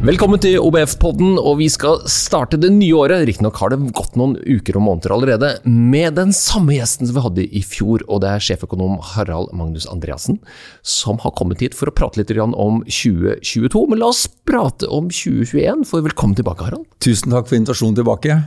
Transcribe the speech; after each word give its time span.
Velkommen 0.00 0.40
til 0.40 0.54
OBF-podden, 0.56 1.34
og 1.36 1.58
vi 1.58 1.66
skal 1.68 1.98
starte 2.08 2.56
det 2.56 2.70
nye 2.72 2.96
året. 2.96 3.20
Riktignok 3.28 3.58
har 3.60 3.68
det 3.68 3.90
gått 3.92 4.14
noen 4.16 4.32
uker 4.48 4.78
og 4.78 4.84
måneder 4.86 5.12
allerede, 5.12 5.50
med 5.68 6.14
den 6.16 6.30
samme 6.32 6.72
gjesten 6.72 7.04
som 7.04 7.18
vi 7.18 7.24
hadde 7.26 7.44
i 7.44 7.60
fjor. 7.60 8.00
Og 8.08 8.22
det 8.24 8.30
er 8.30 8.46
sjeføkonom 8.46 8.94
Harald 9.10 9.52
Magnus 9.52 9.84
Andreassen, 9.92 10.38
som 10.80 11.20
har 11.20 11.34
kommet 11.36 11.60
hit 11.60 11.76
for 11.76 11.92
å 11.92 11.92
prate 11.92 12.16
litt 12.16 12.32
om 12.40 12.80
2022. 12.88 13.84
Men 13.92 14.00
la 14.00 14.08
oss 14.08 14.24
prate 14.48 14.88
om 14.88 15.12
2021, 15.12 15.84
for 15.92 16.08
velkommen 16.08 16.38
tilbake, 16.40 16.70
Harald. 16.70 16.88
Tusen 17.04 17.36
takk 17.36 17.52
for 17.52 17.60
invitasjonen 17.60 18.00
tilbake. 18.00 18.38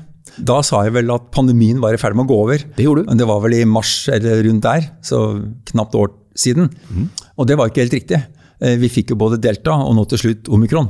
Da 0.41 0.57
sa 0.65 0.81
jeg 0.87 0.97
vel 0.97 1.13
at 1.13 1.29
pandemien 1.37 1.85
var 1.85 1.93
i 1.93 2.01
ferd 2.01 2.17
med 2.17 2.25
å 2.25 2.33
gå 2.33 2.41
over. 2.47 2.65
Det 2.79 2.89
gjorde 2.89 3.05
du. 3.05 3.11
Men 3.13 3.21
det 3.21 3.29
var 3.29 3.45
vel 3.45 3.59
i 3.59 3.63
mars 3.69 3.93
eller 4.09 4.41
rundt 4.49 4.65
der, 4.65 4.89
så 5.05 5.21
knapt 5.69 6.01
år 6.01 6.15
siden. 6.33 6.73
Mm. 6.89 7.11
Og 7.37 7.45
det 7.45 7.61
var 7.61 7.69
ikke 7.69 7.85
helt 7.85 7.99
riktig. 8.01 8.23
Eh, 8.57 8.73
Vi 8.81 8.89
fikk 8.89 9.13
jo 9.13 9.21
både 9.21 9.37
delta 9.37 9.77
og 9.77 9.93
nå 10.01 10.09
til 10.09 10.25
slutt 10.25 10.49
omikron. 10.49 10.89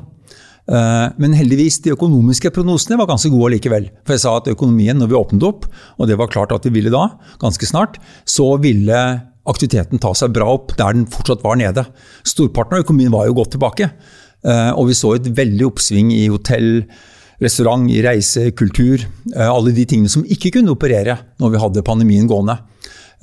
Eh, 0.69 1.07
Men 1.19 1.33
heldigvis, 1.35 1.81
de 1.83 1.91
økonomiske 1.91 2.51
prognosene 2.55 2.97
var 2.97 3.09
ganske 3.09 3.29
gode 3.33 3.51
likevel. 3.57 3.89
For 4.05 4.15
jeg 4.15 4.23
sa 4.23 4.37
at 4.37 4.47
økonomien, 4.47 4.97
når 4.97 5.11
vi 5.11 5.19
åpnet 5.19 5.43
opp, 5.43 5.65
og 5.99 6.07
det 6.07 6.17
var 6.17 6.31
klart 6.31 6.51
at 6.55 6.63
vi 6.63 6.71
ville 6.79 6.93
da, 6.93 7.09
ganske 7.41 7.67
snart, 7.67 7.97
så 8.25 8.53
ville 8.61 8.99
aktiviteten 9.45 9.99
ta 9.99 10.13
seg 10.15 10.31
bra 10.31 10.47
opp 10.55 10.71
der 10.79 10.93
den 10.95 11.05
fortsatt 11.11 11.43
var 11.43 11.57
nede. 11.59 11.83
Storparten 12.23 12.77
av 12.77 12.85
økonomien 12.85 13.11
var 13.11 13.27
jo 13.27 13.35
godt 13.41 13.57
tilbake. 13.57 13.91
Eh, 14.45 14.71
Og 14.71 14.87
vi 14.87 14.93
så 14.93 15.15
et 15.15 15.27
veldig 15.35 15.67
oppsving 15.67 16.11
i 16.15 16.27
hotell, 16.27 16.85
restaurant, 17.41 17.89
i 17.91 18.01
reise, 18.01 18.51
kultur. 18.55 19.03
eh, 19.35 19.47
Alle 19.49 19.73
de 19.73 19.85
tingene 19.85 20.09
som 20.09 20.23
ikke 20.23 20.51
kunne 20.51 20.71
operere 20.71 21.17
når 21.39 21.51
vi 21.51 21.59
hadde 21.59 21.83
pandemien 21.83 22.27
gående. 22.27 22.57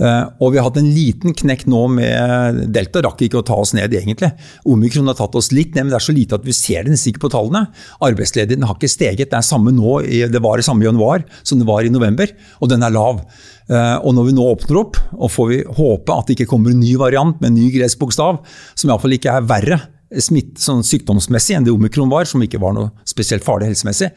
Eh, 0.00 0.24
Og 0.40 0.52
vi 0.52 0.58
har 0.58 0.64
hatt 0.64 0.78
en 0.80 0.88
liten 0.94 1.34
knekk 1.36 1.66
nå 1.68 1.82
med 1.92 2.60
Delta, 2.72 3.02
rakk 3.04 3.20
ikke 3.26 3.42
å 3.42 3.46
ta 3.46 3.58
oss 3.60 3.74
ned 3.76 3.92
egentlig. 3.92 4.30
Omikron 4.64 5.10
har 5.10 5.18
tatt 5.18 5.36
oss 5.36 5.50
litt 5.52 5.74
ned, 5.74 5.84
men 5.84 5.92
det 5.92 5.98
er 6.00 6.06
så 6.06 6.16
lite 6.16 6.38
at 6.38 6.46
vi 6.46 6.54
ser 6.56 6.84
det 6.86 6.94
nesten 6.94 7.12
ikke 7.12 7.26
på 7.26 7.32
tallene. 7.34 7.66
Arbeidsledigheten 8.00 8.64
har 8.64 8.78
ikke 8.78 8.88
steget. 8.90 9.30
Det 9.30 9.38
er 9.38 9.46
samme 9.46 9.74
nå, 9.76 10.00
det 10.32 10.42
var 10.42 10.56
det 10.56 10.64
samme 10.64 10.86
i 10.86 10.88
januar 10.88 11.24
som 11.42 11.60
det 11.60 11.68
var 11.68 11.84
i 11.84 11.92
november, 11.92 12.32
og 12.60 12.72
den 12.72 12.82
er 12.86 12.96
lav. 12.96 13.20
Eh, 13.68 13.96
Og 14.00 14.14
når 14.16 14.30
vi 14.30 14.36
nå 14.38 14.48
åpner 14.56 14.80
opp, 14.80 14.96
og 15.12 15.30
får 15.30 15.48
vi 15.52 15.62
håpe 15.76 16.16
at 16.16 16.26
det 16.26 16.38
ikke 16.38 16.50
kommer 16.54 16.72
en 16.72 16.80
ny 16.80 16.96
variant 16.96 17.36
med 17.40 17.50
en 17.52 17.58
ny 17.60 17.70
gresk 17.76 18.00
bokstav, 18.00 18.40
som 18.74 18.90
iallfall 18.90 19.12
ikke 19.18 19.36
er 19.36 19.44
verre 19.46 19.80
smitt, 20.18 20.56
sånn 20.58 20.82
sykdomsmessig 20.82 21.54
enn 21.54 21.66
det 21.68 21.70
omikron 21.74 22.10
var, 22.10 22.24
som 22.26 22.42
ikke 22.42 22.58
var 22.58 22.72
noe 22.74 22.90
spesielt 23.06 23.44
farlig 23.46 23.68
helsemessig. 23.70 24.10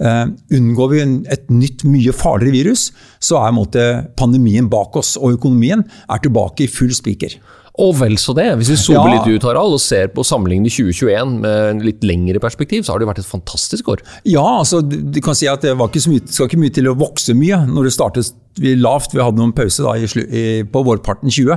Eh, 0.00 0.26
unngår 0.56 0.92
vi 0.94 1.00
et 1.28 1.50
nytt, 1.52 1.84
mye 1.84 2.12
farligere 2.16 2.56
virus, 2.56 2.88
så 3.20 3.42
er 3.42 3.56
måte 3.56 3.86
pandemien 4.16 4.70
bak 4.72 4.96
oss, 4.96 5.16
og 5.20 5.36
økonomien 5.36 5.84
er 5.84 6.22
tilbake 6.24 6.64
i 6.64 6.72
full 6.72 6.94
spiker. 6.96 7.36
Og 7.78 7.94
vel 8.00 8.16
så 8.18 8.34
det. 8.34 8.48
Hvis 8.58 8.72
vi 8.72 8.76
zoomer 8.76 9.08
Ja. 9.08 9.24
litt 9.24 9.36
ut, 9.36 9.46
Harald, 9.46 9.72
og 9.72 9.80
ser 9.80 10.08
på 10.08 10.24
sammenligningen 10.26 10.66
i 10.66 10.74
2021 10.74 11.40
med 11.40 11.70
en 11.70 11.78
litt 11.84 12.02
lengre 12.02 12.40
perspektiv, 12.42 12.82
så 12.84 12.92
har 12.92 12.98
det 12.98 13.08
vært 13.08 13.20
et 13.20 13.30
fantastisk 13.30 13.88
år. 13.88 14.00
Ja, 14.24 14.58
altså 14.58 14.82
du, 14.82 15.20
kan 15.20 15.34
si 15.34 15.46
at 15.46 15.62
det 15.62 15.76
var 15.78 15.88
ikke 15.88 16.02
så 16.02 16.10
mye, 16.10 16.26
skal 16.26 16.48
ikke 16.48 16.58
mye 16.60 16.74
til 16.74 16.90
å 16.90 16.96
vokse 16.98 17.34
mye 17.34 17.66
når 17.66 17.84
det 17.84 17.92
startet 17.94 18.32
vi 18.58 18.74
lavt. 18.74 19.14
Vi 19.14 19.22
hadde 19.22 19.38
noen 19.38 19.54
pause 19.54 19.82
da, 19.82 19.94
i, 19.96 20.62
på 20.66 20.84
vårparten 20.84 21.30
20. 21.30 21.52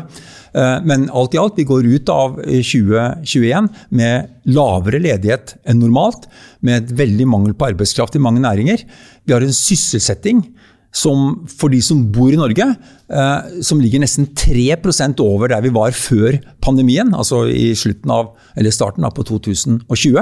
Eh, 0.53 0.79
men 0.85 1.09
alt 1.09 1.33
i 1.33 1.41
alt, 1.41 1.57
vi 1.57 1.65
går 1.65 1.89
ut 1.89 2.09
av 2.13 2.37
2021 2.45 3.69
med 3.89 4.29
lavere 4.45 5.01
ledighet 5.01 5.57
enn 5.65 5.81
normalt, 5.81 6.29
med 6.61 6.83
et 6.83 6.97
veldig 6.99 7.27
mangel 7.27 7.57
på 7.57 7.73
arbeidskraft 7.73 8.15
i 8.15 8.23
mange 8.23 8.43
næringer. 8.43 8.85
Vi 9.25 9.33
har 9.33 9.41
en 9.41 9.55
sysselsetting 9.55 10.45
som 10.93 11.43
for 11.49 11.73
de 11.73 11.79
som 11.81 12.03
bor 12.13 12.29
i 12.33 12.37
Norge, 12.37 12.67
eh, 13.09 13.61
som 13.65 13.81
ligger 13.81 14.03
nesten 14.03 14.27
3% 14.37 15.23
over 15.25 15.49
der 15.49 15.63
vi 15.65 15.71
var 15.73 15.95
før 15.97 16.37
pandemien, 16.61 17.13
altså 17.17 17.47
i 17.49 17.73
av, 18.13 18.35
eller 18.55 18.71
starten 18.71 19.03
av 19.03 19.15
på 19.17 19.25
2020. 19.25 20.21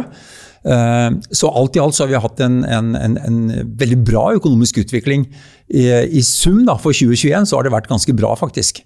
Eh, 0.64 1.10
Så 1.32 1.52
alt 1.52 1.76
i 1.76 1.84
alt 1.84 1.96
så 1.98 2.06
har 2.06 2.14
vi 2.14 2.24
hatt 2.24 2.40
en, 2.40 2.64
en, 2.64 2.96
en, 2.96 3.18
en 3.18 3.76
veldig 3.78 4.00
bra 4.08 4.32
økonomisk 4.38 4.80
utvikling. 4.86 5.28
I, 5.68 5.88
i 6.08 6.24
sum 6.24 6.64
da, 6.66 6.78
for 6.80 6.96
2021 6.96 7.52
så 7.52 7.60
har 7.60 7.68
det 7.68 7.76
vært 7.76 7.92
ganske 7.92 8.16
bra, 8.16 8.34
faktisk. 8.40 8.84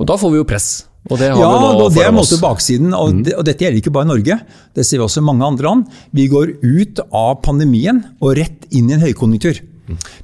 Og 0.00 0.08
da 0.08 0.16
får 0.18 0.32
vi 0.32 0.40
jo 0.40 0.48
press. 0.48 0.70
Og 1.08 1.16
det 1.16 1.30
har 1.30 1.38
Ja, 1.38 1.48
vi 1.54 1.64
nå 1.64 1.84
og 1.86 1.94
det 1.94 2.04
er 2.04 2.12
måte 2.12 2.36
baksiden. 2.42 2.92
Og, 2.96 3.22
det, 3.24 3.34
og 3.38 3.46
dette 3.46 3.64
gjelder 3.64 3.80
ikke 3.80 3.94
bare 3.94 4.08
Norge, 4.10 4.40
det 4.76 4.84
ser 4.84 4.98
vi 5.00 5.06
også 5.06 5.22
i 5.22 5.28
mange 5.30 5.46
andre 5.46 5.68
land. 5.68 5.86
Vi 6.16 6.26
går 6.28 6.56
ut 6.60 7.00
av 7.06 7.38
pandemien 7.44 8.02
og 8.20 8.34
rett 8.40 8.66
inn 8.74 8.90
i 8.90 8.96
en 8.98 9.04
høykonjunktur. 9.04 9.62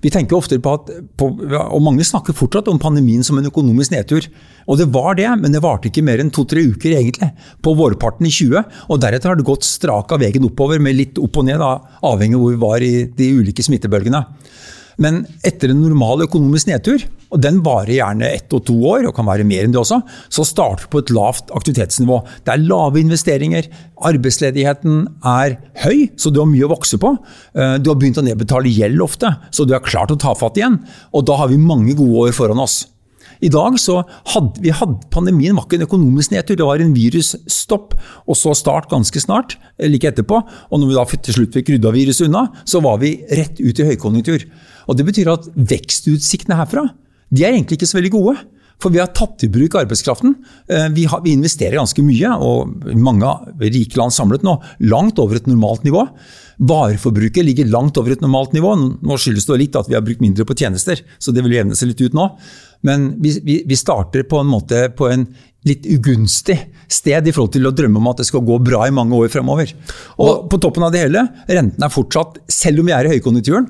Vi 0.02 0.12
tenker 0.12 0.38
ofte 0.38 0.58
på 0.62 0.74
at, 0.78 0.90
på, 1.18 1.30
og 1.62 1.82
Mange 1.84 2.06
snakker 2.06 2.36
fortsatt 2.36 2.70
om 2.72 2.80
pandemien 2.82 3.24
som 3.26 3.38
en 3.40 3.48
økonomisk 3.50 3.94
nedtur. 3.94 4.28
Og 4.66 4.80
det 4.80 4.88
var 4.94 5.18
det, 5.18 5.28
men 5.40 5.54
det 5.54 5.62
varte 5.64 5.90
ikke 5.90 6.04
mer 6.06 6.22
enn 6.22 6.32
to-tre 6.34 6.64
uker 6.66 6.96
egentlig, 6.96 7.30
på 7.62 7.74
vårparten 7.78 8.28
i 8.28 8.34
20. 8.34 8.64
Og 8.90 9.02
deretter 9.02 9.32
har 9.32 9.38
det 9.38 9.46
gått 9.46 9.66
strak 9.66 10.14
av 10.14 10.22
veien 10.24 10.48
oppover, 10.48 10.82
med 10.82 10.98
litt 10.98 11.20
opp 11.22 11.40
og 11.40 11.48
ned, 11.48 11.60
da, 11.62 11.98
avhengig 12.06 12.38
av 12.38 12.44
hvor 12.44 12.56
vi 12.56 12.64
var 12.66 12.86
i 12.86 12.94
de 13.16 13.30
ulike 13.38 13.64
smittebølgene. 13.66 14.24
Men 15.02 15.24
etter 15.44 15.72
en 15.72 15.82
normal 15.84 16.24
økonomisk 16.24 16.70
nedtur, 16.70 17.02
og 17.34 17.42
den 17.42 17.58
varer 17.66 17.96
gjerne 17.98 18.30
ett 18.32 18.52
og 18.56 18.62
to 18.68 18.76
år, 18.88 19.08
og 19.08 19.14
kan 19.16 19.26
være 19.28 19.44
mer 19.44 19.66
enn 19.66 19.74
det 19.74 19.80
også, 19.82 19.98
så 20.32 20.44
starter 20.46 20.86
du 20.86 20.92
på 20.94 21.02
et 21.02 21.12
lavt 21.12 21.52
aktivitetsnivå. 21.58 22.20
Det 22.46 22.54
er 22.54 22.64
lave 22.64 23.02
investeringer, 23.02 23.68
arbeidsledigheten 24.08 25.02
er 25.26 25.58
høy, 25.84 26.06
så 26.16 26.32
du 26.32 26.40
har 26.40 26.48
mye 26.48 26.64
å 26.64 26.72
vokse 26.72 27.00
på. 27.02 27.12
Eh, 27.54 27.76
Du 27.78 27.90
har 27.90 27.98
begynt 28.00 28.18
å 28.18 28.24
nedbetale 28.24 28.72
gjeld 28.72 29.02
ofte, 29.04 29.36
så 29.50 29.66
du 29.66 29.74
er 29.74 29.84
klar 29.84 30.06
til 30.08 30.16
å 30.16 30.22
ta 30.22 30.34
fatt 30.34 30.56
igjen. 30.56 30.80
Og 31.12 31.26
da 31.26 31.36
har 31.36 31.48
vi 31.48 31.60
mange 31.60 31.94
gode 31.94 32.28
år 32.28 32.32
foran 32.32 32.62
oss. 32.62 32.86
I 33.44 33.50
dag 33.52 33.78
så 33.80 34.00
hadde 34.32 34.62
vi 34.64 34.72
hadde, 34.74 34.98
Pandemien 35.12 35.56
var 35.56 35.66
ikke 35.66 35.80
en 35.80 35.86
økonomisk 35.86 36.32
nedtur, 36.32 36.56
det 36.56 36.68
var 36.68 36.82
en 36.82 36.94
virusstopp, 36.96 37.96
og 38.26 38.38
så 38.38 38.54
start 38.56 38.90
ganske 38.92 39.20
snart, 39.20 39.56
eh, 39.78 39.88
like 39.90 40.08
etterpå. 40.08 40.42
Og 40.70 40.80
når 40.80 40.88
vi 40.88 40.98
da 40.98 41.04
til 41.28 41.38
slutt 41.40 41.56
fikk 41.56 41.74
rydda 41.74 41.92
viruset 41.92 42.28
unna, 42.28 42.48
så 42.64 42.82
var 42.84 42.98
vi 43.02 43.16
rett 43.30 43.60
ut 43.60 43.78
i 43.78 43.88
høykonjunktur. 43.92 44.46
Og 44.88 44.96
Det 44.96 45.06
betyr 45.06 45.32
at 45.32 45.48
vekstutsiktene 45.56 46.56
herfra 46.56 46.88
de 47.34 47.42
er 47.42 47.56
egentlig 47.56 47.80
ikke 47.80 47.88
så 47.90 47.98
veldig 47.98 48.12
gode. 48.14 48.36
For 48.82 48.92
vi 48.92 49.00
har 49.00 49.08
tatt 49.16 49.40
i 49.46 49.48
bruk 49.48 49.74
arbeidskraften. 49.80 50.34
Eh, 50.68 50.88
Vi, 50.92 51.06
har, 51.08 51.22
vi 51.24 51.32
investerer 51.32 51.78
ganske 51.78 52.02
mye, 52.04 52.34
og 52.36 52.84
mange 52.92 53.30
rike 53.62 53.96
land 53.96 54.12
samlet 54.12 54.44
nå, 54.44 54.58
langt 54.92 55.18
over 55.22 55.38
et 55.38 55.48
normalt 55.48 55.86
nivå. 55.86 56.04
Vareforbruket 56.58 57.44
ligger 57.44 57.68
langt 57.72 57.96
over 58.00 58.12
et 58.12 58.22
normalt 58.24 58.52
nivå. 58.56 58.74
Nå 58.76 59.18
skyldes 59.20 59.48
det 59.48 59.58
litt 59.60 59.76
at 59.80 59.88
vi 59.88 59.96
har 59.96 60.04
brukt 60.04 60.22
mindre 60.24 60.44
på 60.48 60.56
tjenester, 60.56 61.00
så 61.18 61.32
det 61.32 61.44
vil 61.44 61.56
jevne 61.56 61.76
seg 61.76 61.92
litt 61.92 62.04
ut 62.04 62.16
nå. 62.16 62.30
Men 62.86 63.10
vi, 63.20 63.32
vi, 63.44 63.58
vi 63.68 63.76
starter 63.80 64.28
på 64.28 64.40
en 64.40 64.52
måte 64.52 64.86
på 64.96 65.08
en 65.08 65.26
litt 65.66 65.88
ugunstig 65.90 66.58
sted 66.92 67.26
i 67.26 67.32
forhold 67.34 67.56
til 67.56 67.66
å 67.66 67.74
drømme 67.74 67.98
om 67.98 68.12
at 68.12 68.20
det 68.20 68.28
skal 68.28 68.44
gå 68.46 68.60
bra 68.62 68.84
i 68.86 68.94
mange 68.94 69.16
år 69.18 69.32
fremover. 69.32 69.72
Og 70.22 70.46
på 70.52 70.60
toppen 70.62 70.84
av 70.86 70.92
det 70.94 71.02
hele, 71.08 71.24
renten 71.48 71.82
er 71.82 71.92
fortsatt, 71.92 72.38
selv 72.52 72.84
om 72.84 72.88
vi 72.88 72.94
er 72.94 73.08
i 73.08 73.16
høykonjunkturen, 73.16 73.66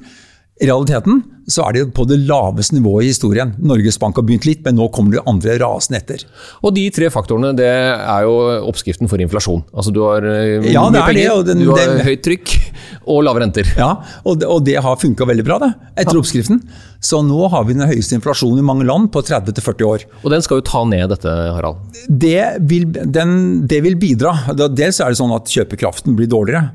i 0.56 0.66
realiteten 0.70 1.18
så 1.46 1.62
er 1.68 1.74
det 1.76 1.82
på 1.94 2.02
det 2.10 2.16
laveste 2.26 2.74
nivået 2.74 3.04
i 3.04 3.10
historien. 3.12 3.52
Norges 3.62 3.98
Bank 4.02 4.16
har 4.18 4.24
begynt 4.26 4.46
litt, 4.48 4.62
men 4.64 4.74
nå 4.80 4.88
kommer 4.90 5.14
det 5.14 5.20
andre 5.30 5.52
rasende 5.62 6.00
etter. 6.00 6.24
Og 6.66 6.72
de 6.74 6.88
tre 6.90 7.06
faktorene, 7.12 7.52
det 7.54 7.68
er 7.68 8.24
jo 8.26 8.32
oppskriften 8.66 9.06
for 9.06 9.22
inflasjon. 9.22 9.60
Altså 9.70 9.92
du 9.94 10.00
har 10.02 10.26
eh, 10.26 10.66
Ja, 10.72 10.88
mye 10.90 11.04
penger, 11.06 11.44
det, 11.44 11.52
den- 11.54 11.62
du 11.62 11.70
har 11.70 11.84
den- 11.84 12.02
høyt 12.08 12.24
trykk 12.26 12.54
og 13.12 13.20
lave 13.28 13.44
renter. 13.44 13.68
Ja, 13.78 13.92
og 14.26 14.40
det, 14.40 14.48
og 14.50 14.64
det 14.66 14.74
har 14.82 14.98
funka 14.98 15.28
veldig 15.30 15.44
bra 15.46 15.60
det, 15.62 15.70
etter 16.02 16.18
oppskriften. 16.18 16.58
Så 17.04 17.20
nå 17.22 17.46
har 17.52 17.68
vi 17.68 17.76
den 17.78 17.86
høyeste 17.86 18.16
inflasjonen 18.18 18.58
i 18.64 18.66
mange 18.66 18.88
land 18.88 19.12
på 19.14 19.22
30-40 19.28 19.86
år. 19.86 20.06
Og 20.24 20.32
den 20.34 20.42
skal 20.42 20.58
jo 20.58 20.66
ta 20.66 20.82
ned 20.88 21.12
dette, 21.14 21.30
Harald. 21.54 21.84
Det 22.10 22.40
vil, 22.66 22.88
den, 22.90 23.36
det 23.70 23.84
vil 23.86 23.94
bidra. 24.02 24.34
Dels 24.72 24.98
er 25.04 25.12
det 25.14 25.20
sånn 25.22 25.36
at 25.36 25.46
kjøpekraften 25.52 26.16
blir 26.18 26.26
dårligere, 26.32 26.72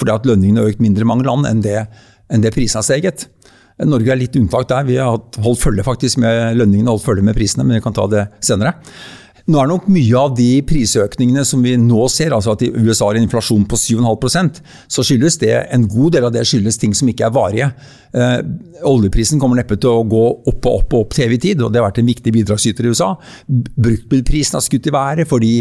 fordi 0.00 0.10
at 0.16 0.26
lønningene 0.26 0.64
har 0.64 0.72
økt 0.72 0.82
mindre 0.82 1.04
i 1.06 1.12
mange 1.12 1.28
land 1.28 1.46
enn 1.46 1.62
det, 1.62 1.84
enn 2.32 2.44
det 2.44 2.54
prisene 2.54 2.80
har 2.80 2.88
steget. 2.88 3.26
Norge 3.88 4.12
er 4.12 4.20
litt 4.20 4.36
unntak 4.38 4.68
der. 4.70 4.86
Vi 4.88 4.98
har 5.00 5.16
holdt 5.42 5.62
følge 5.62 5.84
faktisk 5.86 6.20
med 6.22 6.58
lønningene 6.58 6.92
holdt 6.92 7.06
følge 7.06 7.24
prisene, 7.36 7.66
men 7.66 7.78
vi 7.78 7.84
kan 7.84 7.96
ta 7.96 8.06
det 8.10 8.26
senere. 8.44 8.76
Nå 9.50 9.58
er 9.58 9.70
nok 9.70 9.88
mye 9.90 10.18
av 10.18 10.36
de 10.38 10.50
prisøkningene 10.66 11.42
som 11.46 11.64
vi 11.64 11.74
nå 11.80 12.04
ser, 12.12 12.34
altså 12.34 12.54
at 12.54 12.62
i 12.62 12.70
USA 12.70 13.08
har 13.08 13.18
en 13.18 13.26
inflasjon 13.26 13.64
på 13.68 13.78
7,5% 13.80 14.60
så 14.92 15.04
skyldes 15.06 15.40
det 15.42 15.54
en 15.74 15.88
god 15.90 16.14
del 16.16 16.28
av 16.28 16.34
det 16.34 16.44
skyldes 16.46 16.78
ting 16.78 16.94
som 16.94 17.10
ikke 17.10 17.26
er 17.26 17.34
varige. 17.34 17.70
Eh, 18.14 18.38
oljeprisen 18.86 19.42
kommer 19.42 19.58
neppe 19.58 19.78
til 19.80 19.90
å 19.90 20.06
gå 20.06 20.22
opp 20.52 20.68
og 20.68 20.78
opp 20.78 20.94
og 20.94 21.06
opp 21.06 21.16
til 21.16 21.26
evig 21.26 21.40
tid, 21.48 21.62
og 21.62 21.72
det 21.72 21.80
har 21.80 21.88
vært 21.88 22.02
en 22.02 22.12
viktig 22.12 22.34
bidragsyter 22.38 22.86
i 22.86 22.94
USA. 22.94 23.12
Bruktbilprisen 23.48 24.58
har 24.58 24.64
skutt 24.64 24.86
i 24.86 24.94
været 24.94 25.30
fordi 25.30 25.54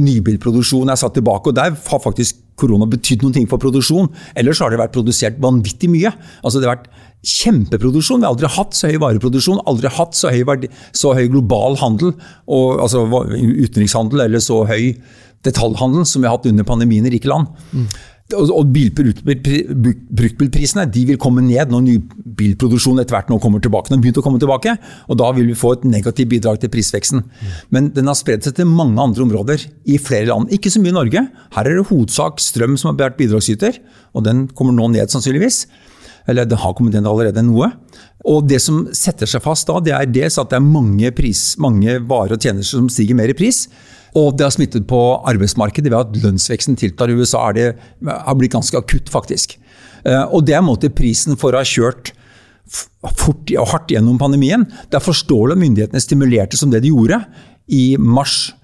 nybilproduksjonen 0.00 0.94
er 0.94 1.00
satt 1.00 1.16
tilbake, 1.18 1.52
og 1.52 1.58
der 1.60 1.76
har 1.76 2.04
faktisk 2.04 2.40
korona 2.56 2.88
betydd 2.88 3.24
noen 3.24 3.36
ting 3.36 3.48
for 3.50 3.60
produksjon. 3.60 4.08
Ellers 4.38 4.62
har 4.64 4.72
det 4.72 4.80
vært 4.80 4.94
produsert 4.96 5.36
vanvittig 5.42 5.90
mye. 5.92 6.12
Altså 6.40 6.62
det 6.62 6.68
har 6.68 6.78
vært 6.78 6.88
kjempeproduksjon. 7.26 8.20
Vi 8.20 8.26
har 8.26 8.34
aldri 8.34 8.50
hatt 8.56 8.76
så 8.76 8.90
høy 8.90 8.98
vareproduksjon, 9.02 9.62
aldri 9.70 9.92
hatt 9.92 10.18
så 10.18 10.32
høy, 10.34 10.42
verdi, 10.48 10.70
så 10.96 11.14
høy 11.16 11.26
global 11.32 11.78
handel, 11.80 12.10
og, 12.46 12.82
altså 12.84 13.06
utenrikshandel, 13.06 14.26
eller 14.28 14.40
så 14.42 14.56
høy 14.68 14.84
detaljhandel 15.46 16.06
som 16.08 16.22
vi 16.22 16.28
har 16.28 16.36
hatt 16.38 16.50
under 16.50 16.66
pandemien 16.66 17.06
i 17.06 17.16
rike 17.16 17.30
land. 17.30 17.46
Mm. 17.72 17.88
Og 18.34 18.66
Bruktbilprisene 18.74 20.82
de 20.90 21.04
vil 21.12 21.18
komme 21.22 21.44
ned 21.46 21.70
når 21.70 21.84
ny 21.84 21.92
bilproduksjon 22.40 22.98
etter 22.98 23.14
hvert 23.14 23.28
nå 23.30 23.36
kommer 23.42 23.62
tilbake. 23.62 23.86
Den 23.86 24.00
har 24.00 24.02
begynt 24.02 24.18
å 24.18 24.24
komme 24.24 24.40
tilbake, 24.42 24.72
og 25.06 25.14
Da 25.20 25.28
vil 25.36 25.46
vi 25.46 25.54
få 25.54 25.76
et 25.76 25.84
negativt 25.86 26.32
bidrag 26.34 26.58
til 26.58 26.72
prisveksten. 26.72 27.22
Men 27.70 27.94
den 27.94 28.10
har 28.10 28.18
spredd 28.18 28.42
seg 28.42 28.58
til 28.58 28.66
mange 28.66 28.98
andre 28.98 29.22
områder 29.22 29.62
i 29.86 29.94
flere 30.02 30.26
land. 30.32 30.50
Ikke 30.50 30.74
så 30.74 30.82
mye 30.82 30.90
i 30.90 30.98
Norge. 30.98 31.22
Her 31.54 31.70
er 31.70 31.78
det 31.78 31.86
hovedsak 31.86 32.42
strøm 32.42 32.74
som 32.74 32.90
har 32.90 32.98
vært 32.98 33.18
bidragsyter, 33.20 33.78
og 34.12 34.26
den 34.26 34.48
kommer 34.48 34.74
nå 34.74 34.90
ned 34.90 35.06
sannsynligvis. 35.06 35.70
Eller 36.26 36.48
det 36.48 36.58
har 36.62 36.74
kommet 36.74 36.96
inn 36.98 37.06
allerede 37.06 37.44
noe. 37.46 37.70
Og 38.26 38.46
Det 38.48 38.58
som 38.62 38.86
setter 38.96 39.28
seg 39.30 39.44
fast 39.44 39.68
da, 39.68 39.78
det 39.80 39.94
er 39.94 40.08
dels 40.10 40.38
at 40.42 40.50
det 40.50 40.58
er 40.58 40.64
mange, 40.64 41.12
pris, 41.14 41.54
mange 41.62 42.00
varer 42.08 42.36
og 42.36 42.42
tjenester 42.42 42.80
som 42.80 42.90
stiger 42.90 43.18
mer 43.18 43.30
i 43.30 43.36
pris. 43.38 43.66
Og 44.16 44.34
det 44.36 44.46
har 44.46 44.54
smittet 44.54 44.86
på 44.88 45.00
arbeidsmarkedet 45.28 45.92
ved 45.92 45.98
at 46.00 46.20
lønnsveksten 46.24 46.78
tiltar. 46.80 47.12
I 47.12 47.18
USA 47.20 47.44
er 47.50 47.56
det, 47.56 47.66
har 48.08 48.38
blitt 48.38 48.54
ganske 48.54 48.78
akutt, 48.78 49.10
faktisk. 49.12 49.58
Eh, 50.06 50.24
og 50.24 50.46
det 50.46 50.56
er 50.56 50.62
en 50.62 50.70
måte 50.70 50.92
prisen 50.92 51.36
for 51.38 51.54
å 51.54 51.60
ha 51.60 51.66
kjørt 51.66 52.14
fort 52.66 53.52
og 53.54 53.68
hardt 53.70 53.92
gjennom 53.94 54.18
pandemien. 54.18 54.64
Det 54.90 54.98
er 54.98 55.04
forståelig 55.04 55.54
at 55.54 55.62
myndighetene 55.62 56.02
stimulerte 56.02 56.58
som 56.58 56.72
det 56.72 56.82
de 56.82 56.90
gjorde 56.90 57.20
i 57.70 57.84
mars 58.00 58.54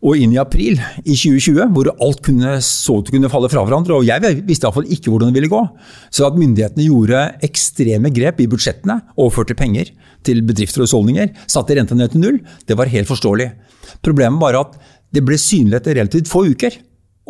og 0.00 0.16
inn 0.16 0.32
i 0.32 0.38
april 0.40 0.78
i 1.02 1.12
2020, 1.12 1.66
hvor 1.74 1.90
alt 1.92 2.22
kunne, 2.24 2.54
så 2.64 2.96
ut 3.02 3.10
kunne 3.12 3.28
falle 3.32 3.50
fra 3.52 3.64
hverandre. 3.66 3.98
Og 3.98 4.06
jeg 4.08 4.40
visste 4.48 4.64
iallfall 4.64 4.88
ikke 4.88 5.12
hvordan 5.12 5.28
det 5.28 5.36
ville 5.36 5.52
gå. 5.52 5.60
Så 6.08 6.24
at 6.24 6.38
myndighetene 6.40 6.86
gjorde 6.86 7.24
ekstreme 7.44 8.12
grep 8.16 8.40
i 8.40 8.48
budsjettene, 8.48 8.96
overførte 9.20 9.58
penger 9.58 9.92
til 10.24 10.40
bedrifter 10.48 10.80
og 10.80 10.88
husholdninger, 10.88 11.34
satte 11.44 11.76
renta 11.76 11.98
ned 11.98 12.14
til 12.14 12.24
null, 12.24 12.40
det 12.64 12.78
var 12.80 12.92
helt 12.92 13.10
forståelig. 13.10 13.50
Problemet 14.04 14.40
var 14.40 14.56
at 14.62 14.78
det 15.12 15.24
ble 15.26 15.36
synlig 15.40 15.80
etter 15.80 15.98
relativt 15.98 16.32
få 16.32 16.46
uker. 16.48 16.80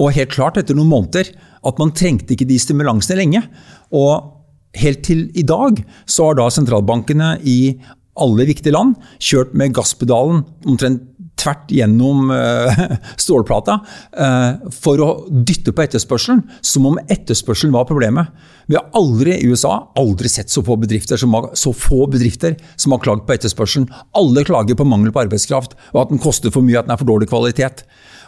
Og 0.01 0.15
helt 0.15 0.33
klart 0.33 0.61
etter 0.61 0.77
noen 0.79 0.93
måneder 0.93 1.33
at 1.67 1.81
man 1.81 1.91
trengte 1.97 2.37
ikke 2.37 2.49
de 2.49 2.59
stimulansene 2.63 3.19
lenge. 3.19 3.43
Og 3.91 4.31
helt 4.79 5.03
til 5.09 5.27
i 5.35 5.43
dag 5.43 5.83
så 6.07 6.31
har 6.31 6.39
da 6.39 6.47
sentralbankene 6.55 7.35
i 7.43 7.81
alle 8.21 8.47
viktige 8.49 8.75
land 8.75 8.95
kjørt 9.23 9.57
med 9.57 9.75
gasspedalen 9.75 10.45
omtrent 10.69 11.03
tvert 11.41 11.71
gjennom 11.73 12.31
uh, 12.31 12.81
stålplata 13.25 13.79
uh, 14.21 14.71
for 14.75 15.03
å 15.05 15.09
dytte 15.31 15.75
på 15.77 15.85
etterspørselen, 15.85 16.43
som 16.61 16.89
om 16.91 16.99
etterspørselen 17.09 17.75
var 17.75 17.89
problemet. 17.89 18.33
Vi 18.71 18.77
har 18.79 18.91
aldri 18.99 19.35
i 19.39 19.49
USA 19.51 19.91
aldri 19.99 20.31
sett 20.31 20.53
så 20.53 20.63
få 20.67 20.77
bedrifter 20.81 21.21
som 21.21 21.35
har, 21.35 21.51
så 21.59 21.73
få 21.75 22.05
bedrifter 22.13 22.57
som 22.77 22.95
har 22.95 23.03
klagd 23.03 23.27
på 23.27 23.35
etterspørselen. 23.35 23.89
Alle 24.19 24.45
klager 24.47 24.79
på 24.79 24.87
mangel 24.89 25.15
på 25.15 25.25
arbeidskraft, 25.25 25.77
og 25.95 26.05
at 26.05 26.15
den 26.15 26.23
koster 26.23 26.55
for 26.55 26.67
mye, 26.67 26.79
at 26.79 26.89
den 26.89 26.95
er 26.95 27.01
for 27.01 27.11
dårlig 27.11 27.31
kvalitet. 27.33 27.85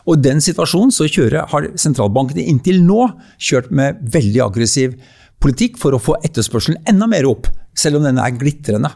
Og 0.07 0.19
I 0.19 0.25
den 0.25 0.43
situasjonen 0.43 0.91
så 0.95 1.07
kjører, 1.07 1.47
har 1.53 1.69
sentralbankene 1.79 2.47
inntil 2.51 2.83
nå 2.83 3.07
kjørt 3.39 3.71
med 3.75 4.01
veldig 4.15 4.43
aggressiv 4.49 4.97
politikk 5.43 5.79
for 5.81 5.95
å 5.95 6.03
få 6.03 6.19
etterspørselen 6.27 6.83
enda 6.91 7.09
mer 7.11 7.27
opp, 7.31 7.49
selv 7.79 8.01
om 8.01 8.07
den 8.07 8.21
er 8.23 8.35
glitrende. 8.39 8.91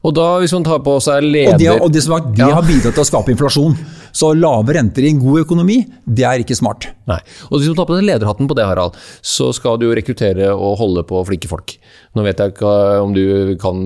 Og 0.00 0.14
da, 0.16 0.26
hvis 0.40 0.54
man 0.56 0.64
tar 0.64 0.80
på 0.84 0.96
seg 1.04 1.24
leder... 1.26 1.54
Og, 1.54 1.60
de, 1.60 1.72
og 1.84 1.90
det 1.92 2.02
som 2.04 2.16
sagt, 2.16 2.30
de 2.36 2.46
ja. 2.46 2.54
har 2.56 2.64
bidratt 2.64 2.96
til 2.96 3.04
å 3.04 3.08
skape 3.08 3.34
inflasjon. 3.34 3.74
Så 4.16 4.32
lave 4.34 4.74
renter 4.74 5.04
i 5.04 5.10
en 5.12 5.20
god 5.22 5.44
økonomi, 5.44 5.76
det 6.08 6.24
er 6.26 6.42
ikke 6.42 6.56
smart. 6.58 6.88
Nei. 7.10 7.18
Og 7.50 7.60
hvis 7.60 7.68
man 7.70 7.78
tar 7.78 7.88
på 7.90 7.98
seg 7.98 8.06
lederhatten 8.08 8.48
på 8.50 8.56
det, 8.58 8.64
Harald, 8.66 8.96
så 9.20 9.50
skal 9.54 9.78
du 9.78 9.86
jo 9.86 9.92
rekruttere 9.94 10.48
og 10.54 10.80
holde 10.80 11.04
på 11.06 11.20
flinke 11.28 11.50
folk. 11.50 11.76
Nå 12.16 12.24
vet 12.26 12.40
jeg 12.42 12.54
ikke 12.54 12.72
om 13.04 13.12
du 13.14 13.54
kan 13.62 13.84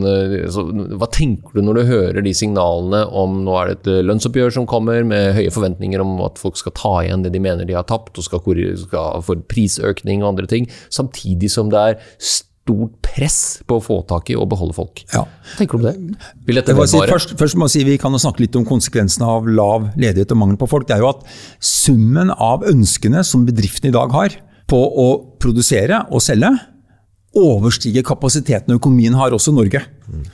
så, 0.53 0.63
Hva 0.97 1.11
tenker 1.13 1.59
du 1.59 1.67
når 1.67 1.77
du 1.77 1.91
hører 1.91 2.25
de 2.25 2.33
signalene 2.37 3.03
om 3.13 3.43
nå 3.45 3.59
er 3.61 3.73
det 3.73 3.77
et 3.83 4.09
lønnsoppgjør 4.09 4.55
som 4.57 4.71
kommer, 4.71 5.03
med 5.05 5.35
høye 5.37 5.53
forventninger 5.53 6.01
om 6.01 6.17
at 6.25 6.41
folk 6.41 6.57
skal 6.61 6.77
ta 6.79 6.97
igjen 7.03 7.27
det 7.27 7.35
de 7.35 7.43
mener 7.43 7.69
de 7.69 7.77
har 7.77 7.85
tapt, 7.91 8.17
og 8.17 8.25
skal, 8.25 8.41
skal 8.87 9.25
få 9.27 9.41
prisøkning 9.51 10.23
og 10.23 10.33
andre 10.33 10.49
ting, 10.49 10.71
samtidig 10.95 11.53
som 11.53 11.75
det 11.75 11.89
er 11.91 12.03
stort 12.65 12.97
press 13.05 13.61
på 13.69 13.77
å 13.77 13.83
få 13.85 13.99
tak 14.09 14.31
i 14.33 14.37
og 14.41 14.49
beholde 14.49 14.75
folk. 14.77 15.05
Ja. 15.13 15.25
Tenker 15.59 15.77
du 15.77 15.85
om 15.85 15.87
det? 15.91 16.21
Vil 16.49 16.59
dette 16.59 16.75
si, 16.89 17.01
først, 17.11 17.37
først, 17.41 17.59
må 17.61 17.69
jeg 17.69 17.75
si 17.75 17.85
Vi 17.85 17.97
kan 18.01 18.17
snakke 18.17 18.45
litt 18.45 18.57
om 18.57 18.65
konsekvensene 18.69 19.29
av 19.29 19.49
lav 19.49 19.91
ledighet 20.01 20.33
og 20.33 20.41
mangel 20.41 20.61
på 20.61 20.69
folk. 20.71 20.89
Det 20.89 20.97
er 20.97 21.05
jo 21.05 21.13
at 21.13 21.25
summen 21.61 22.33
av 22.33 22.65
ønskene 22.69 23.25
som 23.27 23.45
bedriftene 23.45 23.93
i 23.93 23.97
dag 23.97 24.15
har 24.17 24.39
på 24.71 24.81
å 24.81 25.09
produsere 25.43 26.07
og 26.09 26.25
selge, 26.25 26.55
overstiger 27.37 28.07
kapasiteten 28.07 28.79
økonomien 28.79 29.17
har 29.19 29.35
også 29.37 29.53
Norge. 29.53 29.83
Mm. 30.05 30.25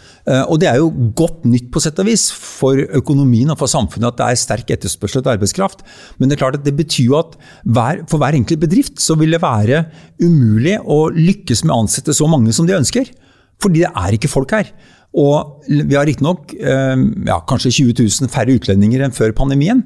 Og 0.50 0.58
Det 0.60 0.68
er 0.68 0.78
jo 0.80 0.90
godt 1.16 1.44
nytt 1.48 1.70
på 1.72 1.80
sett 1.82 1.98
og 2.02 2.08
vis 2.08 2.28
for 2.34 2.78
økonomien 2.98 3.50
og 3.52 3.58
for 3.60 3.70
samfunnet 3.70 4.12
at 4.12 4.18
det 4.18 4.26
er 4.26 4.40
sterk 4.40 4.72
etterspørsel 4.74 5.20
etter 5.20 5.34
arbeidskraft. 5.36 5.84
Men 6.18 6.28
det 6.28 6.36
er 6.36 6.42
klart 6.42 6.60
at 6.60 6.66
det 6.66 6.76
betyr 6.78 7.10
jo 7.10 7.18
at 7.20 7.36
hver, 7.64 8.04
for 8.10 8.22
hver 8.22 8.36
enkelt 8.38 8.62
bedrift 8.62 9.02
så 9.02 9.16
vil 9.20 9.36
det 9.36 9.42
være 9.42 9.84
umulig 10.22 10.78
å 10.82 11.02
lykkes 11.14 11.64
med 11.64 11.74
å 11.74 11.82
ansette 11.84 12.16
så 12.16 12.28
mange 12.30 12.54
som 12.56 12.68
de 12.68 12.78
ønsker. 12.78 13.12
Fordi 13.60 13.84
det 13.84 13.92
er 13.92 14.16
ikke 14.16 14.32
folk 14.32 14.54
her. 14.56 14.72
Og 15.20 15.66
vi 15.66 15.96
har 15.98 16.06
riktignok 16.06 16.52
eh, 16.54 16.96
ja, 17.26 17.40
kanskje 17.50 17.74
20 17.80 18.04
000 18.06 18.30
færre 18.32 18.54
utlendinger 18.54 19.02
enn 19.04 19.14
før 19.14 19.34
pandemien. 19.36 19.82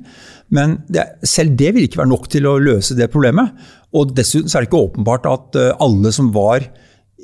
Men 0.54 0.78
det, 0.92 1.06
selv 1.26 1.56
det 1.58 1.72
vil 1.74 1.86
ikke 1.88 2.02
være 2.02 2.12
nok 2.12 2.28
til 2.32 2.48
å 2.48 2.58
løse 2.60 2.96
det 2.98 3.10
problemet. 3.12 3.54
Og 3.96 4.12
dessuten 4.16 4.50
så 4.50 4.58
er 4.58 4.64
det 4.64 4.70
ikke 4.70 4.84
åpenbart 4.90 5.28
at 5.30 5.58
alle 5.82 6.12
som 6.12 6.28
var 6.34 6.66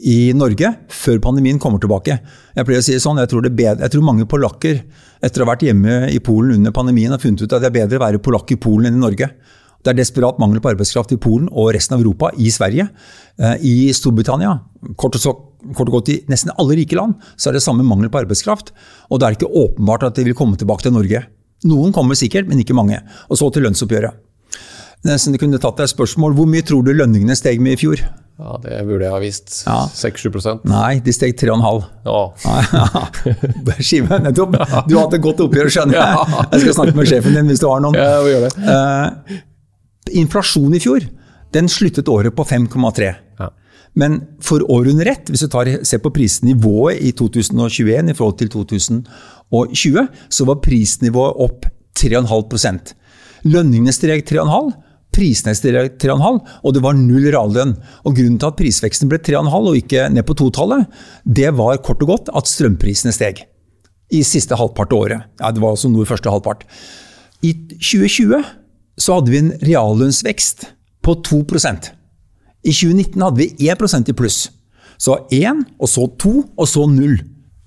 i 0.00 0.32
Norge 0.36 0.70
før 0.92 1.20
pandemien 1.22 1.58
kommer 1.60 1.80
tilbake. 1.82 2.16
Jeg 2.56 2.66
pleier 2.66 2.80
å 2.80 2.84
si 2.84 2.94
det 2.96 3.02
sånn, 3.04 3.20
jeg 3.20 3.30
tror, 3.30 3.46
bedre, 3.48 3.84
jeg 3.84 3.92
tror, 3.92 4.04
mange 4.06 4.26
polakker 4.28 4.82
etter 5.20 5.42
å 5.42 5.46
ha 5.46 5.52
vært 5.52 5.66
hjemme 5.68 6.02
i 6.12 6.20
Polen 6.24 6.56
under 6.56 6.74
pandemien 6.74 7.12
har 7.12 7.20
funnet 7.20 7.44
ut 7.44 7.52
at 7.52 7.60
det 7.60 7.68
er 7.68 7.76
bedre 7.82 8.00
å 8.00 8.04
være 8.04 8.22
polakk 8.24 8.54
i 8.54 8.60
Polen 8.60 8.90
enn 8.90 9.00
i 9.00 9.02
Norge. 9.04 9.28
Det 9.80 9.92
er 9.92 9.96
desperat 9.96 10.40
mangel 10.40 10.60
på 10.60 10.72
arbeidskraft 10.74 11.12
i 11.16 11.20
Polen 11.20 11.48
og 11.52 11.72
resten 11.76 11.96
av 11.96 12.02
Europa, 12.04 12.30
i 12.36 12.50
Sverige, 12.52 12.88
eh, 13.40 13.56
i 13.64 13.74
Storbritannia. 13.96 14.58
Kort 15.00 15.16
og, 15.16 15.22
så, 15.22 15.34
kort 15.76 15.88
og 15.88 16.00
godt 16.00 16.12
i 16.12 16.18
nesten 16.32 16.52
alle 16.56 16.76
rike 16.80 16.96
land 16.96 17.16
så 17.36 17.48
er 17.48 17.56
det 17.56 17.64
samme 17.64 17.84
mangel 17.84 18.12
på 18.12 18.20
arbeidskraft. 18.20 18.74
Og 19.08 19.20
det 19.20 19.28
er 19.28 19.38
ikke 19.38 19.52
åpenbart 19.52 20.08
at 20.08 20.20
de 20.20 20.26
vil 20.28 20.36
komme 20.36 20.60
tilbake 20.60 20.84
til 20.84 20.96
Norge. 20.96 21.24
Noen 21.68 21.92
kommer 21.92 22.16
sikkert, 22.16 22.48
men 22.48 22.60
ikke 22.60 22.76
mange. 22.76 23.00
Og 23.28 23.40
så 23.40 23.48
til 23.52 23.64
lønnsoppgjøret. 23.68 24.16
Nesten 25.08 25.36
kunne 25.40 25.60
tatt 25.60 25.78
deg 25.80 25.88
et 25.88 25.94
spørsmål. 25.94 26.34
Hvor 26.36 26.48
mye 26.48 26.64
tror 26.64 26.84
du 26.84 26.92
lønningene 26.92 27.36
steg 27.36 27.60
med 27.64 27.78
i 27.78 27.80
fjor? 27.80 28.02
Ja, 28.40 28.56
Det 28.64 28.80
burde 28.88 29.04
jeg 29.04 29.12
ha 29.12 29.20
visst. 29.20 29.52
Ja. 29.66 29.78
6-7 29.92 30.64
Nei, 30.70 30.98
de 31.04 31.12
steg 31.12 31.36
3,5. 31.38 31.84
Ja. 32.08 32.20
Skive, 33.86 34.20
nettopp. 34.24 34.56
Du 34.88 34.96
har 34.96 35.06
hatt 35.06 35.16
et 35.18 35.24
godt 35.24 35.44
oppgjør, 35.44 35.70
skjønner 35.72 36.00
jeg. 36.00 36.42
Jeg 36.54 36.64
skal 36.64 36.76
snakke 36.80 36.96
med 36.96 37.10
sjefen 37.10 37.36
din 37.36 37.52
hvis 37.52 37.62
du 37.62 37.68
har 37.68 37.84
noen. 37.84 37.98
Ja, 38.00 38.20
vi 38.24 38.32
gjør 38.32 38.48
det. 38.48 38.52
Uh, 38.64 39.40
inflasjon 40.24 40.76
i 40.76 40.82
fjor 40.82 41.04
den 41.54 41.68
sluttet 41.68 42.08
året 42.08 42.34
på 42.36 42.44
5,3. 42.46 43.10
Ja. 43.38 43.50
Men 43.98 44.20
for 44.42 44.62
året 44.70 44.92
under 44.92 45.10
ett, 45.10 45.30
hvis 45.30 45.42
du 45.44 45.50
tar, 45.50 45.70
ser 45.84 45.98
på 46.02 46.12
prisnivået 46.14 47.00
i 47.02 47.10
2021 47.16 48.12
i 48.12 48.14
forhold 48.14 48.38
til 48.38 48.52
2020, 48.54 50.06
så 50.30 50.46
var 50.46 50.62
prisnivået 50.62 51.44
opp 51.46 51.66
3,5% 51.98 52.94
Lønningene 53.50 53.92
steg 53.92 54.22
3,5 54.28 54.70
Prisene 55.10 55.56
steg 55.58 55.74
3,5, 55.98 56.40
og 56.62 56.74
det 56.74 56.82
var 56.84 56.94
null 56.94 57.26
reallønn. 57.32 57.74
Og 58.06 58.14
Grunnen 58.14 58.38
til 58.38 58.50
at 58.50 58.58
prisveksten 58.58 59.10
ble 59.10 59.18
3,5 59.18 59.70
og 59.72 59.78
ikke 59.78 60.06
ned 60.14 60.26
på 60.26 60.36
totallet, 60.38 60.86
det 61.24 61.50
var 61.58 61.80
kort 61.86 62.04
og 62.06 62.12
godt 62.14 62.30
at 62.36 62.50
strømprisene 62.50 63.14
steg. 63.14 63.42
I 64.10 64.22
siste 64.26 64.58
halvpart 64.58 64.94
av 64.94 65.04
året. 65.04 65.26
Ja, 65.40 65.50
det 65.54 65.62
var 65.62 65.74
altså 65.74 65.90
noe 65.90 66.06
i 66.06 66.10
første 66.10 66.30
halvpart. 66.30 66.64
I 67.46 67.54
2020 67.78 68.42
så 69.00 69.16
hadde 69.16 69.32
vi 69.32 69.40
en 69.40 69.52
reallønnsvekst 69.64 70.66
på 71.00 71.14
2% 71.24 71.88
I 72.68 72.72
2019 72.74 73.22
hadde 73.24 73.40
vi 73.40 73.70
1% 73.70 74.10
i 74.12 74.16
pluss. 74.16 74.50
Så 75.00 75.16
1, 75.32 75.62
og 75.80 75.88
så 75.88 76.04
2, 76.20 76.32
og 76.60 76.68
så 76.68 76.84
0. 76.90 77.14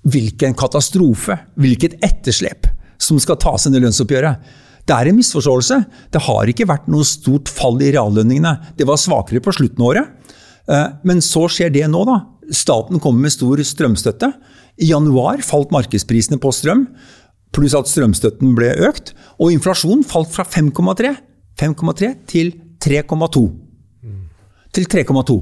Hvilken 0.04 0.54
katastrofe, 0.54 1.40
hvilket 1.58 1.96
etterslep 2.04 2.68
som 3.00 3.18
skal 3.18 3.40
tas 3.42 3.66
inn 3.66 3.74
i 3.74 3.82
lønnsoppgjøret. 3.82 4.44
Det 4.84 4.94
er 4.94 5.08
en 5.08 5.16
misforståelse. 5.16 5.78
Det 6.12 6.22
har 6.26 6.50
ikke 6.50 6.68
vært 6.68 6.88
noe 6.92 7.06
stort 7.08 7.48
fall 7.52 7.80
i 7.80 7.92
reallønningene. 7.94 8.76
Det 8.76 8.86
var 8.88 9.00
svakere 9.00 9.40
på 9.44 9.54
slutten 9.56 9.80
av 9.80 9.90
året. 9.90 10.34
Eh, 10.68 10.88
men 11.08 11.22
så 11.24 11.46
skjer 11.48 11.72
det 11.72 11.86
nå, 11.88 12.04
da. 12.08 12.20
Staten 12.52 13.00
kommer 13.00 13.24
med 13.24 13.32
stor 13.32 13.60
strømstøtte. 13.64 14.32
I 14.84 14.90
januar 14.90 15.40
falt 15.46 15.72
markedsprisene 15.72 16.40
på 16.42 16.52
strøm, 16.52 16.88
pluss 17.54 17.76
at 17.78 17.88
strømstøtten 17.88 18.56
ble 18.58 18.74
økt. 18.88 19.14
Og 19.38 19.54
inflasjonen 19.54 20.04
falt 20.04 20.32
fra 20.34 20.44
5,3 20.44 21.14
til 22.28 22.56
3,2 22.84 23.46
til 24.74 24.88
3,2. 24.90 25.36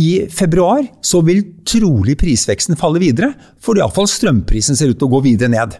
I 0.00 0.10
februar 0.32 0.80
så 1.04 1.20
vil 1.26 1.42
trolig 1.68 2.16
prisveksten 2.20 2.78
falle 2.80 3.02
videre, 3.02 3.34
for 3.60 3.78
iallfall 3.78 4.08
strømprisen 4.08 4.78
ser 4.78 4.94
ut 4.94 5.00
til 5.00 5.08
å 5.08 5.12
gå 5.12 5.22
videre 5.26 5.52
ned. 5.52 5.76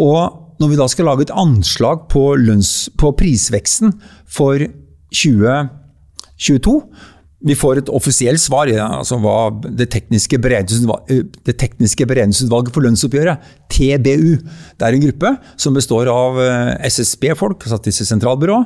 Og 0.00 0.45
når 0.60 0.72
vi 0.72 0.78
da 0.78 0.86
skal 0.90 1.10
lage 1.10 1.26
et 1.26 1.34
anslag 1.34 2.06
på, 2.12 2.30
lønns, 2.40 2.88
på 2.98 3.12
prisveksten 3.18 3.94
for 4.24 4.62
2022 5.14 6.78
Vi 7.46 7.54
får 7.54 7.78
et 7.78 7.90
offisielt 7.92 8.40
svar, 8.40 8.66
ja, 8.72 8.86
altså 8.98 9.18
hva 9.22 9.52
det 9.62 9.90
tekniske, 9.92 10.38
beregningsutvalget, 10.42 11.36
det 11.46 12.08
beregningsutvalget 12.08 12.72
for 12.74 12.82
lønnsoppgjøret, 12.82 13.44
TBU. 13.70 14.32
Det 14.74 14.86
er 14.88 14.96
en 14.96 15.04
gruppe 15.04 15.34
som 15.60 15.76
består 15.76 16.08
av 16.10 16.40
eh, 16.42 16.72
SSB-folk, 16.88 17.68
Statistisk 17.68 18.08
sentralbyrå, 18.08 18.56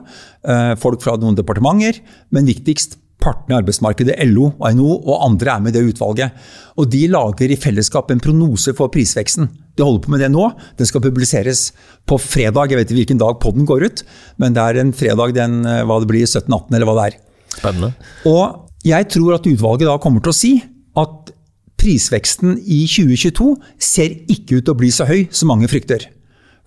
eh, 0.46 0.72
folk 0.80 1.02
fra 1.02 1.18
noen 1.18 1.36
departementer, 1.36 1.98
men 2.30 2.48
viktigst 2.48 2.96
partene 3.20 3.56
i 3.56 3.60
arbeidsmarkedet, 3.60 4.16
LO 4.30 4.50
og 4.54 4.66
NHO 4.74 4.94
og 4.98 5.24
andre 5.26 5.54
er 5.54 5.64
med 5.64 5.74
i 5.74 5.78
det 5.78 5.92
utvalget. 5.92 6.46
Og 6.80 6.88
De 6.90 7.04
lager 7.12 7.52
i 7.52 7.58
fellesskap 7.60 8.10
en 8.10 8.22
prognose 8.22 8.74
for 8.76 8.92
prisveksten. 8.92 9.50
De 9.80 9.86
holder 9.86 10.04
på 10.04 10.12
med 10.12 10.20
det 10.22 10.30
nå. 10.32 10.46
Den 10.78 10.88
skal 10.88 11.02
publiseres 11.04 11.70
på 12.08 12.18
fredag. 12.20 12.70
Jeg 12.70 12.80
vet 12.80 12.90
ikke 12.90 13.00
hvilken 13.00 13.22
dag 13.22 13.40
podden 13.42 13.68
går 13.68 13.86
ut, 13.88 14.04
men 14.42 14.56
det 14.56 14.62
er 14.66 14.80
en 14.82 14.94
fredag 14.96 15.34
den 15.38 15.62
eh, 15.64 15.82
hva 15.88 16.00
det 16.02 16.10
blir, 16.10 16.28
17.18 16.28 16.76
eller 16.76 16.88
hva 16.88 16.98
det 16.98 17.06
er. 17.08 17.18
Spennende. 17.56 17.92
Og 18.28 18.86
jeg 18.86 19.08
tror 19.12 19.36
at 19.36 19.48
utvalget 19.48 19.88
da 19.88 19.98
kommer 20.00 20.24
til 20.24 20.32
å 20.32 20.36
si 20.36 20.54
at 21.00 21.32
prisveksten 21.80 22.58
i 22.60 22.84
2022 22.84 23.54
ser 23.80 24.12
ikke 24.28 24.60
ut 24.60 24.66
til 24.66 24.74
å 24.74 24.80
bli 24.80 24.90
så 24.92 25.06
høy 25.08 25.24
som 25.32 25.50
mange 25.52 25.68
frykter. 25.72 26.04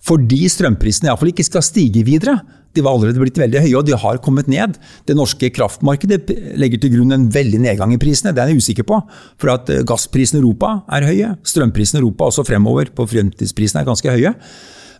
Fordi 0.04 0.42
strømprisene 0.50 1.08
iallfall 1.08 1.30
ikke 1.32 1.46
skal 1.46 1.64
stige 1.64 2.04
videre. 2.06 2.36
De 2.74 2.82
var 2.84 2.96
allerede 2.96 3.22
blitt 3.22 3.38
veldig 3.38 3.62
høye, 3.64 3.74
og 3.78 3.86
de 3.86 3.96
har 3.98 4.20
kommet 4.24 4.48
ned. 4.50 4.78
Det 5.06 5.16
norske 5.16 5.50
kraftmarkedet 5.54 6.56
legger 6.60 6.82
til 6.82 6.96
grunn 6.96 7.14
en 7.14 7.28
veldig 7.32 7.60
nedgang 7.66 7.94
i 7.94 8.00
prisene. 8.02 8.34
Det 8.34 8.42
er 8.42 8.52
jeg 8.52 8.62
usikker 8.64 8.88
på. 8.88 9.00
For 9.40 9.54
at 9.54 9.70
eh, 9.72 9.84
gassprisene 9.86 10.40
i 10.40 10.42
Europa 10.42 10.76
er 10.96 11.06
høye. 11.08 11.34
Strømprisene 11.46 12.00
i 12.00 12.04
Europa 12.04 12.30
også 12.30 12.46
fremover 12.48 12.90
på 12.94 13.06
fremtidsprisene 13.10 13.84
er 13.84 13.90
ganske 13.90 14.16
høye. 14.16 14.34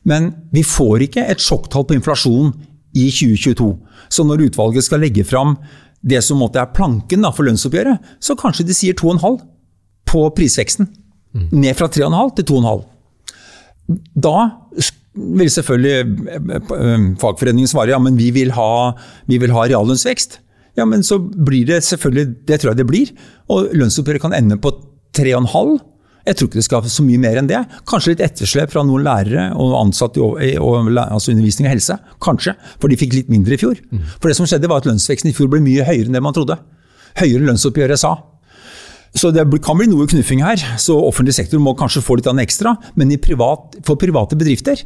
Men 0.08 0.30
vi 0.54 0.62
får 0.66 1.08
ikke 1.08 1.26
et 1.32 1.42
sjokktall 1.42 1.86
på 1.88 1.96
inflasjon 1.98 2.52
i 2.94 3.08
2022. 3.10 3.70
Så 4.12 4.26
når 4.26 4.46
utvalget 4.48 4.86
skal 4.86 5.02
legge 5.02 5.24
fram 5.26 5.56
det 6.04 6.20
som 6.24 6.38
måtte 6.38 6.60
er 6.60 6.72
planken 6.76 7.24
for 7.32 7.48
lønnsoppgjøret, 7.48 8.02
så 8.20 8.36
kanskje 8.36 8.66
de 8.68 8.76
sier 8.76 8.96
2,5 8.98 9.40
på 10.10 10.26
prisveksten. 10.36 10.90
Ned 11.34 11.74
fra 11.78 11.88
3,5 11.90 12.36
til 12.38 12.46
2,5. 12.52 12.84
Da 14.14 14.36
vil 15.14 15.50
selvfølgelig 15.50 15.94
eh, 16.34 16.56
eh, 16.58 17.06
fagforeningen 17.22 17.70
svare 17.70 17.94
ja, 17.94 18.00
men 18.02 18.18
vi 18.18 18.30
vil 18.34 18.52
ha, 18.56 18.94
vi 19.30 19.38
vil 19.42 19.54
ha 19.54 19.66
reallønnsvekst. 19.70 20.40
Ja, 20.74 20.86
men 20.90 21.04
så 21.06 21.20
blir 21.22 21.68
det 21.68 21.84
selvfølgelig 21.86 22.46
Det 22.48 22.60
tror 22.60 22.72
jeg 22.72 22.78
det 22.80 22.86
blir. 22.88 23.10
Og 23.48 23.70
lønnsoppgjøret 23.78 24.22
kan 24.24 24.34
ende 24.34 24.58
på 24.58 24.72
3,5. 25.14 25.76
Jeg 26.24 26.36
tror 26.36 26.48
ikke 26.48 26.58
det 26.58 26.64
skal 26.66 26.86
så 26.88 27.04
mye 27.04 27.20
mer 27.20 27.38
enn 27.38 27.48
det. 27.50 27.60
Kanskje 27.86 28.14
litt 28.14 28.24
etterslep 28.24 28.72
fra 28.72 28.82
noen 28.82 29.04
lærere 29.04 29.50
og 29.60 29.76
ansatte 29.76 30.24
i 30.42 30.54
altså 30.56 31.34
undervisning 31.34 31.68
og 31.68 31.74
helse. 31.74 31.98
Kanskje, 32.24 32.56
for 32.80 32.90
de 32.90 32.98
fikk 32.98 33.12
litt 33.14 33.30
mindre 33.30 33.54
i 33.54 33.60
fjor. 33.60 33.76
For 34.16 34.32
det 34.32 34.38
som 34.38 34.48
skjedde 34.48 34.70
var 34.72 34.82
at 34.82 34.88
lønnsveksten 34.88 35.30
i 35.30 35.36
fjor 35.36 35.52
ble 35.52 35.60
mye 35.62 35.84
høyere 35.84 36.08
enn 36.08 36.16
det 36.16 36.24
man 36.24 36.34
trodde. 36.34 36.56
Høyere 37.20 37.44
lønnsoppgjøret 37.44 38.00
sa. 38.00 38.16
Så 39.14 39.30
det 39.30 39.44
kan 39.62 39.78
bli 39.78 39.86
noe 39.92 40.08
knuffing 40.10 40.42
her. 40.42 40.58
Så 40.80 40.96
offentlig 40.96 41.36
sektor 41.36 41.60
må 41.62 41.76
kanskje 41.78 42.02
få 42.02 42.16
litt 42.18 42.26
ekstra. 42.26 42.74
Men 42.98 43.14
privat, 43.22 43.76
for 43.86 44.00
private 44.00 44.34
bedrifter 44.40 44.80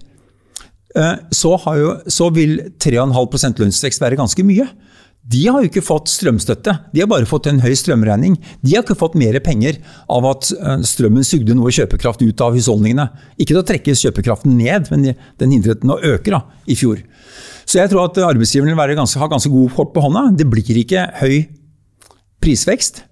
så, 1.34 1.54
jo, 1.78 1.94
så 2.10 2.28
vil 2.34 2.58
3,5% 2.80 3.62
lønnsvekst 3.62 4.02
være 4.02 4.18
ganske 4.18 4.44
mye. 4.46 4.66
De 5.28 5.42
har 5.44 5.60
jo 5.60 5.68
ikke 5.68 5.84
fått 5.84 6.08
strømstøtte, 6.08 6.72
de 6.94 7.02
har 7.02 7.08
bare 7.10 7.28
fått 7.28 7.50
en 7.50 7.58
høy 7.60 7.74
strømregning. 7.76 8.38
De 8.64 8.72
har 8.72 8.84
ikke 8.84 8.96
fått 8.96 9.18
mer 9.20 9.36
penger 9.44 9.76
av 10.08 10.24
at 10.30 10.48
eh, 10.56 10.84
strømmen 10.88 11.26
sugde 11.26 11.56
noe 11.56 11.72
kjøpekraft 11.74 12.22
ut 12.24 12.44
av 12.44 12.56
husholdningene. 12.56 13.04
Ikke 13.36 13.52
til 13.52 13.60
å 13.60 13.66
trekke 13.68 13.96
kjøpekraften 13.98 14.56
ned, 14.56 14.88
men 14.94 15.10
den 15.12 15.52
hindret 15.52 15.82
den 15.82 15.92
å 15.92 15.98
øke 16.14 16.32
da, 16.32 16.46
i 16.64 16.78
fjor. 16.78 17.02
Så 17.68 17.82
jeg 17.82 17.92
tror 17.92 18.06
at 18.06 18.22
arbeidsgiverne 18.24 18.72
vil 18.78 18.96
ganske, 18.96 19.20
ha 19.20 19.28
ganske 19.28 19.52
god 19.52 19.74
kort 19.76 19.92
på 19.92 20.06
hånda. 20.06 20.30
Det 20.38 20.48
blir 20.48 20.80
ikke 20.80 21.04
høy 21.20 21.36
prisvekst 22.40 23.02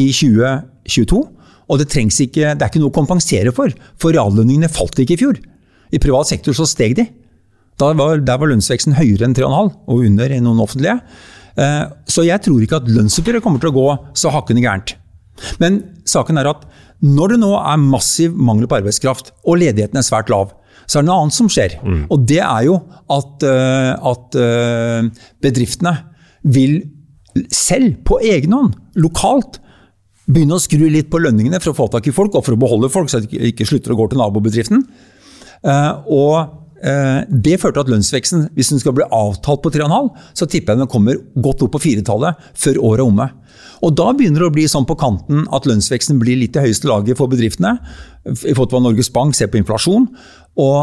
i 0.00 0.08
2022. 0.10 1.22
Og 1.70 1.78
det, 1.78 1.86
ikke, 1.94 2.50
det 2.50 2.64
er 2.64 2.66
ikke 2.66 2.82
noe 2.82 2.90
å 2.90 2.98
kompensere 2.98 3.54
for, 3.54 3.70
for 4.00 4.16
reallønningene 4.16 4.72
falt 4.72 4.98
ikke 4.98 5.14
i 5.14 5.22
fjor. 5.22 5.38
I 5.94 6.02
privat 6.02 6.26
sektor 6.26 6.56
så 6.56 6.66
steg 6.66 6.96
de. 6.98 7.06
Var, 7.80 8.20
der 8.26 8.40
var 8.40 8.50
lønnsveksten 8.50 8.98
høyere 8.98 9.28
enn 9.28 9.36
3,5, 9.36 9.70
og 9.88 10.06
under 10.06 10.32
i 10.34 10.40
noen 10.44 10.60
offentlige. 10.62 10.98
Eh, 11.60 11.84
så 12.08 12.24
jeg 12.26 12.42
tror 12.44 12.62
ikke 12.64 12.80
at 12.80 12.90
lønnsoppgjøret 12.90 13.44
kommer 13.44 13.62
til 13.62 13.72
å 13.72 13.76
gå 13.76 13.86
så 14.18 14.32
hakkende 14.34 14.62
gærent. 14.64 14.94
Men 15.62 15.80
saken 16.08 16.40
er 16.40 16.50
at 16.50 16.66
når 17.00 17.34
det 17.34 17.40
nå 17.40 17.54
er 17.56 17.80
massiv 17.80 18.36
mangel 18.36 18.68
på 18.68 18.80
arbeidskraft, 18.80 19.32
og 19.48 19.60
ledigheten 19.62 20.00
er 20.00 20.06
svært 20.06 20.30
lav, 20.32 20.52
så 20.84 20.98
er 20.98 21.04
det 21.04 21.08
noe 21.08 21.24
annet 21.24 21.36
som 21.36 21.48
skjer. 21.50 21.78
Mm. 21.80 22.04
Og 22.12 22.22
det 22.28 22.40
er 22.42 22.66
jo 22.66 22.76
at, 23.14 23.46
eh, 23.46 23.92
at 24.12 24.38
eh, 24.40 25.26
bedriftene 25.42 25.94
vil 26.42 26.80
selv, 27.54 28.00
på 28.06 28.18
egen 28.26 28.56
hånd, 28.56 28.76
lokalt, 29.00 29.60
begynne 30.30 30.58
å 30.58 30.62
skru 30.62 30.84
litt 30.90 31.08
på 31.10 31.18
lønningene 31.22 31.58
for 31.62 31.72
å 31.72 31.78
få 31.78 31.88
tak 31.94 32.06
i 32.10 32.14
folk, 32.14 32.36
og 32.36 32.44
for 32.46 32.54
å 32.54 32.60
beholde 32.60 32.90
folk, 32.92 33.10
så 33.10 33.22
de 33.22 33.50
ikke 33.50 33.66
slutter 33.66 33.94
å 33.94 33.98
gå 33.98 34.10
til 34.10 34.20
nabobedriften. 34.20 34.82
Og 36.10 36.59
det 36.80 37.58
førte 37.60 37.76
til 37.76 37.84
at 37.84 37.90
lønnsveksten, 37.92 38.46
hvis 38.56 38.70
den 38.72 38.80
skal 38.80 38.94
bli 38.96 39.04
avtalt 39.12 39.60
på 39.60 39.72
3,5, 39.74 40.06
så 40.32 40.46
tipper 40.48 40.72
jeg 40.72 40.80
den 40.80 40.88
kommer 40.88 41.18
godt 41.36 41.64
opp 41.66 41.74
på 41.74 41.82
firetallet 41.84 42.38
før 42.56 42.80
året 42.80 43.02
er 43.02 43.10
omme. 43.10 43.26
Og 43.84 43.94
Da 43.96 44.10
begynner 44.16 44.44
det 44.44 44.48
å 44.50 44.54
bli 44.54 44.66
sånn 44.68 44.88
på 44.88 44.96
kanten 45.00 45.46
at 45.52 45.68
lønnsveksten 45.68 46.18
blir 46.20 46.38
litt 46.40 46.56
i 46.56 46.64
høyeste 46.64 46.88
laget 46.88 47.20
for 47.20 47.32
bedriftene. 47.32 47.78
I 48.24 48.52
forhold 48.52 48.72
til 48.72 48.78
hva 48.78 48.82
Norges 48.88 49.12
Bank 49.12 49.36
ser 49.36 49.48
på 49.52 49.60
inflasjon. 49.60 50.08
Og 50.60 50.80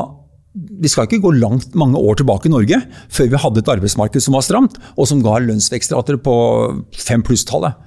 vi 0.81 0.89
skal 0.89 1.05
ikke 1.05 1.21
gå 1.21 1.33
langt 1.37 1.75
mange 1.77 1.99
år 2.01 2.17
tilbake 2.17 2.49
i 2.49 2.53
Norge 2.53 2.79
før 3.13 3.29
vi 3.29 3.41
hadde 3.43 3.61
et 3.61 3.69
arbeidsmarked 3.75 4.23
som 4.23 4.37
var 4.37 4.45
stramt, 4.45 4.79
og 4.97 5.09
som 5.09 5.21
ga 5.25 5.37
lønnsvekstrater 5.43 6.17
på 6.23 6.37
5 6.97 7.25
pluss-tallet. 7.27 7.77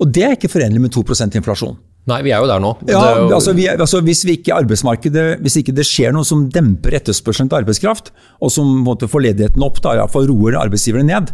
Og 0.00 0.12
Det 0.12 0.24
er 0.26 0.36
ikke 0.36 0.52
forenlig 0.52 0.80
med 0.82 0.92
2% 0.92 1.36
inflasjon. 1.38 1.76
Nei, 2.10 2.18
vi 2.26 2.32
er 2.34 2.42
jo 2.42 2.48
der 2.50 2.62
nå. 2.62 2.72
Ja, 2.90 3.00
jo... 3.20 3.28
altså, 3.36 3.52
vi, 3.54 3.68
altså, 3.70 4.00
hvis, 4.02 4.24
vi 4.26 4.34
ikke 4.40 4.56
arbeidsmarkedet, 4.56 5.26
hvis 5.44 5.60
ikke 5.60 5.74
det 5.76 5.84
skjer 5.86 6.14
noe 6.14 6.26
som 6.26 6.48
demper 6.50 6.96
etterspørselen 6.98 7.50
til 7.52 7.60
arbeidskraft, 7.60 8.10
og 8.42 8.50
som 8.50 8.72
måtte 8.82 9.10
få 9.10 9.22
ledigheten 9.22 9.62
opp, 9.62 9.78
da 9.84 9.94
iallfall 10.00 10.26
roer 10.30 10.58
arbeidsgiverne 10.58 11.06
ned, 11.12 11.30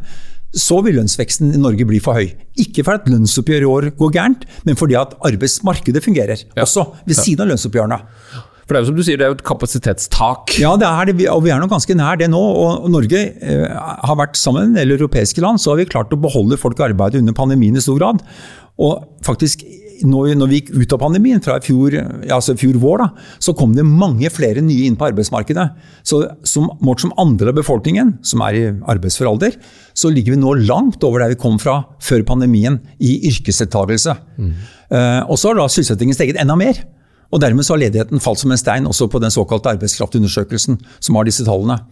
så 0.57 0.79
vil 0.85 0.97
lønnsveksten 0.97 1.55
i 1.57 1.61
Norge 1.61 1.87
bli 1.89 2.01
for 2.05 2.21
høy. 2.21 2.35
Ikke 2.61 2.85
fordi 2.85 3.01
at 3.01 3.09
lønnsoppgjøret 3.15 3.65
i 3.65 3.71
år 3.71 3.89
går 3.97 4.13
gærent, 4.17 4.45
men 4.69 4.77
fordi 4.81 4.97
at 5.01 5.17
arbeidsmarkedet 5.29 6.05
fungerer. 6.05 6.45
Ja. 6.53 6.67
Også 6.67 6.87
ved 7.09 7.17
siden 7.17 7.45
av 7.45 7.51
lønnsoppgjørene. 7.53 8.01
For 8.69 8.77
det 8.77 8.81
er 8.81 8.85
jo 8.85 8.91
som 8.91 8.97
du 9.01 9.05
sier, 9.05 9.17
det 9.17 9.25
er 9.25 9.33
jo 9.33 9.39
et 9.39 9.47
kapasitetstak. 9.49 10.53
Ja, 10.61 10.75
det 10.77 10.89
er 10.89 11.09
det, 11.09 11.29
og 11.33 11.41
vi 11.47 11.53
er 11.55 11.61
nok 11.63 11.73
ganske 11.73 11.97
nær 11.97 12.21
det 12.21 12.29
nå. 12.29 12.41
og 12.41 12.89
Norge 12.93 13.23
eh, 13.41 13.65
har 13.73 14.19
vært 14.21 14.37
sammen 14.37 14.75
med 14.77 14.93
europeiske 14.93 15.41
land, 15.41 15.61
så 15.61 15.73
har 15.73 15.81
vi 15.81 15.89
klart 15.89 16.13
å 16.13 16.21
beholde 16.21 16.61
folk 16.61 16.81
i 16.81 16.85
arbeid 16.91 17.17
under 17.17 17.37
pandemien 17.37 17.77
i 17.77 17.85
stor 17.85 17.97
grad. 17.97 18.21
Og 18.77 19.09
faktisk 19.25 19.65
når, 20.07 20.35
når, 20.39 20.51
vi 20.51 20.61
gikk 20.61 20.73
ut 20.77 20.95
av 20.95 21.01
pandemien, 21.03 21.41
fra 21.43 21.57
fjor, 21.65 21.97
altså 22.35 22.55
fjor 22.59 22.79
vår, 22.83 23.03
da, 23.03 23.27
så 23.43 23.55
kom 23.57 23.75
det 23.77 23.87
mange 23.87 24.31
flere 24.35 24.63
nye 24.65 24.87
inn 24.89 24.99
på 24.99 25.09
arbeidsmarkedet. 25.09 25.67
Så 26.07 26.23
som, 26.47 26.69
målt 26.85 27.05
som 27.05 27.15
andel 27.21 27.53
av 27.53 27.59
befolkningen, 27.59 28.17
som 28.27 28.45
er 28.47 28.59
i 28.59 28.67
arbeidsfør 28.95 29.33
alder, 29.33 29.59
så 29.99 30.13
ligger 30.13 30.37
vi 30.37 30.43
nå 30.43 30.55
langt 30.69 31.05
over 31.07 31.25
der 31.25 31.35
vi 31.35 31.41
kom 31.41 31.59
fra 31.63 31.81
før 32.05 32.25
pandemien 32.29 32.81
i 32.99 33.17
yrkesdeltakelse. 33.33 34.15
Mm. 34.39 34.55
Eh, 34.95 35.21
og 35.27 35.39
så 35.41 35.53
har 35.53 35.61
da 35.61 35.69
sysselsettingen 35.71 36.17
steget 36.17 36.41
enda 36.41 36.59
mer. 36.59 36.81
Og 37.29 37.43
Dermed 37.43 37.67
så 37.67 37.75
har 37.75 37.83
ledigheten 37.83 38.23
falt 38.25 38.41
som 38.41 38.53
en 38.55 38.61
stein 38.61 38.89
også 38.89 39.09
på 39.13 39.21
den 39.21 39.33
såkalte 39.33 39.75
arbeidskraftundersøkelsen, 39.75 40.79
som 41.05 41.19
har 41.19 41.29
disse 41.29 41.45
tallene. 41.45 41.83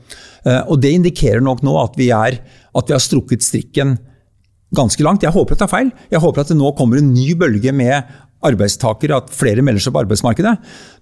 Eh, 0.47 0.63
og 0.65 0.81
Det 0.81 0.95
indikerer 0.97 1.45
nok 1.45 1.65
nå 1.67 1.77
at 1.83 1.99
vi, 1.99 2.09
er, 2.15 2.41
at 2.73 2.89
vi 2.89 2.97
har 2.97 3.03
strukket 3.05 3.45
strikken 3.45 3.99
ganske 4.75 5.03
langt. 5.05 5.23
Jeg 5.23 5.35
håper 5.35 5.55
at 5.55 5.63
det 5.63 5.67
er 5.67 5.73
feil. 5.73 5.91
Jeg 6.11 6.23
håper 6.23 6.43
at 6.43 6.51
det 6.51 6.59
nå 6.59 6.73
kommer 6.79 6.99
en 7.01 7.13
ny 7.15 7.35
bølge 7.39 7.73
med 7.75 8.09
arbeidstakere, 8.47 9.17
at 9.17 9.31
flere 9.35 9.63
melder 9.65 9.83
seg 9.83 9.95
på 9.95 10.03
arbeidsmarkedet. 10.03 10.55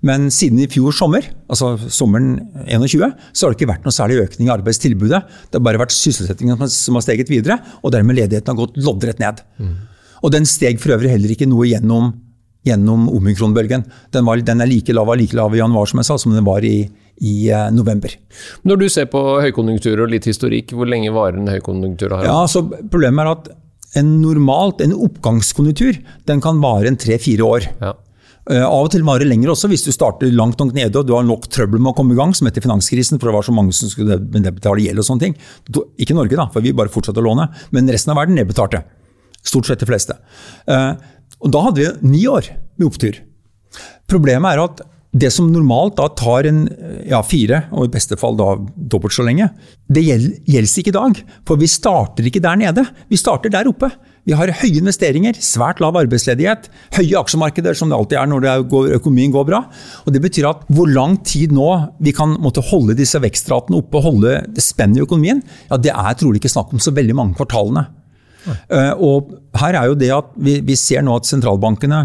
Men 0.06 0.28
siden 0.32 0.60
i 0.62 0.68
fjor 0.70 0.94
sommer, 0.96 1.26
altså 1.50 1.74
sommeren 1.92 2.36
21, 2.68 3.10
så 3.32 3.46
har 3.46 3.52
det 3.52 3.58
ikke 3.58 3.72
vært 3.72 3.86
noe 3.88 3.96
særlig 3.96 4.20
økning 4.22 4.48
i 4.48 4.54
arbeidstilbudet. 4.54 5.22
Det 5.50 5.58
har 5.58 5.64
bare 5.66 5.82
vært 5.82 5.96
sysselsettingen 5.96 6.60
som 6.72 6.98
har 6.98 7.04
steget 7.04 7.32
videre, 7.32 7.58
og 7.82 7.94
dermed 7.94 8.18
ledigheten 8.20 8.54
har 8.54 8.60
gått 8.60 8.78
loddrett 8.80 9.22
ned. 9.22 9.42
Mm. 9.58 9.74
Og 10.24 10.32
den 10.32 10.46
steg 10.48 10.80
for 10.80 10.94
øvrig 10.96 11.12
heller 11.12 11.34
ikke 11.34 11.48
noe 11.50 11.66
gjennom, 11.68 12.12
gjennom 12.64 13.08
omikronbølgen. 13.12 13.84
Den, 14.14 14.30
den 14.46 14.64
er 14.64 14.70
like 14.70 14.94
lav, 14.96 15.10
like 15.18 15.36
lav 15.36 15.56
i 15.56 15.60
januar 15.60 15.90
som 15.90 16.00
jeg 16.00 16.08
sa, 16.08 16.20
som 16.20 16.36
den 16.36 16.46
var 16.46 16.64
i, 16.64 16.86
i 17.22 17.50
eh, 17.50 17.66
november. 17.74 18.14
Når 18.66 18.80
du 18.80 18.86
ser 18.92 19.10
på 19.12 19.20
høykonjunktur 19.44 20.02
og 20.04 20.10
litt 20.12 20.26
historikk, 20.28 20.74
hvor 20.74 20.88
lenge 20.90 21.12
varer 21.14 21.38
en 21.40 21.50
høykonjunktur? 21.52 22.16
Ja, 22.26 22.40
så 22.50 22.64
Problemet 22.90 23.24
er 23.24 23.34
at 23.34 23.52
en 24.00 24.16
normalt, 24.22 24.82
en 24.82 24.96
oppgangskonjunktur 24.96 26.00
den 26.26 26.42
kan 26.42 26.58
vare 26.62 26.90
en 26.90 26.98
tre-fire 26.98 27.46
år. 27.46 27.68
Ja. 27.82 27.94
Uh, 28.44 28.60
av 28.60 28.82
og 28.82 28.90
til 28.92 29.04
varer 29.06 29.24
lenger 29.24 29.54
også, 29.54 29.70
hvis 29.72 29.86
du 29.86 29.92
starter 29.94 30.28
langt 30.34 30.58
nok 30.60 30.74
nede 30.76 31.00
og 31.00 31.06
du 31.08 31.14
har 31.16 31.24
nok 31.24 31.46
trøbbel 31.48 31.80
med 31.80 31.94
å 31.94 31.96
komme 31.96 32.12
i 32.12 32.18
gang, 32.18 32.34
som 32.36 32.50
etter 32.50 32.64
finanskrisen, 32.64 33.16
for 33.16 33.30
det 33.30 33.36
var 33.38 33.46
så 33.46 33.54
mange 33.56 33.72
som 33.76 33.88
skulle 33.88 34.18
betale 34.20 34.84
gjeld 34.84 35.00
og 35.00 35.06
sånne 35.08 35.28
ting. 35.28 35.38
Ikke 35.96 36.16
Norge, 36.18 36.36
da, 36.36 36.50
for 36.52 36.64
vi 36.64 36.74
bare 36.76 36.92
fortsatte 36.92 37.22
å 37.22 37.24
låne, 37.24 37.48
men 37.72 37.88
resten 37.88 38.12
av 38.12 38.20
verden 38.20 38.36
nedbetalte. 38.36 38.82
Stort 39.44 39.70
sett 39.70 39.80
de 39.80 39.88
fleste. 39.88 40.18
Uh, 40.68 40.92
og 41.40 41.54
da 41.54 41.62
hadde 41.68 41.80
vi 41.80 42.10
ni 42.10 42.26
år 42.28 42.50
med 42.76 42.88
opptur. 42.90 43.22
Problemet 44.10 44.52
er 44.52 44.64
at 44.64 44.84
det 45.14 45.30
som 45.30 45.46
normalt 45.52 45.94
da 46.00 46.08
tar 46.18 46.48
en, 46.48 46.64
ja, 47.06 47.20
fire, 47.22 47.64
og 47.70 47.86
i 47.86 47.92
beste 47.92 48.16
fall 48.18 48.34
da 48.38 48.56
dobbelt 48.74 49.14
så 49.14 49.22
lenge, 49.22 49.46
det 49.86 50.02
gjelder 50.02 50.80
ikke 50.82 50.90
i 50.90 50.96
dag. 50.96 51.20
For 51.46 51.60
vi 51.60 51.68
starter 51.70 52.26
ikke 52.26 52.42
der 52.42 52.58
nede, 52.58 52.82
vi 53.06 53.18
starter 53.20 53.52
der 53.54 53.70
oppe. 53.70 53.92
Vi 54.24 54.34
har 54.34 54.50
høye 54.58 54.80
investeringer, 54.80 55.36
svært 55.38 55.82
lav 55.84 55.94
arbeidsledighet, 56.00 56.66
høye 56.96 57.20
aksjemarkeder, 57.20 57.76
som 57.78 57.92
det 57.92 57.98
alltid 57.98 58.18
er 58.18 58.30
når 58.30 58.64
går, 58.72 58.88
økonomien 58.96 59.34
går 59.34 59.46
bra. 59.52 59.60
Og 60.02 60.16
Det 60.16 60.22
betyr 60.24 60.48
at 60.48 60.64
hvor 60.72 60.90
lang 60.90 61.18
tid 61.22 61.52
nå 61.54 61.68
vi 62.02 62.14
kan 62.16 62.34
måtte 62.42 62.64
holde 62.64 62.96
disse 62.98 63.20
vekstratene 63.22 63.78
oppe, 63.78 64.02
holde 64.02 64.40
det 64.48 64.64
spennet 64.64 64.98
i 64.98 65.04
økonomien, 65.04 65.44
ja, 65.68 65.78
det 65.78 65.92
er 65.92 66.16
trolig 66.18 66.40
ikke 66.40 66.54
snakk 66.56 66.72
om 66.74 66.82
så 66.82 66.94
veldig 66.96 67.14
mange 67.20 67.38
kvartalene. 67.38 67.86
Uh, 68.44 68.92
og 69.00 69.30
her 69.56 69.78
er 69.78 69.86
jo 69.88 69.94
det 69.96 70.10
at 70.12 70.34
vi, 70.36 70.58
vi 70.64 70.74
ser 70.76 71.04
nå 71.04 71.14
at 71.16 71.28
sentralbankene, 71.28 72.02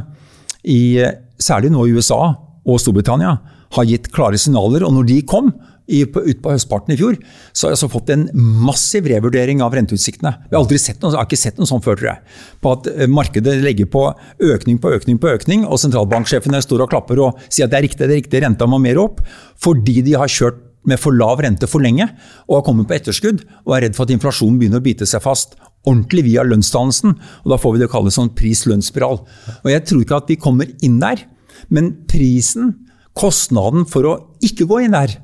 i, 0.69 0.99
særlig 1.39 1.71
nå 1.71 1.87
i 1.87 1.95
USA, 1.95 2.35
og 2.67 2.79
Storbritannia 2.81 3.37
har 3.75 3.89
gitt 3.89 4.09
klare 4.13 4.39
signaler. 4.41 4.85
Og 4.85 4.95
når 4.95 5.09
de 5.09 5.19
kom 5.27 5.51
ut 5.89 6.41
på 6.43 6.53
høstparten 6.53 6.93
i 6.93 6.97
fjor, 6.99 7.17
så 7.51 7.65
har 7.65 7.71
jeg 7.71 7.79
altså 7.79 7.89
fått 7.89 8.11
en 8.13 8.27
massiv 8.35 9.07
revurdering 9.09 9.63
av 9.65 9.73
renteutsiktene. 9.73 10.35
Vi 10.45 10.55
har 10.55 10.61
aldri 10.61 10.77
sett 10.81 11.01
noe, 11.01 11.11
jeg 11.13 11.21
har 11.21 11.29
ikke 11.29 11.41
sett 11.41 11.57
noe 11.57 11.69
sånt 11.69 11.85
før, 11.85 11.97
tror 11.97 12.11
jeg. 12.11 12.37
På 12.61 12.75
at 12.77 12.89
eh, 12.91 13.09
markedet 13.09 13.57
legger 13.63 13.89
på 13.89 14.05
økning 14.51 14.77
på 14.81 14.93
økning 14.93 15.17
på 15.21 15.33
økning, 15.33 15.65
og 15.65 15.81
sentralbanksjefene 15.81 16.61
står 16.65 16.85
og 16.85 16.93
klapper 16.93 17.23
og 17.25 17.41
sier 17.47 17.65
at 17.65 17.73
det 17.73 17.79
er 17.79 17.87
riktig, 17.87 18.03
det 18.05 18.11
er 18.11 18.19
riktig, 18.21 18.43
renta 18.45 18.69
må 18.69 18.81
mer 18.81 19.01
opp. 19.01 19.23
Fordi 19.59 20.01
de 20.05 20.17
har 20.19 20.29
kjørt 20.29 20.61
med 20.87 21.01
for 21.01 21.15
lav 21.15 21.41
rente 21.43 21.67
for 21.67 21.83
lenge 21.83 22.05
og 22.47 22.53
har 22.55 22.61
kommet 22.65 22.87
på 22.87 22.95
etterskudd 22.95 23.41
og 23.65 23.73
er 23.75 23.83
redd 23.83 23.97
for 23.97 24.07
at 24.07 24.13
inflasjonen 24.13 24.55
begynner 24.61 24.79
å 24.79 24.85
bite 24.85 25.07
seg 25.09 25.21
fast 25.25 25.57
ordentlig 25.87 26.23
via 26.29 26.45
lønnsdannelsen. 26.47 27.17
og 27.43 27.51
Da 27.51 27.57
får 27.59 27.75
vi 27.75 27.81
det 27.81 27.89
å 27.89 27.93
kalle 27.93 28.13
sånn 28.13 28.31
pris-lønnsspiral. 28.35 29.21
Jeg 29.67 29.85
tror 29.87 30.05
ikke 30.05 30.21
at 30.21 30.31
vi 30.31 30.39
kommer 30.39 30.71
inn 30.85 30.99
der. 31.03 31.25
Men 31.67 31.91
prisen, 32.09 32.75
kostnaden 33.17 33.87
for 33.89 34.07
å 34.07 34.17
ikke 34.45 34.67
gå 34.69 34.85
inn 34.85 34.95
der, 34.95 35.17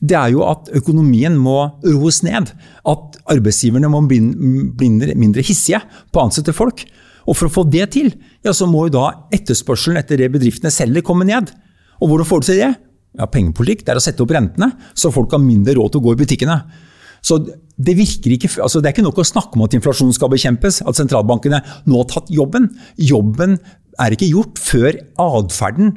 det 0.00 0.16
er 0.16 0.30
jo 0.32 0.44
at 0.48 0.70
økonomien 0.78 1.34
må 1.36 1.58
roes 1.84 2.22
ned. 2.24 2.52
At 2.88 3.18
arbeidsgiverne 3.30 3.90
må 3.92 4.00
bli 4.08 4.20
mindre 4.24 5.44
hissige 5.44 5.82
på 6.10 6.20
å 6.20 6.28
ansette 6.28 6.56
folk. 6.56 6.86
Og 7.28 7.36
for 7.36 7.50
å 7.50 7.52
få 7.52 7.66
det 7.68 7.90
til, 7.94 8.08
ja, 8.44 8.54
så 8.56 8.68
må 8.68 8.86
jo 8.86 8.94
da 8.96 9.08
etterspørselen 9.34 10.00
etter 10.00 10.22
det 10.22 10.30
bedriftene 10.32 10.72
selger, 10.72 11.04
komme 11.04 11.28
ned. 11.28 11.52
Og 12.00 12.08
hvordan 12.08 12.28
får 12.28 12.40
du 12.40 12.48
til 12.48 12.62
det? 12.62 12.70
Ja, 13.18 13.26
Pengepolitikk 13.28 13.84
det 13.84 13.92
er 13.92 14.00
å 14.00 14.02
sette 14.02 14.24
opp 14.24 14.32
rentene, 14.32 14.70
så 14.94 15.12
folk 15.12 15.34
har 15.34 15.42
mindre 15.42 15.74
råd 15.76 15.92
til 15.92 16.00
å 16.00 16.06
gå 16.06 16.14
i 16.14 16.20
butikkene. 16.22 16.56
Så 17.24 17.40
det, 17.44 17.96
virker 17.98 18.34
ikke, 18.34 18.50
altså 18.60 18.80
det 18.80 18.90
er 18.90 18.96
ikke 18.96 19.06
nok 19.06 19.20
å 19.22 19.26
snakke 19.26 19.58
om 19.58 19.66
at 19.66 19.76
inflasjonen 19.76 20.16
skal 20.16 20.32
bekjempes, 20.32 20.80
at 20.84 20.98
sentralbankene 20.98 21.62
nå 21.88 22.00
har 22.00 22.08
tatt 22.10 22.32
jobben. 22.32 22.70
Jobben 23.00 23.58
er 24.00 24.16
ikke 24.16 24.30
gjort 24.30 24.60
før 24.62 24.96
atferden 25.20 25.94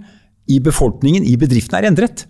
i 0.51 0.59
befolkningen, 0.63 1.23
i 1.23 1.37
bedriftene, 1.39 1.79
er 1.81 1.91
endret. 1.91 2.25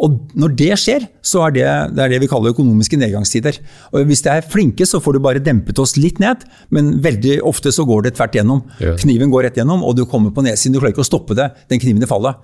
Og 0.00 0.16
når 0.40 0.54
det 0.56 0.70
skjer, 0.80 1.04
så 1.20 1.42
er 1.44 1.54
det, 1.58 1.64
det 1.92 2.02
er 2.02 2.12
det 2.14 2.22
vi 2.22 2.28
kaller 2.30 2.54
økonomiske 2.54 2.96
nedgangstider. 3.02 3.58
Og 3.92 4.08
Hvis 4.08 4.24
de 4.24 4.32
er 4.32 4.46
flinke, 4.48 4.86
så 4.88 5.00
får 5.02 5.16
du 5.16 5.22
bare 5.26 5.42
dempet 5.44 5.78
oss 5.82 5.98
litt 6.00 6.22
ned, 6.22 6.46
men 6.72 6.94
veldig 7.04 7.40
ofte 7.48 7.72
så 7.74 7.84
går 7.88 8.06
det 8.06 8.14
tvert 8.16 8.38
gjennom. 8.38 8.62
Ja. 8.80 8.94
Kniven 9.00 9.32
går 9.32 9.48
rett 9.48 9.60
gjennom, 9.60 9.84
og 9.84 9.98
du 9.98 10.06
kommer 10.08 10.32
på 10.32 10.44
nedsiden. 10.46 10.72
Du 10.72 10.80
klarer 10.80 10.96
ikke 10.96 11.04
å 11.04 11.10
stoppe 11.10 11.36
det, 11.36 11.50
den 11.68 11.82
kniven 11.82 12.06
i 12.06 12.08
fallet. 12.08 12.40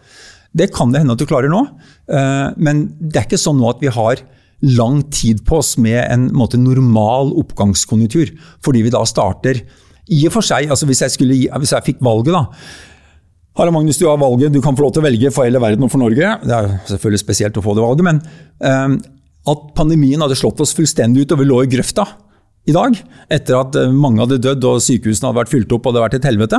Det 0.57 0.69
kan 0.75 0.93
det 0.93 1.03
hende 1.03 1.17
at 1.17 1.21
du 1.21 1.29
klarer 1.29 1.53
nå, 1.53 1.63
eh, 2.13 2.49
men 2.61 2.87
det 3.01 3.23
er 3.23 3.29
ikke 3.29 3.41
sånn 3.41 3.59
nå 3.61 3.73
at 3.73 3.81
vi 3.81 3.93
har 3.93 4.21
lang 4.65 5.03
tid 5.13 5.43
på 5.47 5.61
oss 5.61 5.75
med 5.79 6.01
en 6.05 6.29
måte, 6.37 6.61
normal 6.61 7.35
oppgangskonjunktur. 7.43 8.33
Fordi 8.65 8.85
vi 8.87 8.93
da 8.95 9.03
starter 9.09 9.61
i 10.07 10.21
og 10.29 10.37
for 10.37 10.47
seg, 10.47 10.71
altså 10.71 10.87
Hvis 10.87 11.03
jeg, 11.03 11.11
skulle, 11.17 11.35
hvis 11.35 11.73
jeg 11.75 11.87
fikk 11.87 12.05
valget, 12.05 12.33
da 12.37 12.47
Harald 13.57 13.73
Magnus, 13.73 13.97
du 13.97 14.05
har 14.07 14.21
valget, 14.21 14.53
du 14.53 14.61
kan 14.61 14.77
få 14.77 14.85
lov 14.85 14.93
til 14.93 15.01
å 15.01 15.07
velge 15.07 15.31
for 15.33 15.49
hele 15.49 15.61
verden 15.63 15.87
og 15.87 15.91
for 15.91 16.03
Norge. 16.03 16.35
Det 16.45 16.53
er 16.53 16.75
selvfølgelig 16.91 17.23
spesielt 17.23 17.57
å 17.57 17.63
få 17.65 17.73
det 17.73 17.85
valget, 17.87 18.05
men 18.05 18.19
um, 18.61 18.99
at 19.49 19.63
pandemien 19.79 20.21
hadde 20.21 20.37
slått 20.37 20.61
oss 20.61 20.75
fullstendig 20.77 21.25
ut 21.25 21.33
og 21.33 21.41
vi 21.41 21.47
lå 21.49 21.63
i 21.65 21.71
grøfta 21.73 22.05
i 22.67 22.75
dag, 22.75 22.97
etter 23.31 23.61
at 23.61 23.77
eh, 23.79 23.93
mange 23.95 24.25
hadde 24.25 24.41
dødd 24.43 24.65
og 24.67 24.81
sykehusene 24.83 25.29
hadde 25.29 25.39
vært 25.39 25.53
fylt 25.53 25.75
opp 25.77 25.85
og 25.87 25.93
det 25.95 26.01
hadde 26.01 26.07
vært 26.09 26.17
et 26.19 26.27
helvete. 26.27 26.59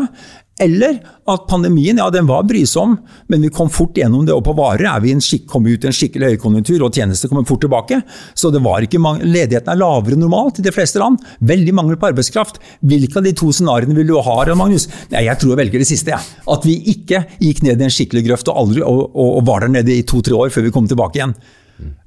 Eller 0.64 1.02
at 1.30 1.44
pandemien 1.52 2.00
ja, 2.00 2.08
den 2.10 2.30
var 2.30 2.46
brysom, 2.48 2.96
men 3.30 3.44
vi 3.44 3.52
kom 3.54 3.68
fort 3.70 3.98
gjennom 4.00 4.24
det. 4.26 4.34
Og 4.34 4.42
på 4.48 4.56
varer 4.58 4.88
er 4.90 5.04
vi 5.04 5.12
en 5.14 5.22
skikk, 5.22 5.46
kom 5.52 5.68
ut 5.68 5.84
i 5.84 5.90
en 5.90 5.94
skikkelig 5.94 6.32
høykonjunktur, 6.32 6.86
og 6.88 6.96
tjenester 6.96 7.30
kommer 7.30 7.46
fort 7.46 7.62
tilbake. 7.66 8.00
Så 8.40 8.50
det 8.56 8.64
var 8.66 8.88
ikke 8.88 9.02
mange, 9.04 9.28
ledigheten 9.28 9.74
er 9.74 9.82
lavere 9.84 10.18
enn 10.18 10.24
normalt 10.26 10.64
i 10.64 10.66
de 10.66 10.74
fleste 10.74 11.04
land. 11.04 11.22
Veldig 11.52 11.76
mangel 11.78 12.00
på 12.00 12.10
arbeidskraft. 12.10 12.62
Hvilke 12.88 13.20
av 13.20 13.28
de 13.28 13.36
to 13.38 13.52
scenarioene 13.54 14.00
vil 14.00 14.08
du 14.10 14.16
ha, 14.18 14.40
Magnus? 14.58 14.88
Nei, 15.12 15.28
jeg 15.28 15.44
tror 15.44 15.54
jeg 15.54 15.62
velger 15.66 15.84
det 15.84 15.92
siste. 15.92 16.16
Ja. 16.16 16.24
At 16.56 16.66
vi 16.66 16.80
ikke 16.96 17.26
gikk 17.44 17.66
ned 17.68 17.84
i 17.84 17.90
en 17.92 17.94
skikkelig 17.94 18.26
grøft 18.32 18.50
og, 18.50 18.64
aldri, 18.64 18.86
og, 18.88 19.10
og, 19.12 19.42
og 19.42 19.48
var 19.52 19.68
der 19.68 19.76
nede 19.76 19.94
i 19.94 20.08
to-tre 20.08 20.40
år 20.40 20.56
før 20.56 20.70
vi 20.70 20.74
kom 20.74 20.88
tilbake 20.90 21.20
igjen. 21.20 21.36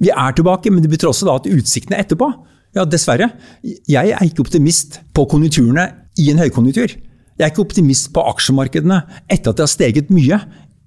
Vi 0.02 0.10
er 0.10 0.34
tilbake, 0.34 0.72
men 0.72 0.82
det 0.82 0.90
betyr 0.90 1.12
også 1.12 1.28
da 1.28 1.36
at 1.38 1.52
utsiktene 1.52 2.00
etterpå 2.02 2.32
ja, 2.76 2.86
dessverre. 2.86 3.30
Jeg 3.62 4.12
er 4.14 4.26
ikke 4.26 4.44
optimist 4.44 5.00
på 5.16 5.26
konjunkturene 5.30 5.86
i 6.20 6.30
en 6.32 6.40
høykonjunktur. 6.42 6.94
Jeg 7.40 7.46
er 7.46 7.52
ikke 7.52 7.64
optimist 7.64 8.10
på 8.14 8.24
aksjemarkedene 8.30 9.00
etter 9.30 9.52
at 9.52 9.58
det 9.58 9.64
har 9.64 9.72
steget 9.72 10.12
mye 10.12 10.38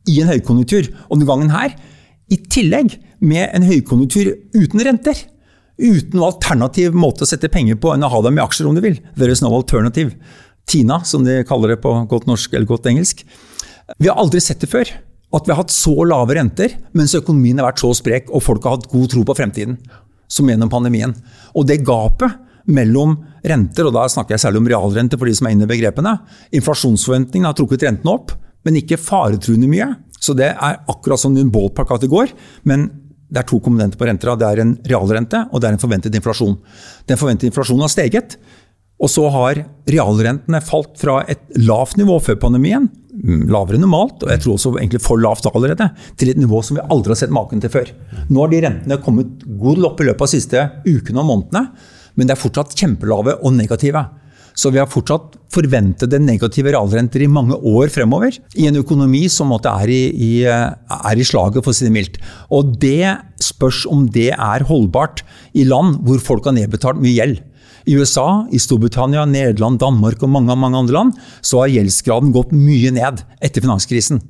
i 0.09 0.19
en 0.21 0.31
høykonjunktur. 0.31 0.89
Og 1.09 1.17
denne 1.17 1.29
gangen 1.29 1.53
her, 1.53 1.75
i 2.31 2.37
tillegg 2.39 2.95
med 3.23 3.49
en 3.51 3.65
høykonjunktur 3.67 4.31
uten 4.55 4.83
renter. 4.87 5.25
Uten 5.81 6.15
noen 6.15 6.29
alternativ 6.29 6.95
måte 6.95 7.25
å 7.25 7.29
sette 7.29 7.49
penger 7.51 7.79
på 7.81 7.91
enn 7.93 8.05
å 8.05 8.11
ha 8.13 8.21
dem 8.23 8.37
i 8.37 8.43
aksjer, 8.43 8.69
om 8.69 8.77
du 8.77 8.83
vil. 8.83 8.99
There 9.17 9.33
is 9.33 9.41
no 9.43 9.51
alternative. 9.57 10.15
Tina, 10.69 11.01
som 11.03 11.25
de 11.25 11.41
kaller 11.47 11.73
det 11.73 11.81
på 11.83 11.91
godt 12.07 12.29
norsk 12.29 12.53
eller 12.53 12.69
godt 12.69 12.87
engelsk. 12.87 13.25
Vi 13.99 14.07
har 14.07 14.21
aldri 14.21 14.39
sett 14.43 14.63
det 14.63 14.71
før. 14.71 14.87
At 15.33 15.47
vi 15.47 15.51
har 15.51 15.63
hatt 15.63 15.73
så 15.73 15.95
lave 16.05 16.35
renter 16.37 16.75
mens 16.93 17.15
økonomien 17.17 17.57
har 17.57 17.71
vært 17.71 17.81
så 17.81 17.89
sprek 17.97 18.29
og 18.29 18.43
folk 18.45 18.63
har 18.67 18.77
hatt 18.77 18.91
god 18.91 19.09
tro 19.09 19.23
på 19.25 19.35
fremtiden 19.39 19.79
som 20.33 20.49
gjennom 20.49 20.71
pandemien. 20.71 21.13
Og 21.53 21.67
det 21.69 21.83
gapet 21.85 22.39
mellom 22.73 23.17
renter, 23.43 23.87
og 23.87 23.95
da 23.95 24.07
snakker 24.09 24.35
jeg 24.35 24.45
særlig 24.45 24.63
om 24.63 24.71
realrente 24.71 25.19
for 25.19 25.29
de 25.29 25.35
som 25.35 25.49
er 25.49 25.55
inne 25.55 25.67
i 25.67 25.73
begrepene. 25.73 26.15
Inflasjonsforventningene 26.55 27.51
har 27.51 27.57
trukket 27.59 27.85
rentene 27.85 28.15
opp, 28.15 28.33
men 28.63 28.79
ikke 28.79 29.01
faretruende 29.01 29.69
mye. 29.69 29.89
Så 30.23 30.35
det 30.39 30.53
er 30.53 30.83
akkurat 30.87 31.19
som 31.19 31.35
en 31.35 31.51
at 31.51 32.01
det 32.01 32.11
går. 32.11 32.31
Men 32.63 32.87
det 33.33 33.41
er 33.41 33.47
to 33.49 33.59
komponenter 33.59 33.97
på 33.97 34.07
renter. 34.07 34.35
Det 34.37 34.47
er 34.47 34.61
en 34.61 34.75
realrente 34.87 35.39
og 35.51 35.61
det 35.61 35.67
er 35.67 35.75
en 35.75 35.81
forventet 35.81 36.15
inflasjon. 36.15 36.55
Den 37.09 37.17
forventede 37.17 37.49
inflasjonen 37.49 37.81
har 37.81 37.91
steget. 37.91 38.37
Og 39.01 39.09
så 39.11 39.25
har 39.33 39.63
realrentene 39.89 40.61
falt 40.63 40.95
fra 41.01 41.21
et 41.31 41.41
lavt 41.59 41.97
nivå 41.99 42.19
før 42.23 42.37
pandemien, 42.39 42.85
mm, 43.11 43.47
lavere 43.51 43.79
enn 43.79 43.83
normalt, 43.87 44.23
og 44.23 44.31
jeg 44.31 44.43
tror 44.43 44.55
også 44.55 44.75
egentlig 44.77 45.01
for 45.03 45.19
lavt 45.19 45.49
allerede, 45.49 45.89
til 46.19 46.31
et 46.31 46.39
nivå 46.39 46.61
som 46.63 46.77
vi 46.77 46.85
aldri 46.93 47.15
har 47.15 47.23
sett 47.23 47.33
maken 47.35 47.63
til 47.63 47.73
før. 47.73 47.91
Nå 48.29 48.45
har 48.45 48.53
de 48.53 48.63
rentene 48.63 49.01
kommet 49.03 49.43
god 49.59 49.83
opp 49.89 50.03
i 50.03 50.07
løpet 50.07 50.23
av 50.23 50.29
de 50.29 50.37
siste 50.37 50.67
ukene 50.87 51.23
og 51.23 51.29
månedene, 51.31 51.65
men 52.13 52.29
de 52.29 52.35
er 52.35 52.39
fortsatt 52.39 52.77
kjempelave 52.77 53.39
og 53.41 53.57
negative. 53.57 54.05
Så 54.53 54.69
vi 54.69 54.77
har 54.77 54.89
fortsatt 54.89 55.33
forventede 55.53 56.19
negative 56.21 56.73
realrenter 56.73 57.23
i 57.25 57.29
mange 57.29 57.57
år 57.57 57.89
fremover. 57.93 58.35
I 58.53 58.67
en 58.69 58.77
økonomi 58.77 59.25
som 59.31 59.53
er 59.57 59.89
i, 59.89 60.01
i, 60.13 60.31
er 60.45 61.17
i 61.17 61.25
slaget, 61.25 61.63
for 61.63 61.73
å 61.73 61.77
si 61.77 61.87
det 61.87 61.93
mildt. 61.95 62.19
Og 62.53 62.75
det 62.81 63.17
spørs 63.41 63.83
om 63.89 64.05
det 64.13 64.29
er 64.33 64.67
holdbart 64.69 65.25
i 65.57 65.65
land 65.65 65.99
hvor 66.05 66.21
folk 66.21 66.45
har 66.49 66.57
nedbetalt 66.57 67.01
mye 67.01 67.17
gjeld. 67.17 67.41
I 67.85 67.95
USA, 67.99 68.45
i 68.51 68.59
Storbritannia, 68.61 69.25
Nederland, 69.27 69.81
Danmark 69.81 70.21
og 70.23 70.31
mange, 70.31 70.55
mange 70.55 70.79
andre 70.79 70.95
land 70.95 71.17
så 71.43 71.63
har 71.63 71.73
gjeldsgraden 71.73 72.31
gått 72.35 72.53
mye 72.55 72.93
ned 72.95 73.23
etter 73.43 73.63
finanskrisen. 73.63 74.21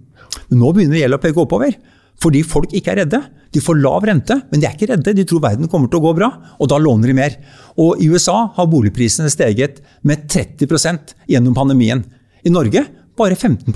Men 0.50 0.62
nå 0.62 0.72
begynner 0.74 1.02
gjelda 1.02 1.20
å 1.20 1.24
peke 1.24 1.44
oppover. 1.44 1.76
Fordi 2.22 2.44
folk 2.46 2.74
ikke 2.78 2.94
er 2.94 3.02
redde. 3.04 3.20
De 3.54 3.62
får 3.62 3.80
lav 3.82 4.06
rente, 4.08 4.36
men 4.50 4.62
de 4.62 4.68
er 4.68 4.76
ikke 4.78 4.90
redde. 4.94 5.14
De 5.18 5.26
tror 5.28 5.44
verden 5.44 5.70
kommer 5.70 5.90
til 5.92 6.00
å 6.00 6.06
gå 6.08 6.14
bra, 6.18 6.30
og 6.58 6.70
da 6.72 6.80
låner 6.82 7.10
de 7.10 7.16
mer. 7.18 7.38
Og 7.82 8.02
I 8.02 8.10
USA 8.10 8.48
har 8.56 8.70
boligprisene 8.70 9.32
steget 9.34 9.82
med 10.08 10.28
30% 10.32 11.16
gjennom 11.30 11.58
pandemien. 11.58 12.04
I 12.44 12.54
Norge 12.54 12.86
bare 13.18 13.36
15 13.36 13.74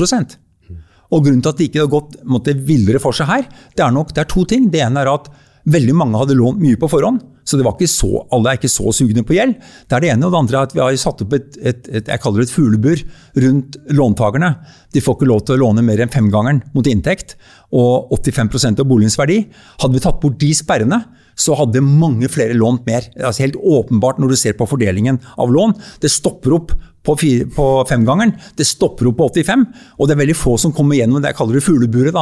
Og 1.10 1.24
Grunnen 1.24 1.42
til 1.42 1.52
at 1.52 1.60
det 1.60 1.68
ikke 1.70 1.84
har 1.84 1.92
gått 1.92 2.18
måtte, 2.26 2.54
villere 2.54 3.00
for 3.00 3.16
seg 3.16 3.30
her, 3.30 3.46
det 3.76 3.84
er 3.84 3.94
nok 3.94 4.14
det 4.14 4.24
er 4.24 4.32
to 4.32 4.46
ting. 4.46 4.70
Det 4.72 4.82
ene 4.82 5.04
er 5.04 5.14
at 5.14 5.30
veldig 5.68 5.96
mange 5.98 6.20
hadde 6.20 6.38
lånt 6.38 6.62
mye 6.62 6.80
på 6.80 6.90
forhånd. 6.92 7.24
Så 7.48 7.60
så, 7.88 8.10
alle 8.32 8.52
er 8.52 8.58
ikke 8.58 8.72
så 8.72 8.92
sugne 8.92 9.24
på 9.24 9.36
gjeld. 9.38 9.56
Det 9.88 9.96
er 9.96 10.04
det 10.04 10.10
ene. 10.12 10.26
Og 10.28 10.34
det 10.34 10.40
andre 10.40 10.58
er 10.58 10.68
at 10.68 10.74
vi 10.76 10.82
har 10.84 10.96
satt 11.00 11.22
opp 11.24 11.34
et, 11.38 11.58
et, 11.60 11.88
et 11.88 12.08
jeg 12.12 12.20
kaller 12.24 12.42
det 12.42 12.50
et 12.50 12.56
fuglebur 12.56 13.04
rundt 13.44 13.78
låntakerne. 13.96 14.52
De 14.92 15.04
får 15.04 15.16
ikke 15.16 15.30
lov 15.30 15.46
til 15.46 15.56
å 15.56 15.62
låne 15.64 15.86
mer 15.86 16.04
enn 16.04 16.12
femgangeren 16.12 16.60
mot 16.76 16.88
inntekt 16.88 17.38
og 17.72 18.12
85% 18.20 18.84
av 18.84 18.90
boligens 18.90 19.16
verdi. 19.20 19.46
Hadde 19.80 19.96
vi 19.96 20.04
tatt 20.04 20.20
bort 20.24 20.40
de 20.42 20.52
sperrene, 20.56 21.00
så 21.38 21.56
hadde 21.58 21.84
mange 21.86 22.30
flere 22.34 22.58
lånt 22.58 22.86
mer. 22.88 23.08
Altså 23.22 23.46
helt 23.46 23.58
åpenbart 23.62 24.22
når 24.22 24.34
du 24.34 24.40
ser 24.40 24.58
på 24.58 24.68
fordelingen 24.70 25.20
av 25.38 25.52
lån. 25.54 25.76
Det 26.02 26.10
stopper 26.12 26.56
opp 26.58 26.74
på, 27.08 27.16
fire, 27.16 27.46
på 27.54 27.66
femgangeren. 27.88 28.34
Det 28.58 28.66
stopper 28.68 29.08
opp 29.12 29.20
på 29.22 29.30
85, 29.38 29.64
og 29.98 30.10
det 30.10 30.16
er 30.16 30.22
veldig 30.24 30.38
få 30.38 30.58
som 30.60 30.74
kommer 30.76 31.00
gjennom 31.00 31.22
det 31.24 31.32
jeg 31.32 31.40
kaller 31.40 31.60
det 31.60 31.64
fugleburet. 31.64 32.18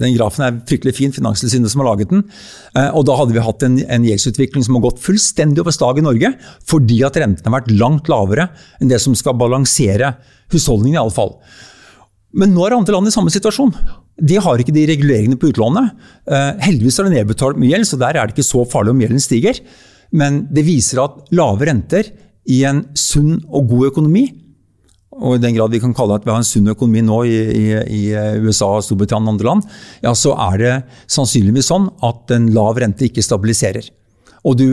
Den 0.00 0.16
grafen 0.16 0.46
er 0.46 0.58
fryktelig 0.68 0.96
fin, 0.96 1.14
Finanstilsynet 1.14 1.72
som 1.72 1.84
har 1.84 1.92
laget 1.92 2.10
den. 2.14 2.24
Eh, 2.74 2.88
og 2.88 3.06
da 3.08 3.18
hadde 3.20 3.36
vi 3.36 3.44
hatt 3.44 3.64
en, 3.68 3.78
en 3.84 4.08
gjeldsutvikling 4.08 4.66
som 4.66 4.78
har 4.78 4.88
gått 4.88 5.04
fullstendig 5.04 5.62
over 5.62 5.76
stag 5.76 6.00
i 6.00 6.06
Norge, 6.08 6.34
fordi 6.68 7.02
at 7.06 7.20
rentene 7.20 7.52
har 7.52 7.60
vært 7.60 7.72
langt 7.76 8.10
lavere 8.10 8.50
enn 8.80 8.90
det 8.90 9.00
som 9.04 9.14
skal 9.18 9.38
balansere 9.38 10.16
husholdningene, 10.52 10.98
iallfall. 10.98 11.36
Men 12.38 12.52
nå 12.56 12.66
er 12.66 12.76
andre 12.76 12.96
land 12.96 13.08
i 13.08 13.14
samme 13.14 13.32
situasjon. 13.32 13.76
De 14.18 14.40
har 14.42 14.58
ikke 14.58 14.74
de 14.74 14.86
reguleringene 14.90 15.38
på 15.38 15.52
utlånet. 15.52 15.92
Eh, 16.26 16.50
heldigvis 16.64 16.98
har 16.98 17.06
de 17.06 17.14
nedbetalt 17.14 17.60
mye 17.60 17.70
gjeld, 17.70 17.86
så 17.86 18.00
der 18.00 18.18
er 18.18 18.26
det 18.26 18.34
ikke 18.36 18.48
så 18.48 18.64
farlig 18.66 18.94
om 18.94 19.04
gjelden 19.04 19.22
stiger. 19.22 19.60
Men 20.10 20.46
det 20.50 20.66
viser 20.66 21.04
at 21.04 21.20
lave 21.36 21.68
renter 21.68 22.10
i 22.48 22.62
en 22.66 22.86
sunn 22.96 23.36
og 23.46 23.68
god 23.70 23.90
økonomi 23.92 24.26
og 25.18 25.36
i 25.36 25.42
den 25.42 25.56
grad 25.56 25.72
vi 25.72 25.80
kan 25.82 25.94
kalle 25.96 26.18
at 26.18 26.26
vi 26.26 26.32
har 26.32 26.40
en 26.40 26.46
sunn 26.46 26.70
økonomi 26.70 27.02
nå 27.06 27.22
i, 27.26 27.38
i, 27.58 27.64
i 27.98 28.02
USA, 28.44 28.70
Storbritannia 28.84 29.26
og 29.26 29.34
andre 29.34 29.48
land, 29.48 29.64
ja, 30.04 30.12
så 30.14 30.34
er 30.48 30.60
det 30.62 30.74
sannsynligvis 31.10 31.70
sånn 31.72 31.88
at 32.06 32.34
en 32.36 32.50
lav 32.54 32.78
rente 32.78 33.08
ikke 33.08 33.24
stabiliserer. 33.24 33.88
Og 34.46 34.58
du 34.60 34.68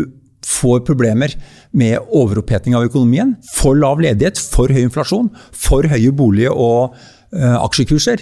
får 0.45 0.83
problemer 0.85 1.33
med 1.73 1.97
overoppheting 2.13 2.75
av 2.77 2.85
økonomien. 2.85 3.33
For 3.55 3.77
lav 3.79 4.03
ledighet, 4.03 4.37
for 4.37 4.69
høy 4.69 4.83
inflasjon, 4.83 5.31
for 5.49 5.87
høye 5.89 6.13
bolig- 6.13 6.51
og 6.51 6.93
uh, 6.93 7.57
aksjekurser. 7.63 8.21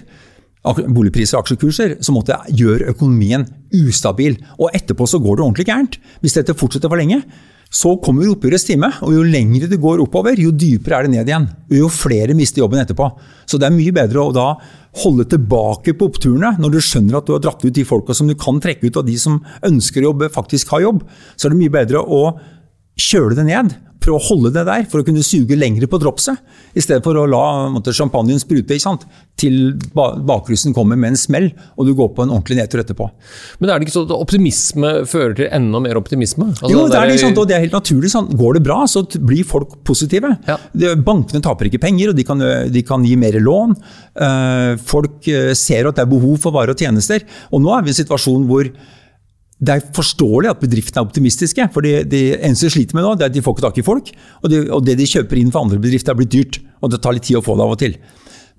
Boligpriser 0.63 1.37
og 1.37 1.43
aksjekurser, 1.43 1.97
som 2.03 2.15
måtte 2.15 2.37
gjøre 2.55 2.93
økonomien 2.93 3.43
ustabil. 3.83 4.37
Og 4.59 4.71
etterpå 4.71 5.07
så 5.09 5.19
går 5.19 5.37
det 5.39 5.43
ordentlig 5.43 5.67
gærent. 5.67 5.97
Hvis 6.23 6.37
dette 6.37 6.55
fortsetter 6.55 6.91
for 6.91 7.01
lenge, 7.01 7.19
så 7.73 7.95
kommer 8.05 8.29
oppgjørets 8.29 8.67
time, 8.67 8.91
og 9.01 9.15
jo 9.15 9.23
lengre 9.25 9.67
det 9.67 9.79
går 9.81 10.03
oppover, 10.03 10.37
jo 10.37 10.51
dypere 10.53 10.99
er 10.99 11.07
det 11.07 11.13
ned 11.15 11.29
igjen. 11.31 11.47
Og 11.71 11.77
jo 11.79 11.89
flere 11.89 12.35
mister 12.37 12.61
jobben 12.61 12.83
etterpå. 12.83 13.07
Så 13.49 13.57
det 13.57 13.67
er 13.67 13.73
mye 13.73 13.95
bedre 13.95 14.21
å 14.21 14.33
da 14.35 14.47
holde 15.01 15.25
tilbake 15.31 15.95
på 15.97 16.11
oppturene, 16.11 16.53
når 16.61 16.75
du 16.75 16.81
skjønner 16.85 17.17
at 17.17 17.27
du 17.27 17.33
har 17.33 17.41
dratt 17.41 17.65
ut 17.65 17.73
de 17.73 17.85
folka 17.87 18.13
som 18.13 18.29
du 18.29 18.35
kan 18.37 18.61
trekke 18.61 18.85
ut, 18.85 18.99
og 19.01 19.09
de 19.09 19.17
som 19.17 19.39
ønsker 19.65 20.03
å 20.03 20.11
jobbe, 20.11 20.29
faktisk 20.35 20.75
har 20.75 20.85
jobb. 20.85 21.01
Så 21.33 21.49
er 21.49 21.55
det 21.55 21.63
mye 21.63 21.73
bedre 21.73 22.03
å 22.05 22.21
kjøle 22.99 23.37
det 23.37 23.47
ned 23.49 23.73
prøve 24.03 24.19
å 24.19 24.27
holde 24.27 24.51
det 24.55 24.65
der 24.67 24.85
for 24.89 25.01
å 25.01 25.07
kunne 25.07 25.23
suge 25.25 25.57
lengre 25.57 25.87
på 25.89 25.99
dropset, 26.01 26.39
i 26.73 26.83
stedet 26.83 27.03
for 27.05 27.17
å 27.19 27.25
la 27.29 27.43
måtte, 27.71 27.93
champagnen 27.95 28.41
sprute 28.41 28.75
til 29.39 29.73
bakrussen 29.93 30.75
kommer 30.75 30.97
med 30.99 31.13
en 31.13 31.19
smell, 31.19 31.49
og 31.77 31.87
du 31.87 31.93
går 31.97 32.11
på 32.15 32.25
en 32.25 32.33
ordentlig 32.33 32.59
nedtur 32.59 32.81
etterpå. 32.83 33.07
Men 33.61 33.71
er 33.71 33.79
det 33.79 33.87
ikke 33.87 33.95
sånn 33.95 34.07
at 34.07 34.15
optimisme 34.15 34.91
fører 35.09 35.35
til 35.39 35.49
enda 35.53 35.81
mer 35.83 35.99
optimisme? 35.99 36.49
Altså, 36.53 36.71
jo, 36.71 36.85
det 36.91 36.99
er, 36.99 37.11
det, 37.11 37.19
sant, 37.21 37.41
og 37.41 37.49
det 37.49 37.57
er 37.57 37.65
helt 37.65 37.75
naturlig. 37.75 38.11
Sånn. 38.13 38.29
Går 38.39 38.57
det 38.59 38.63
bra, 38.65 38.79
så 38.89 39.03
blir 39.17 39.45
folk 39.47 39.77
positive. 39.87 40.35
Ja. 40.47 40.57
bankene 41.03 41.43
taper 41.43 41.69
ikke 41.69 41.81
penger, 41.83 42.13
og 42.13 42.19
de 42.19 42.27
kan, 42.27 42.43
de 42.73 42.85
kan 42.87 43.05
gi 43.07 43.15
mer 43.19 43.39
lån. 43.41 43.77
Eh, 44.27 44.73
folk 44.93 45.29
eh, 45.31 45.53
ser 45.57 45.89
at 45.89 45.99
det 45.99 46.05
er 46.05 46.11
behov 46.13 46.37
for 46.43 46.55
varer 46.55 46.75
og 46.75 46.83
tjenester. 46.85 47.25
Og 47.51 47.63
nå 47.63 47.73
er 47.75 47.85
vi 47.85 47.91
i 47.91 47.95
en 47.95 48.01
situasjon 48.03 48.47
hvor 48.49 48.69
det 49.61 49.75
er 49.75 49.83
forståelig 49.95 50.49
at 50.51 50.61
bedriftene 50.63 51.01
er 51.01 51.07
optimistiske. 51.07 51.67
for 51.73 51.85
Det 51.85 52.09
de 52.09 52.21
eneste 52.35 52.67
de 52.67 52.73
sliter 52.73 52.97
med 52.97 53.05
nå, 53.05 53.13
det 53.15 53.27
er 53.27 53.31
at 53.31 53.35
de 53.35 53.43
får 53.43 53.55
ikke 53.55 53.67
tak 53.67 53.77
i 53.77 53.85
folk. 53.85 54.11
Og, 54.41 54.49
de, 54.49 54.63
og, 54.69 54.85
det 54.85 54.97
de 54.99 55.07
kjøper 55.07 55.39
inn 55.39 55.51
for 55.53 55.63
andre 55.63 55.79
bedrifter, 55.79 56.11
er 56.11 56.19
blitt 56.19 56.33
dyrt. 56.33 56.59
Og 56.81 56.91
det 56.91 57.01
tar 57.03 57.15
litt 57.15 57.23
tid 57.23 57.39
å 57.39 57.45
få 57.45 57.55
det 57.55 57.65
av 57.65 57.75
og 57.75 57.79
til. 57.79 57.95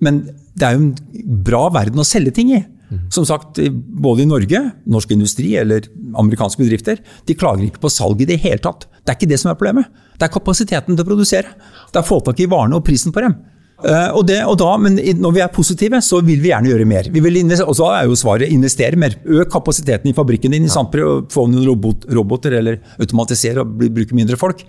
Men 0.03 0.23
det 0.55 0.65
er 0.65 0.75
jo 0.75 0.87
en 0.87 1.35
bra 1.45 1.67
verden 1.73 2.01
å 2.01 2.07
selge 2.07 2.33
ting 2.35 2.53
i. 2.55 2.63
Som 3.11 3.25
sagt, 3.27 3.59
både 3.75 4.23
i 4.23 4.29
Norge, 4.29 4.59
norsk 4.85 5.11
industri 5.15 5.55
eller 5.59 5.87
amerikanske 6.21 6.61
bedrifter, 6.61 7.01
de 7.25 7.35
klager 7.37 7.65
ikke 7.65 7.81
på 7.83 7.91
salg 7.91 8.21
i 8.21 8.27
det 8.29 8.37
hele 8.43 8.61
tatt. 8.61 8.85
Det 9.01 9.11
er 9.11 9.17
ikke 9.17 9.31
det 9.33 9.39
som 9.41 9.51
er 9.51 9.57
problemet. 9.59 9.89
Det 10.15 10.27
er 10.27 10.33
kapasiteten 10.33 10.95
til 10.95 11.03
å 11.03 11.09
produsere. 11.09 11.55
Det 11.91 11.99
er 11.99 12.05
å 12.05 12.07
få 12.07 12.21
tak 12.23 12.39
i 12.39 12.49
varene 12.49 12.77
og 12.77 12.85
prisen 12.87 13.13
på 13.15 13.23
dem. 13.25 13.35
Uh, 13.75 14.15
og, 14.15 14.21
det, 14.29 14.37
og 14.47 14.55
da, 14.61 14.69
men 14.79 14.95
når 15.19 15.33
vi 15.35 15.41
er 15.43 15.51
positive, 15.51 15.99
så 16.03 16.21
vil 16.23 16.39
vi 16.39 16.51
gjerne 16.53 16.71
gjøre 16.71 16.87
mer. 16.87 17.09
Vi 17.11 17.23
vil 17.23 17.41
og 17.65 17.73
så 17.75 17.89
er 17.91 18.07
jo 18.07 18.15
svaret 18.17 18.51
investere 18.53 18.99
mer. 18.99 19.17
Øk 19.25 19.51
kapasiteten 19.51 20.09
i 20.09 20.15
fabrikken 20.15 20.55
din. 20.55 20.69
Ja. 20.69 20.85
Få 21.31 21.47
noen 21.51 21.67
robot, 21.67 22.07
roboter 22.15 22.55
eller 22.61 22.79
automatisere 22.99 23.65
og 23.65 23.75
bruke 23.75 24.15
mindre 24.15 24.39
folk. 24.39 24.63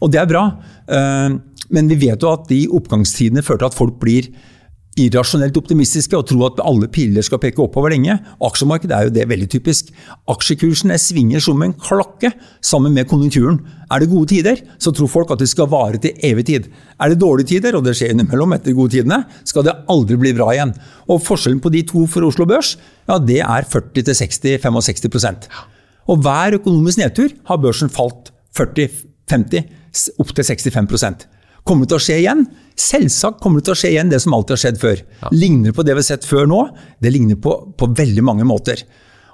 Og 0.00 0.12
det 0.14 0.22
er 0.22 0.30
bra. 0.30 0.46
Uh, 0.86 1.40
men 1.74 1.90
vi 1.90 1.98
vet 2.06 2.22
jo 2.22 2.30
at 2.30 2.46
de 2.50 2.64
oppgangstidene 2.76 3.42
fører 3.42 3.64
til 3.64 3.72
at 3.72 3.78
folk 3.78 3.98
blir 4.02 4.30
irrasjonelt 5.00 5.56
optimistiske 5.58 6.14
og 6.16 6.26
tro 6.28 6.44
at 6.46 6.60
alle 6.62 6.86
piler 6.92 7.24
skal 7.26 7.40
peke 7.42 7.62
oppover 7.64 7.90
lenge. 7.94 8.14
Aksjemarkedet 8.46 8.94
er 8.94 9.08
jo 9.08 9.14
det 9.14 9.26
veldig 9.30 9.48
typisk. 9.50 9.90
Aksjekursene 10.30 10.98
svinger 11.02 11.42
som 11.42 11.62
en 11.64 11.74
klokke 11.74 12.30
sammen 12.64 12.94
med 12.94 13.08
konjunkturen. 13.10 13.58
Er 13.90 14.02
det 14.02 14.10
gode 14.12 14.30
tider, 14.30 14.62
så 14.78 14.94
tror 14.94 15.10
folk 15.10 15.34
at 15.34 15.42
det 15.42 15.50
skal 15.50 15.70
vare 15.72 15.98
til 16.02 16.14
evig 16.26 16.46
tid. 16.50 16.70
Er 17.02 17.10
det 17.10 17.20
dårlige 17.22 17.54
tider, 17.54 17.76
og 17.76 17.84
det 17.86 17.96
skjer 17.98 18.14
innimellom 18.14 18.54
etter 18.56 18.76
gode 18.76 18.94
tidene, 18.94 19.24
skal 19.44 19.66
det 19.66 19.76
aldri 19.90 20.18
bli 20.20 20.34
bra 20.36 20.52
igjen. 20.54 20.74
Og 21.10 21.22
Forskjellen 21.24 21.62
på 21.64 21.72
de 21.74 21.82
to 21.88 22.06
for 22.10 22.26
Oslo 22.26 22.46
Børs 22.48 22.76
ja, 23.08 23.18
det 23.18 23.40
er 23.42 23.66
40-60-65 23.68 25.48
Og 26.08 26.22
hver 26.24 26.56
økonomisk 26.60 27.02
nedtur 27.02 27.34
har 27.50 27.60
børsen 27.60 27.92
falt 27.92 28.30
40-50, 28.56 29.66
opp 30.22 30.30
til 30.36 30.46
65% 30.46 31.26
Kommer 31.64 31.84
det 31.84 31.92
til 31.92 31.98
å 31.98 32.04
skje 32.04 32.20
igjen? 32.20 32.44
Selvsagt 32.80 33.40
kommer 33.42 33.60
det 33.60 33.68
til 33.68 33.76
å 33.76 33.78
skje 33.78 33.92
igjen 33.94 34.10
det 34.10 34.18
som 34.24 34.34
alltid 34.34 34.56
har 34.56 34.62
skjedd 34.64 34.82
før. 34.82 35.00
Ja. 35.22 35.30
Ligner 35.34 35.74
på 35.76 35.84
det 35.86 35.94
vi 35.94 36.02
har 36.02 36.08
sett 36.08 36.26
før 36.26 36.48
nå? 36.50 36.60
Det 37.02 37.12
ligner 37.14 37.38
på, 37.40 37.54
på 37.78 37.90
veldig 37.94 38.24
mange 38.26 38.46
måter. 38.48 38.82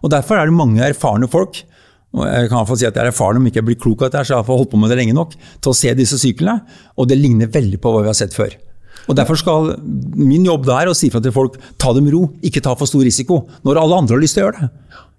Og 0.04 0.12
Derfor 0.12 0.40
er 0.40 0.48
det 0.48 0.56
mange 0.56 0.84
erfarne 0.84 1.28
folk 1.30 1.62
og 2.10 2.26
jeg 2.26 2.48
kan 2.50 2.66
i 2.66 2.74
si 2.74 2.86
at 2.88 2.96
jeg 2.96 3.04
er 3.04 3.12
erfaren 3.12 3.38
om 3.38 3.44
ikke 3.46 3.60
jeg 3.60 3.66
blir 3.68 3.78
klok 3.78 4.00
av 4.02 4.08
dette, 4.10 4.24
så 4.26 4.34
jeg 4.34 4.42
har 4.42 4.48
holdt 4.58 4.72
på 4.72 4.78
med 4.82 4.90
det 4.90 4.98
lenge 4.98 5.14
nok 5.14 5.36
til 5.62 5.70
å 5.70 5.76
se 5.78 5.92
disse 5.94 6.18
syklene. 6.18 6.56
Og 6.98 7.06
det 7.06 7.18
ligner 7.20 7.50
veldig 7.54 7.78
på 7.82 7.92
hva 7.94 8.02
vi 8.02 8.10
har 8.10 8.18
sett 8.18 8.34
før. 8.34 8.56
Og 9.06 9.16
Derfor 9.16 9.38
skal 9.38 9.70
min 10.18 10.44
jobb 10.46 10.66
der 10.66 10.90
å 10.90 10.96
si 10.96 11.08
fra 11.10 11.22
til 11.22 11.34
folk 11.34 11.56
ta 11.80 11.94
det 11.94 12.02
med 12.04 12.14
ro, 12.14 12.24
ikke 12.42 12.62
ta 12.64 12.74
for 12.78 12.90
stor 12.90 13.04
risiko. 13.06 13.44
Når 13.66 13.78
alle 13.78 14.02
andre 14.02 14.18
har 14.18 14.24
lyst 14.24 14.36
til 14.36 14.44
å 14.44 14.48
gjøre 14.48 14.64
det. 14.64 14.70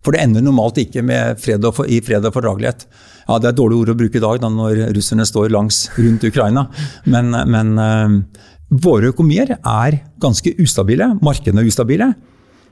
For 0.02 0.16
det 0.16 0.24
ender 0.24 0.44
normalt 0.46 0.80
ikke 0.82 1.04
med 1.06 1.38
fred 1.42 1.66
og, 1.68 1.84
i 1.86 2.00
fred 2.02 2.26
og 2.26 2.34
fordragelighet. 2.34 2.88
Ja, 3.28 3.38
Det 3.38 3.52
er 3.52 3.54
et 3.54 3.60
dårlig 3.60 3.78
ord 3.84 3.94
å 3.94 4.00
bruke 4.00 4.18
i 4.18 4.24
dag 4.24 4.42
da, 4.42 4.50
når 4.50 4.88
russerne 4.98 5.28
står 5.30 5.52
langs 5.54 5.84
rundt 5.98 6.26
Ukraina. 6.26 6.66
Men, 7.06 7.30
men 7.54 7.76
uh, 7.78 8.18
våre 8.72 9.12
økonomier 9.14 9.58
er 9.60 10.00
ganske 10.22 10.56
ustabile. 10.62 11.12
Markedene 11.22 11.62
er 11.62 11.70
ustabile. 11.70 12.14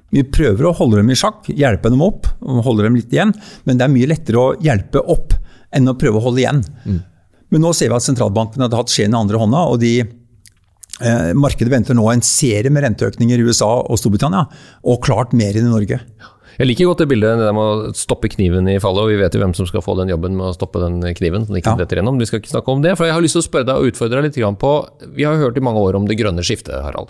Vi 0.09 0.25
prøver 0.25 0.65
å 0.65 0.73
holde 0.73 1.03
dem 1.03 1.11
i 1.13 1.17
sjakk, 1.17 1.51
hjelpe 1.53 1.91
dem 1.93 2.01
opp 2.01 2.25
holde 2.65 2.87
dem 2.87 2.97
litt 2.97 3.13
igjen. 3.13 3.33
Men 3.67 3.77
det 3.77 3.85
er 3.85 3.93
mye 3.93 4.09
lettere 4.09 4.41
å 4.41 4.55
hjelpe 4.63 5.03
opp 5.05 5.35
enn 5.75 5.89
å 5.89 5.97
prøve 5.99 6.17
å 6.17 6.25
holde 6.25 6.43
igjen. 6.43 6.63
Mm. 6.85 7.01
Men 7.53 7.65
nå 7.65 7.73
ser 7.77 7.91
vi 7.91 7.97
at 7.97 8.05
sentralbanken 8.05 8.63
hadde 8.65 8.77
hatt 8.77 8.93
skjeen 8.93 9.13
i 9.13 9.19
andre 9.19 9.41
hånda. 9.41 9.65
og 9.69 9.79
de 9.81 9.93
eh, 10.01 11.31
Markedet 11.37 11.73
venter 11.73 11.97
nå 11.97 12.07
en 12.11 12.25
serie 12.25 12.73
med 12.73 12.85
renteøkninger 12.85 13.41
i 13.41 13.47
USA 13.49 13.69
og 13.81 14.01
Storbritannia, 14.01 14.45
og 14.85 15.01
klart 15.05 15.33
mer 15.37 15.57
enn 15.57 15.69
i 15.69 15.73
Norge. 15.73 16.01
Jeg 16.59 16.67
liker 16.67 16.89
godt 16.89 16.99
det 16.99 17.05
bildet 17.07 17.39
det 17.39 17.51
med 17.55 17.63
å 17.63 17.91
stoppe 17.95 18.27
kniven 18.33 18.67
i 18.67 18.73
fallet, 18.83 19.05
og 19.05 19.13
vi 19.13 19.15
vet 19.21 19.31
jo 19.31 19.39
hvem 19.39 19.53
som 19.55 19.67
skal 19.69 19.79
få 19.79 19.93
den 19.95 20.09
jobben 20.11 20.33
med 20.35 20.49
å 20.49 20.51
stoppe 20.51 20.81
den 20.83 20.97
kniven. 21.15 21.45
som 21.47 21.55
ikke 21.55 21.71
ja. 21.71 21.79
detter 21.79 22.01
gjennom. 22.01 22.17
Vi 22.19 22.25
skal 22.27 22.41
ikke 22.41 22.51
snakke 22.51 22.73
om 22.73 22.81
det, 22.83 22.97
for 22.99 23.07
jeg 23.07 23.15
har 23.15 23.23
lyst 23.23 23.37
til 23.37 23.39
å 23.39 23.45
spørre 23.45 23.67
deg 23.69 23.79
og 23.79 23.93
utfordre 23.93 24.19
deg 24.19 24.27
litt 24.27 24.59
på 24.59 24.71
Vi 25.15 25.23
har 25.23 25.37
jo 25.37 25.45
hørt 25.45 25.55
i 25.55 25.63
mange 25.63 25.79
år 25.79 25.95
om 25.95 26.09
det 26.09 26.17
grønne 26.19 26.43
skiftet, 26.43 26.75
Harald. 26.83 27.07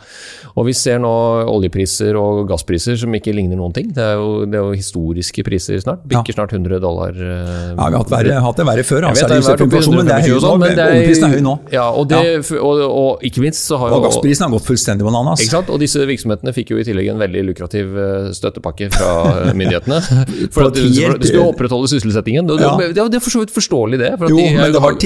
Og 0.53 0.67
vi 0.67 0.75
ser 0.77 1.01
nå 1.01 1.13
oljepriser 1.49 2.19
og 2.19 2.43
gasspriser 2.51 2.99
som 3.01 3.15
ikke 3.17 3.33
ligner 3.33 3.57
noen 3.57 3.73
ting. 3.73 3.89
Det 3.95 4.03
er 4.05 4.21
jo, 4.21 4.45
det 4.45 4.59
er 4.59 4.67
jo 4.67 4.75
historiske 4.77 5.45
priser 5.47 5.81
snart. 5.81 6.05
Bikker 6.13 6.37
snart 6.37 6.53
100 6.53 6.77
dollar. 6.85 7.17
Eh, 7.17 7.73
ja, 7.73 7.73
vi 7.73 7.81
har 7.81 7.97
hatt, 7.97 8.13
verre, 8.13 8.37
hatt 8.45 8.61
det 8.61 8.67
verre 8.69 8.85
før. 8.85 9.09
Altså, 9.09 9.31
det 9.33 9.39
er 9.39 9.65
inflasjon, 9.65 9.97
men 9.97 10.11
det 10.11 10.19
er 10.19 10.27
høy 10.27 10.37
nå. 10.45 10.53
Oljeprisen 10.59 11.25
er 11.25 11.35
høy 11.39 11.43
nå. 11.47 11.55
Ja, 11.73 11.87
og, 11.89 12.05
det, 12.13 12.21
ja. 12.21 12.61
Og, 12.61 12.85
og, 12.85 13.25
ikke 13.25 13.47
minst 13.47 13.65
så 13.65 13.81
har 13.81 13.95
jo 13.95 13.97
Og 13.97 14.05
gassprisen 14.11 14.45
har 14.45 14.53
gått 14.53 14.69
fullstendig 14.69 15.09
bananas. 15.09 15.41
Ikke 15.41 15.57
sant? 15.57 15.73
Og 15.73 15.81
disse 15.81 16.05
virksomhetene 16.05 16.53
fikk 16.53 16.75
jo 16.75 16.83
i 16.83 16.85
tillegg 16.85 17.09
en 17.15 17.25
veldig 17.25 17.47
lukrativ 17.49 17.97
eh, 17.97 18.31
støttepakke 18.37 18.93
fra 18.93 19.38
myndighetene. 19.55 19.99
For 20.53 20.69
at 20.69 20.77
du, 20.77 20.85
du 20.89 21.27
skulle 21.27 21.47
opprettholde 21.47 21.89
sysselsettingen. 21.91 22.47
Det, 22.49 22.59
ja. 22.63 22.73
det, 22.79 23.07
det 23.13 23.19
er 23.19 23.23
for 23.23 23.33
så 23.33 23.43
vidt 23.43 23.53
forståelig, 23.55 23.99
det. 24.01 24.13
jo, 24.29 24.37
de, 24.37 24.45
men 24.57 24.75
det 24.75 24.83
var, 24.83 24.97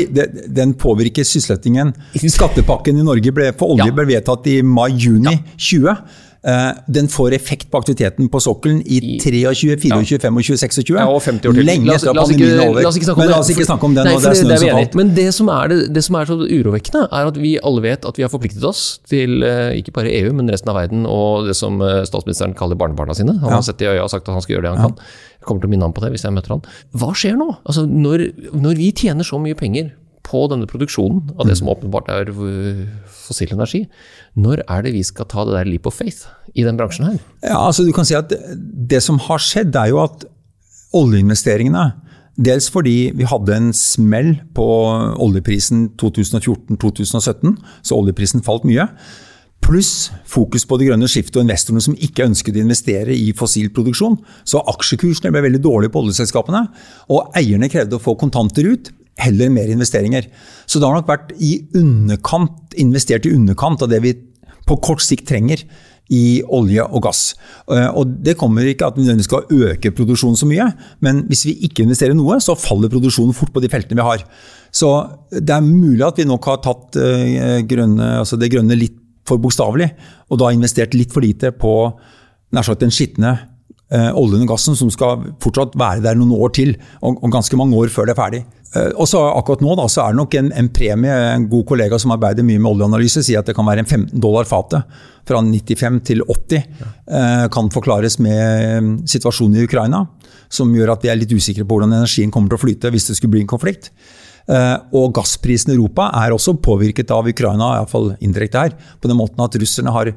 den 0.60 0.76
påvirker 0.80 1.28
sysselsettingen. 1.28 1.94
Skattepakken 2.38 3.00
i 3.00 3.06
Norge 3.06 3.34
ble, 3.36 3.52
for 3.58 3.76
olje 3.76 3.90
ble 3.96 4.08
vedtatt 4.14 4.50
i 4.52 4.60
mai-juni 4.66 5.38
20. 5.58 5.98
Uh, 6.44 6.76
den 6.92 7.08
får 7.08 7.32
effekt 7.38 7.70
på 7.72 7.80
aktiviteten 7.80 8.28
på 8.28 8.40
sokkelen 8.44 8.82
i 8.84 8.98
23, 9.24 9.54
24, 9.80 9.88
ja. 9.88 10.00
25, 10.04 10.42
26. 10.44 10.90
Ja, 10.92 11.06
og 11.08 11.22
50 11.24 11.48
år 11.48 11.56
til. 11.56 11.64
Lenge 11.64 11.94
etter 11.94 12.12
pandemien 12.18 12.58
er 12.58 12.64
over. 12.66 12.82
La 12.84 12.90
oss 12.90 12.98
ikke 13.00 13.08
snakke 13.08 13.24
om, 13.24 13.32
det. 13.32 13.54
Ikke 13.54 13.68
snakke 13.70 13.88
om 13.88 13.96
den. 13.96 14.10
Nei, 14.10 14.16
det 14.20 14.34
det 14.50 14.58
er 14.58 14.64
som 14.64 15.00
Men 15.00 15.14
det 15.16 15.28
som, 15.38 15.52
er 15.56 15.72
det, 15.72 15.78
det 15.96 16.04
som 16.04 16.18
er 16.20 16.28
så 16.28 16.38
urovekkende, 16.44 17.06
er 17.16 17.32
at 17.32 17.40
vi 17.40 17.54
alle 17.64 17.86
vet 17.86 18.10
at 18.10 18.20
vi 18.20 18.28
har 18.28 18.34
forpliktet 18.34 18.68
oss 18.68 18.84
til 19.08 19.40
uh, 19.40 19.72
ikke 19.72 19.96
bare 19.96 20.12
EU, 20.20 20.34
men 20.36 20.52
resten 20.52 20.74
av 20.74 20.82
verden 20.82 21.08
og 21.08 21.48
det 21.48 21.56
som 21.56 21.80
uh, 21.80 22.04
statsministeren 22.04 22.58
kaller 22.60 22.76
barnebarna 22.76 23.16
sine. 23.16 23.38
Han 23.40 23.56
har 23.56 23.64
sett 23.64 23.80
i 23.80 23.88
øya 23.88 24.04
og 24.04 24.12
sagt 24.12 24.28
at 24.28 24.36
han 24.36 24.44
skal 24.44 24.58
gjøre 24.58 24.68
det 24.68 24.76
han 24.76 24.92
kan. 24.92 25.10
Jeg 25.40 25.48
kommer 25.48 25.64
til 25.64 25.72
å 25.72 25.76
minne 25.78 25.88
ham 25.88 25.96
på 25.96 26.04
det 26.04 26.12
hvis 26.12 26.28
jeg 26.28 26.36
møter 26.36 26.58
han. 26.58 26.68
Hva 26.92 27.16
skjer 27.16 27.40
nå? 27.40 27.54
Altså, 27.64 27.88
når, 27.88 28.28
når 28.52 28.84
vi 28.84 28.92
tjener 28.92 29.24
så 29.24 29.40
mye 29.40 29.56
penger 29.56 29.94
på 30.28 30.44
denne 30.52 30.68
produksjonen 30.68 31.38
av 31.38 31.48
det 31.48 31.56
som 31.60 31.72
åpenbart 31.72 32.12
er 32.12 32.36
fossil 33.24 33.54
energi, 33.56 33.86
når 34.36 34.64
er 34.68 34.86
det 34.86 34.94
vi 34.96 35.04
skal 35.08 35.28
ta 35.32 35.46
det 35.48 35.56
der 35.58 35.70
leap 35.70 35.90
of 35.90 35.98
faith 35.98 36.30
i 36.54 36.66
den 36.68 36.80
bransjen 36.80 37.08
her? 37.08 37.20
Ja, 37.42 37.60
altså 37.64 37.86
du 37.88 37.94
kan 37.96 38.08
si 38.08 38.18
at 38.18 38.32
Det 38.94 39.02
som 39.04 39.20
har 39.28 39.42
skjedd, 39.42 39.76
er 39.76 39.92
jo 39.94 40.04
at 40.04 40.26
oljeinvesteringene 40.94 41.92
Dels 42.34 42.66
fordi 42.74 43.12
vi 43.14 43.28
hadde 43.30 43.54
en 43.54 43.70
smell 43.78 44.32
på 44.58 44.66
oljeprisen 45.22 45.92
2014-2017, 46.02 47.54
så 47.86 48.00
oljeprisen 48.00 48.42
falt 48.42 48.66
mye. 48.66 48.88
Pluss 49.64 50.10
fokus 50.28 50.66
på 50.66 50.80
det 50.80 50.90
grønne 50.90 51.08
skiftet 51.08 51.38
og 51.38 51.46
investorene 51.46 51.84
som 51.86 51.94
ikke 51.94 52.26
ønsket 52.26 52.58
å 52.58 52.64
investere 52.64 53.14
i 53.14 53.30
fossil 53.38 53.70
produksjon. 53.76 54.18
Så 54.50 54.64
aksjekursene 54.74 55.32
ble 55.32 55.46
veldig 55.46 55.62
dårlige 55.64 55.94
på 55.94 56.02
oljeselskapene, 56.02 56.66
og 57.14 57.38
eierne 57.38 57.70
krevde 57.72 58.00
å 58.00 58.04
få 58.04 58.18
kontanter 58.20 58.72
ut 58.74 58.90
heller 59.22 59.52
mer 59.54 59.70
investeringer. 59.72 60.28
Så 60.66 60.80
det 60.80 60.88
har 60.88 60.98
nok 60.98 61.10
vært 61.10 61.34
i 61.38 61.56
underkant, 61.78 62.74
investert 62.80 63.28
i 63.28 63.34
underkant 63.36 63.84
av 63.86 63.92
det 63.92 64.02
vi 64.04 64.14
på 64.68 64.80
kort 64.84 65.04
sikt 65.04 65.28
trenger 65.30 65.66
i 66.14 66.42
olje 66.52 66.84
og 66.84 67.06
gass. 67.06 67.22
Eh, 67.72 67.88
og 67.96 68.20
Det 68.24 68.36
kommer 68.38 68.66
ikke 68.68 68.88
at 68.88 68.98
vi 68.98 69.04
nødvendigvis 69.04 69.30
skal 69.30 69.48
øke 69.50 69.94
produksjonen 69.96 70.38
så 70.40 70.48
mye, 70.50 70.68
men 71.02 71.24
hvis 71.30 71.46
vi 71.48 71.56
ikke 71.68 71.86
investerer 71.86 72.16
noe, 72.18 72.40
så 72.44 72.58
faller 72.60 72.92
produksjonen 72.92 73.36
fort 73.36 73.54
på 73.54 73.64
de 73.64 73.72
feltene 73.72 74.02
vi 74.02 74.08
har. 74.08 74.26
Så 74.72 74.90
det 75.32 75.54
er 75.54 75.64
mulig 75.64 76.04
at 76.06 76.20
vi 76.20 76.28
nok 76.28 76.46
har 76.50 76.60
tatt 76.66 77.00
eh, 77.00 77.62
grønne, 77.70 78.20
altså 78.20 78.40
det 78.40 78.52
grønne 78.52 78.78
litt 78.78 79.00
for 79.28 79.40
bokstavelig, 79.40 79.88
og 80.30 80.40
da 80.42 80.52
investert 80.52 80.96
litt 80.98 81.14
for 81.14 81.24
lite 81.24 81.54
på 81.56 81.74
nær 82.54 82.66
sagt 82.68 82.84
den 82.84 82.92
skitne 82.92 83.38
oljen 83.92 84.46
og 84.46 84.54
gassen 84.56 84.78
som 84.80 84.90
skal 84.90 85.22
fortsatt 85.44 85.76
være 85.78 86.02
der 86.02 86.16
noen 86.18 86.32
år 86.34 86.54
til, 86.56 86.72
og, 87.02 87.20
og 87.20 87.34
ganske 87.34 87.58
mange 87.60 87.78
år 87.78 87.92
før 87.94 88.08
det 88.08 88.16
er 88.16 88.22
ferdig. 88.22 88.44
Eh, 88.74 88.90
og 88.98 89.08
så 89.10 89.22
Akkurat 89.34 89.62
nå 89.64 89.76
da, 89.78 89.86
så 89.92 90.04
er 90.04 90.14
det 90.14 90.20
nok 90.22 90.36
en, 90.40 90.50
en, 90.58 90.70
premie. 90.74 91.14
En 91.34 91.46
god 91.50 91.66
kollega 91.70 92.00
som 92.02 92.14
arbeider 92.16 92.46
mye 92.46 92.62
med 92.62 92.72
oljeanalyse, 92.72 93.24
sier 93.26 93.42
at 93.42 93.50
det 93.50 93.56
kan 93.58 93.68
være 93.68 93.86
en 93.86 93.90
15 93.90 94.22
dollar 94.22 94.48
fatet 94.50 95.00
fra 95.28 95.40
95 95.46 96.02
til 96.10 96.26
80. 96.26 96.58
Eh, 96.58 97.46
kan 97.54 97.72
forklares 97.74 98.20
med 98.24 98.42
eh, 98.42 98.92
situasjonen 99.10 99.62
i 99.62 99.68
Ukraina, 99.68 100.04
som 100.54 100.74
gjør 100.74 100.96
at 100.96 101.06
vi 101.06 101.14
er 101.14 101.22
litt 101.22 101.34
usikre 101.34 101.66
på 101.66 101.78
hvordan 101.78 101.96
energien 102.00 102.34
kommer 102.34 102.52
til 102.52 102.62
å 102.62 102.66
flyte 102.66 102.94
hvis 102.94 103.10
det 103.12 103.18
skulle 103.20 103.38
bli 103.38 103.46
en 103.46 103.54
konflikt. 103.54 103.92
Eh, 104.50 104.76
og 104.98 105.14
gassprisen 105.16 105.72
i 105.72 105.78
Europa 105.78 106.10
er 106.20 106.36
også 106.36 106.58
påvirket 106.64 107.14
av 107.16 107.30
Ukraina, 107.30 107.76
iallfall 107.78 108.16
indirekte 108.20 108.66
her, 108.66 108.78
på 109.00 109.12
den 109.12 109.20
måten 109.20 109.44
at 109.46 109.62
russerne 109.62 109.94
har 109.96 110.16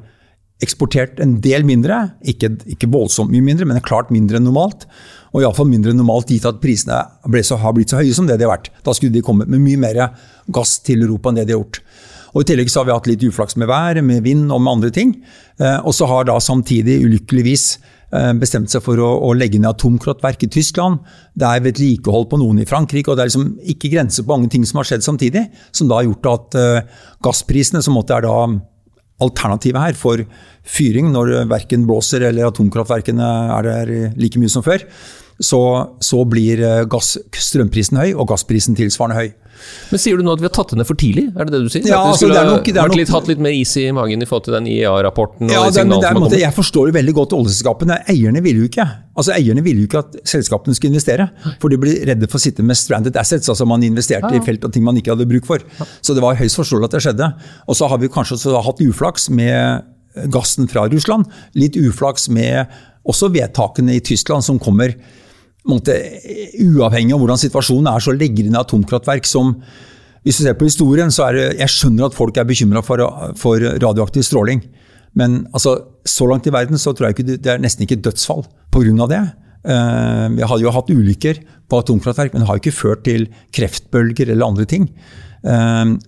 eksportert 0.63 1.19
en 1.21 1.37
del 1.43 1.65
mindre, 1.67 1.99
ikke, 2.25 2.49
ikke 2.73 2.89
voldsomt 2.89 3.29
mye 3.33 3.45
mindre, 3.45 3.67
men 3.69 3.81
klart 3.85 4.09
mindre 4.13 4.39
enn 4.39 4.47
normalt. 4.47 4.87
Og 5.35 5.43
iallfall 5.43 5.69
mindre 5.69 5.93
enn 5.93 5.99
normalt 6.01 6.31
gitt 6.33 6.47
at 6.49 6.61
prisene 6.63 7.03
så, 7.45 7.59
har 7.61 7.75
blitt 7.75 7.93
så 7.93 7.99
høye 7.99 8.15
som 8.15 8.29
det 8.29 8.39
de 8.39 8.47
har 8.47 8.55
vært. 8.55 8.71
Da 8.85 8.95
skulle 8.95 9.13
de 9.13 9.25
kommet 9.25 9.51
med 9.51 9.61
mye 9.61 9.81
mer 9.81 9.99
gass 10.53 10.79
til 10.85 11.03
Europa 11.05 11.29
enn 11.29 11.41
det 11.41 11.49
de 11.49 11.53
har 11.57 11.61
gjort. 11.61 11.81
Og 12.33 12.43
I 12.43 12.47
tillegg 12.51 12.71
så 12.71 12.81
har 12.81 12.87
vi 12.87 12.95
hatt 12.95 13.09
litt 13.09 13.23
uflaks 13.27 13.57
med 13.57 13.69
vær, 13.69 13.99
med 14.05 14.25
vind 14.25 14.49
og 14.53 14.63
med 14.63 14.77
andre 14.77 14.91
ting. 14.93 15.13
Eh, 15.61 15.77
og 15.79 15.95
så 15.95 16.09
har 16.09 16.27
da 16.27 16.35
samtidig, 16.43 16.99
ulykkeligvis, 17.05 17.65
eh, 18.13 18.31
bestemt 18.37 18.69
seg 18.73 18.83
for 18.85 18.99
å, 19.01 19.09
å 19.25 19.33
legge 19.37 19.61
ned 19.61 19.71
atomkraftverk 19.71 20.45
i 20.45 20.51
Tyskland. 20.53 20.99
Det 21.37 21.47
er 21.47 21.65
vedlikehold 21.65 22.29
på 22.29 22.41
noen 22.41 22.61
i 22.61 22.67
Frankrike, 22.69 23.09
og 23.09 23.17
det 23.17 23.25
er 23.25 23.31
liksom 23.31 23.51
ikke 23.73 23.93
grenser 23.93 24.25
på 24.25 24.35
mange 24.35 24.51
ting 24.53 24.65
som 24.67 24.81
har 24.81 24.89
skjedd 24.89 25.05
samtidig. 25.05 25.47
Som 25.71 25.89
da 25.89 26.01
har 26.01 26.09
gjort 26.09 26.31
at 26.33 26.59
uh, 26.59 27.05
gassprisene, 27.25 27.81
som 27.85 27.97
måtte 27.97 28.17
er 28.17 28.27
da 28.27 28.37
alternativet 29.23 29.81
her 29.81 29.97
for 29.97 30.21
fyring 30.67 31.09
når 31.13 31.47
verken 31.49 31.87
blåser 31.89 32.27
eller 32.27 32.49
atomkraftverkene 32.51 33.29
er 33.57 33.69
der 33.69 33.93
like 34.19 34.39
mye 34.41 34.51
som 34.51 34.65
før, 34.65 34.83
så, 35.39 35.61
så 36.01 36.23
blir 36.29 36.61
eh, 36.65 36.85
gass, 36.89 37.15
strømprisen 37.37 37.99
høy 38.01 38.09
og 38.15 38.27
gassprisen 38.31 38.77
tilsvarende 38.77 39.19
høy. 39.19 39.29
Men 39.91 40.01
Sier 40.01 40.19
du 40.19 40.25
nå 40.25 40.33
at 40.35 40.41
vi 40.41 40.47
har 40.47 40.53
tatt 40.53 40.71
det 40.73 40.79
ned 40.79 40.87
for 40.87 40.99
tidlig? 40.99 41.23
Er 41.33 41.47
det 41.47 41.55
det 41.55 41.61
du 41.65 41.71
sier? 41.71 41.85
Ja, 41.87 41.97
at 41.97 42.05
vi 42.05 42.13
altså, 42.13 42.27
skulle 42.27 42.43
nok, 42.45 42.69
vært 42.77 42.95
litt, 42.99 43.11
hatt 43.13 43.29
litt 43.31 43.41
mer 43.41 43.55
is 43.57 43.73
i 43.79 43.87
magen 43.95 44.21
i 44.21 44.27
forhold 44.29 44.45
til 44.47 44.55
den 44.57 44.69
IEA-rapporten? 44.69 45.51
Ja, 45.53 45.63
det, 45.65 45.85
det 45.89 45.97
er, 46.09 46.19
måte, 46.19 46.39
Jeg 46.41 46.53
forstår 46.55 46.91
jo 46.91 46.95
veldig 46.97 47.15
godt 47.17 47.35
oljeselskapene. 47.37 47.99
Eierne 48.13 48.43
ville 48.45 48.65
jo 48.65 48.69
ikke 48.71 48.85
altså 49.17 49.33
eierne 49.33 49.63
ville 49.65 49.81
jo 49.81 49.89
ikke 49.89 50.03
at 50.03 50.17
selskapene 50.29 50.77
skulle 50.77 50.93
investere. 50.93 51.25
For 51.61 51.73
de 51.73 51.79
ble 51.81 51.95
redde 52.05 52.29
for 52.29 52.37
å 52.37 52.43
sitte 52.43 52.65
med 52.65 52.77
stranded 52.77 53.17
assets. 53.17 53.49
altså 53.49 53.65
Man 53.69 53.85
investerte 53.85 54.29
ja. 54.29 54.41
i 54.41 54.45
felt 54.45 54.65
og 54.67 54.73
ting 54.75 54.85
man 54.85 54.99
ikke 54.99 55.15
hadde 55.15 55.29
bruk 55.29 55.47
for. 55.49 55.63
Så 56.05 56.13
det 56.13 56.21
var 56.21 56.37
høyst 56.37 56.59
forståelig 56.59 56.91
at 56.91 56.97
det 56.97 57.05
skjedde. 57.07 57.31
Og 57.65 57.79
så 57.79 57.89
har 57.89 58.01
vi 58.01 58.11
kanskje 58.13 58.37
også 58.37 58.61
hatt 58.67 58.83
uflaks 58.85 59.31
med 59.33 60.29
gassen 60.33 60.69
fra 60.69 60.85
Russland. 60.91 61.25
Litt 61.57 61.77
uflaks 61.77 62.29
med 62.33 62.69
også 63.07 63.31
vedtakene 63.33 63.97
i 63.97 64.03
Tyskland 64.03 64.45
som 64.45 64.59
kommer 64.61 64.93
måte, 65.69 65.95
uavhengig 66.63 67.15
av 67.15 67.21
hvordan 67.21 67.39
situasjonen 67.41 67.91
er, 67.91 68.03
så 68.03 68.15
legger 68.15 68.47
inn 68.47 68.57
atomkraftverk 68.59 69.27
som 69.27 69.55
hvis 70.25 70.41
du 70.41 70.43
ser 70.43 70.57
på 70.59 70.67
historien, 70.67 71.11
så 71.13 71.29
er 71.29 71.37
det 71.37 71.43
Jeg 71.61 71.71
skjønner 71.71 72.09
at 72.09 72.15
folk 72.17 72.35
er 72.35 72.47
bekymra 72.47 72.81
for, 72.83 72.99
for, 73.39 73.63
radioaktiv 73.79 74.25
stråling. 74.27 74.59
Men 75.15 75.45
altså, 75.55 75.77
så 76.03 76.27
langt 76.27 76.49
i 76.49 76.51
verden 76.51 76.77
så 76.81 76.91
tror 76.91 77.07
jeg 77.07 77.15
ikke 77.15 77.37
det 77.37 77.53
er 77.53 77.61
nesten 77.63 77.85
ikke 77.85 78.01
dødsfall 78.03 78.43
pga. 78.73 79.07
det. 79.07 79.21
Uh, 79.67 80.27
vi 80.35 80.43
hadde 80.43 80.65
jo 80.65 80.73
hatt 80.75 80.91
ulykker 80.91 81.39
på 81.67 81.79
atomkraftverk, 81.79 82.33
men 82.33 82.43
det 82.43 82.49
har 82.49 82.59
ikke 82.59 82.75
ført 82.75 83.05
til 83.07 83.29
kreftbølger 83.55 84.33
eller 84.33 84.51
andre 84.51 84.67
ting. 84.67 84.91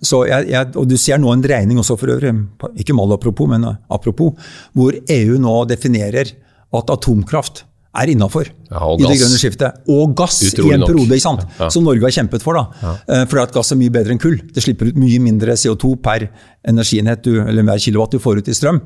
Så 0.04 0.24
jeg, 0.26 0.48
jeg, 0.50 0.68
og 0.76 0.88
Du 0.90 0.96
ser 0.98 1.20
nå 1.22 1.30
en 1.32 1.40
dreining 1.40 1.78
også 1.80 1.96
for 1.96 2.12
øvrig, 2.12 2.32
ikke 2.76 2.96
mal 2.98 3.12
apropos, 3.14 3.48
men 3.48 3.64
apropos, 3.88 4.34
hvor 4.76 4.92
EU 4.92 5.38
nå 5.40 5.54
definerer 5.70 6.34
at 6.76 6.90
atomkraft 6.92 7.64
er 7.90 8.10
innafor 8.12 8.46
ja, 8.46 8.88
i 8.94 9.02
det 9.02 9.16
grønne 9.18 9.38
skiftet. 9.40 9.78
Og 9.90 10.12
gass 10.18 10.38
Utrolig 10.46 10.70
i 10.70 10.76
en 10.76 10.84
periode, 10.86 11.16
ikke 11.16 11.24
sant? 11.24 11.46
Ja. 11.58 11.70
som 11.74 11.86
Norge 11.86 12.06
har 12.06 12.14
kjempet 12.14 12.44
for. 12.44 12.58
da. 12.58 12.82
Ja. 12.82 12.92
Eh, 13.16 13.24
fordi 13.30 13.42
at 13.42 13.54
gass 13.56 13.74
er 13.74 13.80
mye 13.80 13.94
bedre 13.94 14.14
enn 14.14 14.22
kull. 14.22 14.36
Det 14.54 14.62
slipper 14.62 14.92
ut 14.92 15.00
mye 15.00 15.22
mindre 15.22 15.56
CO2 15.58 15.96
per 16.04 16.28
energienhet 16.70 17.24
du, 17.26 17.32
eller 17.42 17.66
hver 17.66 17.82
kilowatt 17.82 18.14
du 18.14 18.22
får 18.22 18.42
ut 18.42 18.50
i 18.52 18.56
strøm. 18.56 18.82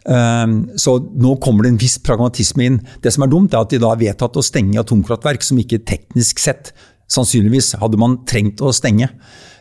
Um, 0.00 0.54
så 0.80 0.94
nå 0.96 1.34
kommer 1.44 1.66
det 1.66 1.74
en 1.74 1.82
viss 1.82 1.98
pragmatisme 2.00 2.64
inn. 2.64 2.78
Det 3.04 3.12
som 3.12 3.26
er 3.26 3.32
dumt, 3.32 3.52
er 3.52 3.66
at 3.66 3.74
de 3.74 3.82
da 3.82 3.92
har 3.92 4.00
vedtatt 4.00 4.38
å 4.40 4.44
stenge 4.44 4.80
atomkraftverk 4.80 5.44
som 5.44 5.60
ikke 5.60 5.82
teknisk 5.84 6.40
sett 6.40 6.72
sannsynligvis 7.10 7.74
hadde 7.82 8.00
man 8.00 8.22
trengt 8.24 8.62
å 8.64 8.72
stenge. 8.72 9.10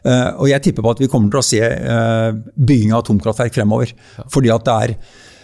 Uh, 0.06 0.40
og 0.40 0.48
jeg 0.48 0.64
tipper 0.70 0.86
på 0.86 0.94
at 0.96 1.02
vi 1.04 1.10
kommer 1.12 1.34
til 1.34 1.42
å 1.42 1.44
se 1.44 1.60
uh, 1.60 2.32
bygging 2.56 2.94
av 2.94 3.04
atomkraftverk 3.04 3.60
fremover. 3.60 3.92
Fordi 4.32 4.54
at 4.56 4.70
det 4.70 4.78
er 4.86 4.96
Eh, 5.00 5.38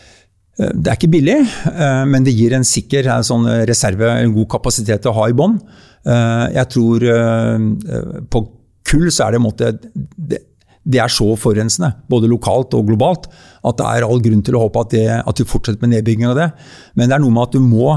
det 0.55 0.87
er 0.87 0.95
ikke 0.95 1.11
billig, 1.11 1.39
eh, 1.67 2.01
men 2.07 2.23
det 2.23 2.33
gir 2.35 2.53
en 2.55 2.63
sikker 2.67 3.09
sånn 3.27 3.47
reserve, 3.67 4.07
en 4.07 4.35
god 4.37 4.47
kapasitet 4.55 5.07
å 5.09 5.15
ha 5.17 5.27
i 5.27 5.35
bånn. 5.35 5.57
Eh, 6.07 6.45
jeg 6.55 6.71
tror 6.71 7.07
på 8.31 8.43
kull 8.85 9.09
så 9.11 9.25
er 9.25 9.35
det 9.35 9.41
en 9.41 9.47
måte 9.49 9.71
det 10.85 10.99
er 11.01 11.09
så 11.09 11.31
forurensende, 11.41 11.89
både 12.07 12.29
lokalt 12.29 12.75
og 12.77 12.85
globalt, 12.91 13.25
at 13.65 13.79
det 13.79 13.85
er 13.89 14.05
all 14.05 14.19
grunn 14.21 14.43
til 14.45 14.55
å 14.55 14.67
håpe 14.67 14.83
at, 14.83 14.91
det, 14.93 15.05
at 15.17 15.39
vi 15.41 15.47
fortsetter 15.49 15.81
med 15.81 15.95
nedbygging 15.95 16.27
av 16.29 16.35
det. 16.37 16.45
Men 16.93 17.09
det 17.09 17.17
er 17.17 17.23
noe 17.23 17.33
med 17.33 17.47
at 17.47 17.55
du 17.57 17.63
må 17.63 17.95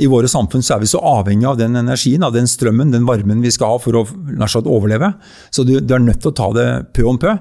I 0.00 0.08
våre 0.08 0.30
samfunn 0.32 0.64
så 0.64 0.78
er 0.78 0.80
vi 0.80 0.88
så 0.88 1.02
avhengig 1.04 1.44
av 1.44 1.58
den 1.60 1.76
energien, 1.76 2.22
av 2.24 2.32
den 2.32 2.48
strømmen, 2.48 2.88
den 2.88 3.04
varmen 3.04 3.42
vi 3.44 3.52
skal 3.52 3.74
ha 3.74 3.82
for 3.84 3.98
å 4.00 4.06
overleve. 4.72 5.12
Så 5.52 5.66
du, 5.68 5.74
du 5.84 5.92
er 5.92 6.00
nødt 6.00 6.22
til 6.24 6.32
å 6.32 6.38
ta 6.38 6.48
det 6.56 6.68
pø 6.96 7.04
om 7.10 7.20
pø. 7.20 7.34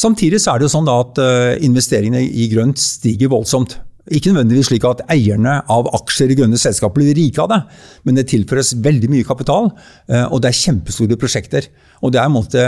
Samtidig 0.00 0.40
så 0.40 0.54
er 0.54 0.62
det 0.62 0.70
jo 0.70 0.72
sånn 0.72 0.88
at 0.88 1.20
investeringene 1.68 2.24
i 2.24 2.48
grønt 2.48 2.80
stiger 2.80 3.28
voldsomt. 3.34 3.76
Ikke 4.10 4.32
nødvendigvis 4.32 4.66
slik 4.72 4.84
at 4.88 5.04
eierne 5.12 5.60
av 5.70 5.86
aksjer 5.94 6.32
i 6.32 6.36
grønne 6.40 6.58
selskaper 6.58 6.98
blir 6.98 7.14
rike 7.14 7.38
av 7.44 7.52
det, 7.52 7.58
men 8.02 8.16
det 8.18 8.24
tilføres 8.32 8.72
veldig 8.82 9.10
mye 9.12 9.26
kapital, 9.26 9.70
eh, 10.10 10.24
og 10.26 10.42
det 10.42 10.50
er 10.50 10.58
kjempestore 10.58 11.18
prosjekter. 11.20 11.68
Og 12.02 12.10
det 12.14 12.18
er, 12.18 12.32
måte, 12.32 12.64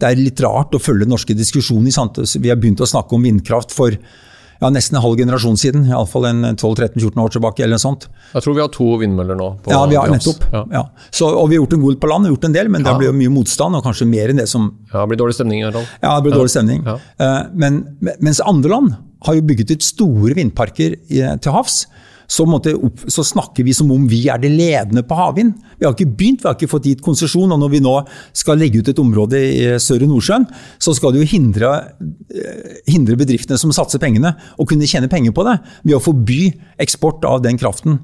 det 0.00 0.08
er 0.08 0.16
litt 0.16 0.40
rart 0.40 0.72
å 0.72 0.80
følge 0.80 1.08
norske 1.10 1.36
diskusjoner. 1.36 1.92
Vi 2.40 2.48
har 2.48 2.56
begynt 2.56 2.80
å 2.80 2.88
snakke 2.88 3.18
om 3.18 3.28
vindkraft 3.28 3.76
for 3.76 3.98
ja, 4.58 4.70
nesten 4.74 4.98
en 4.98 5.04
halv 5.04 5.18
generasjon 5.20 5.58
siden. 5.60 5.84
Iallfall 5.86 6.26
12-13-14 6.26 7.20
år 7.22 7.34
tilbake. 7.34 7.62
eller 7.62 7.78
noe 7.78 7.82
sånt. 7.82 8.08
Jeg 8.32 8.44
tror 8.44 8.56
vi 8.56 8.62
har 8.64 8.70
to 8.74 8.88
vindmøller 9.00 9.38
nå. 9.38 9.48
ja, 9.70 9.84
vi 9.86 9.98
har 9.98 10.10
nettopp. 10.10 10.48
Ja. 10.52 10.64
Ja. 10.72 10.82
Så, 11.10 11.28
og 11.28 11.48
vi 11.50 11.56
har 11.56 11.62
gjort 11.62 11.76
en 11.78 11.84
god 11.84 12.00
på 12.02 12.10
land, 12.10 12.30
gjort 12.32 12.48
en 12.48 12.56
del, 12.56 12.70
men 12.74 12.86
det 12.86 12.96
blir 12.98 13.14
mye 13.14 13.32
motstand, 13.32 13.78
og 13.78 13.86
kanskje 13.86 14.08
mer 14.10 14.32
enn 14.32 14.42
det 14.42 14.48
som 14.50 14.72
Ja, 14.92 15.04
det 15.04 15.12
blir 15.12 15.22
dårlig 15.22 15.38
stemning. 15.38 15.62
Harald. 15.66 15.86
Ja, 16.02 16.16
det 16.16 16.26
blir 16.26 16.38
dårlig 16.40 16.54
stemning. 16.54 16.82
Uh, 16.88 17.42
men, 17.54 17.84
mens 18.18 18.42
andre 18.42 18.74
land 18.74 18.98
har 19.26 19.38
jo 19.38 19.46
bygget 19.46 19.76
ut 19.76 19.86
store 19.86 20.34
vindparker 20.38 20.98
til 21.08 21.54
havs. 21.54 21.84
Så, 22.28 22.44
så, 23.08 23.24
snakker 23.24 23.64
vi 23.64 23.72
som 23.72 23.88
om 23.94 24.02
vi 24.08 24.26
er 24.28 24.40
det 24.42 24.50
ledende 24.52 25.00
på 25.06 25.16
havvind. 25.16 25.54
Vi 25.78 25.86
har 25.86 25.94
ikke 25.94 26.10
begynt, 26.12 26.42
vi 26.42 26.48
har 26.50 26.58
ikke 26.58 26.68
fått 26.68 26.88
gitt 26.90 27.04
konsesjon. 27.04 27.54
Og 27.54 27.62
når 27.62 27.72
vi 27.72 27.80
nå 27.84 27.94
skal 28.36 28.60
legge 28.60 28.82
ut 28.82 28.90
et 28.92 29.00
område 29.00 29.40
i 29.40 29.62
Søre 29.80 30.08
Nordsjøen, 30.10 30.44
så 30.76 30.92
skal 30.96 31.14
det 31.14 31.22
jo 31.22 31.30
hindre, 31.32 31.72
eh, 32.28 32.76
hindre 32.92 33.16
bedriftene 33.16 33.56
som 33.60 33.72
satser 33.72 34.02
pengene, 34.02 34.34
å 34.60 34.68
kunne 34.68 34.88
tjene 34.88 35.08
penger 35.08 35.32
på 35.32 35.46
det. 35.48 35.56
Ved 35.88 35.96
å 35.96 36.04
forby 36.04 36.52
eksport 36.84 37.24
av 37.24 37.40
den 37.46 37.56
kraften 37.56 37.98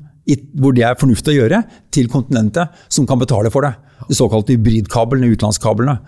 hvor 0.56 0.72
det 0.72 0.84
er 0.86 0.96
fornuftig 0.96 1.34
å 1.34 1.36
gjøre, 1.36 1.60
til 1.92 2.08
kontinentet, 2.08 2.72
som 2.88 3.06
kan 3.08 3.20
betale 3.20 3.50
for 3.52 3.66
det. 3.66 3.74
De 4.08 4.16
såkalte 4.16 4.54
hybridkablene, 4.54 5.28
utenlandskablene. 5.34 5.98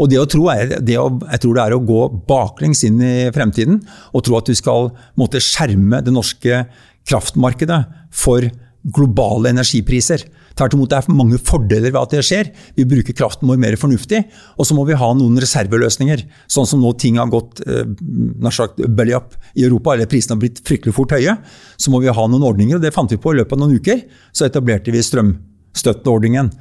Og 0.00 0.08
det 0.10 0.20
å 0.20 0.28
tro 0.28 0.48
er, 0.52 0.78
det 0.80 0.96
å, 1.00 1.10
jeg 1.30 1.42
tror 1.42 1.56
det 1.56 1.64
er 1.64 1.76
å 1.76 1.84
gå 1.84 2.00
baklengs 2.28 2.84
inn 2.88 3.00
i 3.04 3.14
fremtiden 3.36 3.82
og 4.12 4.24
tro 4.26 4.38
at 4.40 4.48
du 4.48 4.56
skal 4.56 4.90
måtte 5.20 5.42
skjerme 5.44 6.00
det 6.04 6.14
norske 6.14 6.64
kraftmarkedet 7.06 7.82
for 8.14 8.46
globale 8.94 9.50
energipriser. 9.50 10.22
Tvert 10.56 10.76
imot, 10.76 10.88
det 10.88 10.98
er 10.98 11.16
mange 11.16 11.38
fordeler 11.42 11.90
ved 11.90 11.98
at 12.00 12.12
det 12.14 12.22
skjer. 12.24 12.50
Vi 12.78 12.86
bruker 12.88 13.16
kraften 13.18 13.48
vår 13.50 13.58
mer 13.60 13.76
fornuftig. 13.80 14.22
Og 14.56 14.68
så 14.68 14.76
må 14.76 14.86
vi 14.88 14.96
ha 14.96 15.08
noen 15.16 15.40
reserveløsninger. 15.42 16.22
Sånn 16.52 16.68
som 16.70 16.80
nå 16.80 16.94
ting 17.00 17.18
har 17.20 17.28
gått 17.32 17.60
eh, 17.66 17.82
sagt, 18.54 18.80
belly 18.96 19.16
up 19.18 19.34
i 19.54 19.66
Europa, 19.66 19.94
eller 19.94 20.08
prisene 20.10 20.36
har 20.36 20.44
blitt 20.44 20.62
fryktelig 20.66 20.94
fort 20.96 21.12
høye. 21.16 21.36
Så 21.76 21.92
må 21.92 22.00
vi 22.04 22.14
ha 22.14 22.28
noen 22.30 22.46
ordninger, 22.46 22.78
og 22.78 22.86
det 22.86 22.94
fant 22.94 23.12
vi 23.12 23.20
på 23.20 23.34
i 23.34 23.40
løpet 23.40 23.58
av 23.58 23.64
noen 23.64 23.76
uker. 23.76 24.06
Så 24.32 24.46
etablerte 24.46 24.94
vi 24.94 25.02
strømstøtteordningen. 25.04 26.52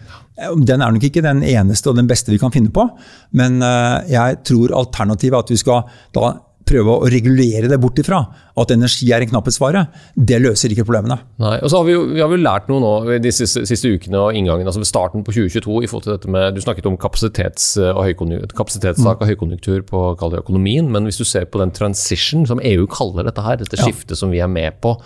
Den 0.66 0.84
er 0.84 0.92
nok 0.92 1.06
ikke 1.08 1.24
den 1.24 1.46
eneste 1.48 1.94
og 1.94 2.02
den 2.02 2.10
beste 2.10 2.34
vi 2.34 2.42
kan 2.42 2.52
finne 2.52 2.74
på, 2.76 2.90
men 3.38 3.62
eh, 3.64 4.12
jeg 4.12 4.42
tror 4.50 4.76
alternativet 4.82 5.38
er 5.38 5.46
at 5.46 5.56
vi 5.56 5.62
skal 5.62 5.86
da 6.18 6.34
prøve 6.66 6.96
å 6.98 7.10
regulere 7.12 7.70
det 7.70 7.78
bort 7.82 8.00
ifra 8.02 8.24
at 8.58 8.72
energi 8.74 9.12
er 9.14 9.22
en 9.22 9.30
knapphetsvare, 9.30 9.84
det 10.18 10.40
løser 10.42 10.74
ikke 10.74 10.86
problemene. 10.88 11.20
Nei, 11.42 11.60
og 11.60 11.70
så 11.70 11.78
har 11.82 11.86
vi 11.86 11.94
jo, 11.94 12.02
vi 12.10 12.24
har 12.24 12.32
jo 12.32 12.40
lært 12.42 12.70
noe 12.72 12.82
nå 12.82 13.20
de 13.22 13.32
siste, 13.36 13.66
siste 13.70 13.92
ukene 13.92 14.18
og 14.18 14.38
inngangen, 14.40 14.66
altså 14.66 14.82
ved 14.82 14.90
starten 14.90 15.26
på 15.28 15.36
2022 15.36 15.84
i 15.86 15.90
forhold 15.92 16.08
til 16.08 16.16
dette 16.16 16.32
med 16.32 16.56
Du 16.56 16.62
snakket 16.64 16.90
om 16.90 16.98
kapasitets- 16.98 17.76
og 17.78 18.02
høykonju- 18.08 18.48
kapasitetssak 18.56 19.22
og 19.22 19.30
høykonjunktur 19.30 19.86
på 19.90 20.04
det 20.32 20.42
økonomien, 20.42 20.90
men 20.92 21.06
hvis 21.06 21.22
du 21.22 21.26
ser 21.28 21.46
på 21.46 21.62
den 21.62 21.72
transition 21.76 22.46
som 22.50 22.62
EU 22.64 22.88
kaller 22.88 23.28
dette 23.28 23.44
her, 23.46 23.58
dette 23.62 23.78
Ja. 23.78 23.86
skiftet 23.86 24.18
som 24.18 24.32
vi 24.32 24.40
er 24.40 24.48
med 24.48 24.82
på 24.82 24.98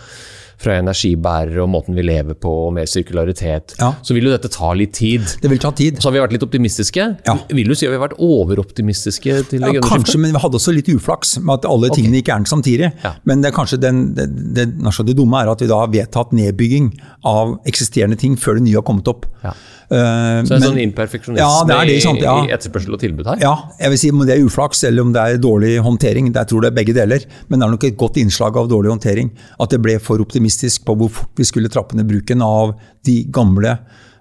fra 0.60 0.76
energibærere 0.82 1.62
og 1.63 1.69
måten 1.72 1.95
vi 1.95 2.04
lever 2.04 2.36
på 2.36 2.52
og 2.65 2.74
mer 2.76 2.88
sirkularitet, 2.89 3.76
Ja. 3.80 3.93
så 4.04 4.13
vil 4.13 4.26
jo 4.28 4.34
dette 4.34 4.50
ta 4.52 4.74
litt 4.76 4.91
tid. 4.98 5.24
Det 5.41 5.50
vil 5.50 5.58
ta 5.63 5.72
tid. 5.72 6.02
Så 6.02 6.10
har 6.10 6.17
vi 6.17 6.19
vært 6.19 6.34
litt 6.36 6.43
optimistiske. 6.43 7.06
Ja. 7.26 7.38
Vil 7.48 7.67
du 7.72 7.76
si 7.76 7.88
at 7.88 7.93
vi 7.93 7.98
har 7.98 8.04
vært 8.10 8.19
overoptimistiske 8.19 9.38
til 9.50 9.60
det 9.63 9.67
Ja, 9.67 9.74
grønne 9.80 9.88
kanskje, 9.88 10.19
men 10.19 10.34
vi 10.36 10.41
hadde 10.43 10.60
også 10.60 10.74
litt 10.76 10.89
uflaks 10.91 11.38
med 11.39 11.60
at 11.62 11.69
alle 11.69 11.89
tingene 11.95 12.19
gikk 12.19 12.32
gærent 12.34 12.52
samtidig. 12.52 12.91
Ja. 13.06 13.13
Men 13.26 13.41
det 13.41 13.54
kanskje 13.56 13.80
den, 13.80 14.13
det, 14.15 14.28
det, 14.56 14.67
det 14.76 15.15
dumme 15.17 15.41
er 15.41 15.52
at 15.54 15.62
vi 15.63 15.67
da 15.72 15.80
har 15.86 15.91
vedtatt 15.93 16.36
nedbygging 16.36 16.91
av 17.24 17.56
eksisterende 17.69 18.19
ting 18.19 18.36
før 18.36 18.60
det 18.60 18.67
nye 18.67 18.76
har 18.82 18.86
kommet 18.88 19.08
opp. 19.08 19.26
Ja. 19.43 19.54
Eh, 19.91 20.43
Så 20.45 20.54
en 20.54 20.60
men- 20.62 20.62
sånn 20.62 20.82
imperfeksjonisme 20.84 21.41
Ja, 21.41 21.63
det 21.65 21.75
er 21.75 21.86
det, 21.89 22.02
sant, 22.04 22.21
ja. 22.21 22.36
i, 22.45 22.52
etterspørsel 22.54 22.93
og 22.93 22.99
tilbud 23.02 23.25
her? 23.25 23.39
Ja, 23.41 23.56
jeg 23.80 23.89
vil 23.89 23.97
si 23.97 24.12
om 24.12 24.19
det 24.25 24.38
er 24.38 24.45
uflaks 24.45 24.84
eller 24.86 25.02
om 25.02 25.13
det 25.13 25.21
er 25.21 25.38
dårlig 25.41 25.80
håndtering. 25.82 26.32
Jeg 26.34 26.47
tror 26.47 26.62
det 26.62 26.69
er 26.69 26.78
begge 26.78 26.93
deler. 26.93 27.25
Men 27.49 27.60
det 27.60 27.65
er 27.65 27.71
nok 27.71 27.84
et 27.84 27.97
godt 27.97 28.17
innslag 28.21 28.56
av 28.56 28.69
dårlig 28.69 28.91
håndtering. 28.93 29.32
At 29.60 29.69
det 29.71 29.82
ble 29.82 29.97
for 29.99 30.19
optimistisk 30.19 30.86
på 30.86 30.95
hvor 30.95 31.10
fort 31.10 31.34
vi 31.36 31.43
skulle 31.43 31.69
trappe 31.69 31.95
ned 31.97 32.08
bruken 32.08 32.41
av 32.45 32.75
de 33.04 33.23
gamle 33.25 33.80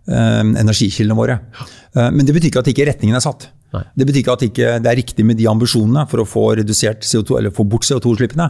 eh, 0.09 0.40
energikildene 0.40 1.16
våre. 1.18 1.38
Eh, 1.94 2.11
men 2.11 2.24
det 2.24 2.33
betyr 2.35 2.48
ikke 2.50 2.64
at 2.64 2.72
ikke 2.72 2.87
retningen 2.88 3.16
er 3.16 3.20
satt. 3.20 3.48
Nei. 3.74 3.83
Det 4.00 4.07
betyr 4.09 4.22
ikke 4.22 4.33
at 4.33 4.42
ikke 4.46 4.68
det 4.81 4.88
er 4.88 4.96
riktig 4.96 5.24
med 5.28 5.37
de 5.37 5.44
ambisjonene 5.50 6.07
for 6.09 6.22
å 6.22 6.28
få 6.28 6.57
redusert 6.57 7.04
CO2, 7.04 7.37
eller 7.42 7.52
få 7.52 7.68
bort 7.68 7.85
CO2-utslippene. 7.85 8.46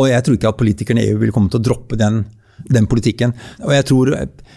Og 0.00 0.08
jeg 0.08 0.24
tror 0.24 0.38
ikke 0.38 0.48
at 0.48 0.56
politikerne 0.56 1.04
i 1.04 1.10
EU 1.12 1.18
vil 1.20 1.32
komme 1.36 1.52
til 1.52 1.60
å 1.60 1.66
droppe 1.66 1.98
den, 2.00 2.22
den 2.72 2.86
politikken. 2.88 3.34
Og 3.60 3.74
jeg 3.76 3.84
tror, 3.90 4.14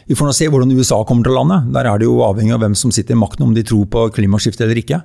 Vi 0.07 0.15
får 0.15 0.29
nå 0.29 0.33
se 0.35 0.47
hvordan 0.47 0.71
USA 0.77 1.01
kommer 1.07 1.27
til 1.27 1.33
å 1.35 1.41
lande. 1.41 1.57
Der 1.75 1.89
er 1.91 1.99
det 1.99 2.07
jo 2.07 2.21
avhengig 2.25 2.53
av 2.55 2.61
hvem 2.63 2.75
som 2.79 2.93
sitter 2.95 3.15
i 3.15 3.19
makten, 3.19 3.43
om 3.47 3.53
de 3.55 3.63
tror 3.67 3.85
på 3.91 4.05
klimaskifte 4.15 4.63
eller 4.63 4.79
ikke. 4.79 5.01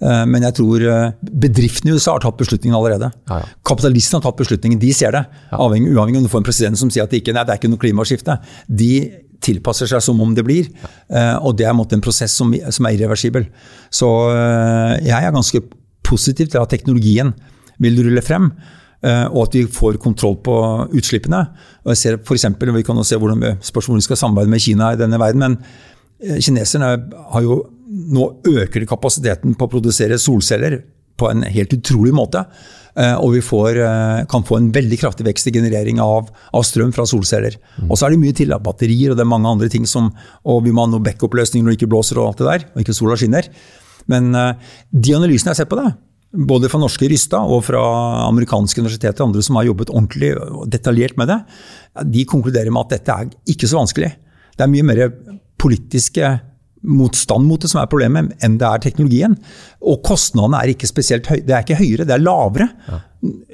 Eh, 0.00 0.24
Men 0.30 0.42
jeg 0.46 0.54
tror 0.60 0.84
eh, 0.86 1.12
bedriftene 1.46 1.90
i 1.90 1.96
USA 1.98 2.14
har 2.16 2.22
tatt 2.22 2.38
beslutningen 2.38 2.76
allerede. 2.78 3.10
Ja, 3.30 3.40
ja. 3.42 3.48
Kapitalistene 3.66 4.20
har 4.20 4.28
tatt 4.30 4.38
beslutningen, 4.44 4.78
de 4.82 4.92
ser 4.94 5.16
det. 5.16 5.24
Avhengig, 5.52 5.90
uavhengig 5.96 6.22
om 6.22 6.28
du 6.28 6.32
får 6.32 6.44
en 6.44 6.48
president 6.50 6.78
som 6.78 6.90
sier 6.92 7.04
at 7.06 7.10
det 7.14 7.22
ikke, 7.24 7.34
nei, 7.34 7.44
det 7.48 7.56
er 7.56 7.60
ikke 7.62 7.72
noe 7.72 7.82
klimaskifte. 7.82 8.38
De 8.68 8.92
tilpasser 9.42 9.90
seg 9.90 10.00
som 10.00 10.20
om 10.22 10.32
det 10.34 10.46
blir. 10.46 10.70
Eh, 11.10 11.34
Og 11.42 11.56
det 11.58 11.66
er 11.66 11.74
en 11.74 12.00
prosess 12.06 12.32
som, 12.32 12.54
som 12.70 12.86
er 12.86 12.96
irreversibel. 12.96 13.48
Så 13.90 14.08
jeg 15.02 15.18
er 15.26 15.34
ganske 15.34 15.60
positiv 16.06 16.48
til 16.52 16.62
at 16.62 16.70
teknologien 16.70 17.34
vil 17.82 17.98
rulle 18.06 18.22
frem. 18.22 18.52
Eh, 19.02 19.26
Og 19.30 19.46
at 19.46 19.56
vi 19.58 19.66
får 19.66 19.98
kontroll 20.02 20.36
på 20.44 20.56
utslippene. 20.96 21.42
Og 21.84 21.92
jeg 21.94 21.96
ser 22.02 22.18
for 22.24 22.34
eksempel, 22.34 22.72
Vi 22.72 22.82
kan 22.82 22.96
jo 22.96 23.04
se 23.04 23.16
hvordan 23.16 23.40
vi, 23.40 23.52
hvordan 23.72 24.00
vi 24.00 24.06
skal 24.06 24.16
samarbeide 24.16 24.50
med 24.50 24.60
Kina 24.60 24.92
i 24.92 24.96
denne 24.96 25.18
verden. 25.18 25.38
men 25.38 25.58
eh, 26.20 26.40
Kineserne 26.40 27.10
har 27.32 27.42
jo 27.42 27.66
nå 27.86 28.40
øker 28.44 28.86
kapasiteten 28.86 29.54
på 29.54 29.66
å 29.66 29.70
produsere 29.70 30.18
solceller 30.18 30.82
på 31.16 31.30
en 31.30 31.42
helt 31.42 31.72
utrolig 31.72 32.12
måte. 32.12 32.44
Eh, 32.96 33.14
Og 33.14 33.32
vi 33.34 33.40
får, 33.40 34.26
kan 34.28 34.42
få 34.42 34.56
en 34.56 34.72
veldig 34.72 34.98
kraftig 34.98 35.24
vekst 35.26 35.46
i 35.46 35.52
generering 35.52 36.00
av, 36.00 36.28
av 36.52 36.62
strøm 36.62 36.92
fra 36.92 37.06
solceller. 37.06 37.56
Og 37.88 37.96
så 37.96 38.06
er 38.06 38.10
det 38.10 38.20
mye 38.20 38.34
til. 38.34 38.52
av 38.52 38.62
Batterier 38.62 39.10
og 39.10 39.16
det 39.16 39.22
er 39.24 39.34
mange 39.34 39.48
andre 39.48 39.68
ting 39.68 39.86
som 39.86 40.12
Og 40.44 40.64
vi 40.64 40.72
må 40.72 40.84
ha 40.84 40.90
noe 40.90 41.00
backup-løsninger 41.04 41.64
når 41.64 41.72
det 41.76 41.80
ikke 41.82 41.92
blåser 41.94 42.18
og 42.18 42.28
alt 42.28 42.38
det 42.38 42.46
der, 42.46 42.66
og 42.74 42.80
ikke 42.82 42.94
sola 42.94 43.16
skinner. 43.16 43.48
Men 44.06 44.32
de 44.32 45.14
analysene 45.14 45.50
jeg 45.50 45.54
har 45.56 45.64
sett 45.64 45.70
på 45.70 45.80
det, 45.80 45.94
både 46.32 46.68
fra 46.68 46.80
norske 46.82 47.08
Rystad 47.10 47.48
og 47.52 47.62
fra 47.68 47.82
amerikanske 48.26 48.82
universiteter 48.82 49.22
og 49.22 49.30
andre 49.30 49.44
som 49.46 49.58
har 49.60 49.68
jobbet 49.68 49.92
ordentlig 49.92 50.32
og 50.36 50.66
detaljert 50.72 51.16
med 51.20 51.30
det, 51.30 51.38
de 52.12 52.26
konkluderer 52.28 52.72
med 52.74 52.86
at 52.86 52.98
dette 52.98 53.14
er 53.14 53.54
ikke 53.54 53.70
så 53.70 53.78
vanskelig. 53.80 54.10
Det 54.56 54.64
er 54.64 54.72
mye 54.72 54.86
mer 54.86 55.02
politiske 55.60 56.32
motstand 56.82 57.46
mot 57.48 57.60
det 57.62 57.70
som 57.72 57.80
er 57.82 57.88
problemet, 57.90 58.34
enn 58.44 58.58
det 58.60 58.66
er 58.68 58.82
teknologien. 58.84 59.36
Og 59.86 60.02
kostnadene 60.06 60.60
er 60.62 60.74
ikke 60.74 60.88
spesielt 60.90 61.26
høy, 61.30 61.40
Det 61.46 61.54
er 61.54 61.64
ikke 61.64 61.78
høyere, 61.80 62.06
det 62.06 62.14
er 62.14 62.22
lavere 62.22 62.68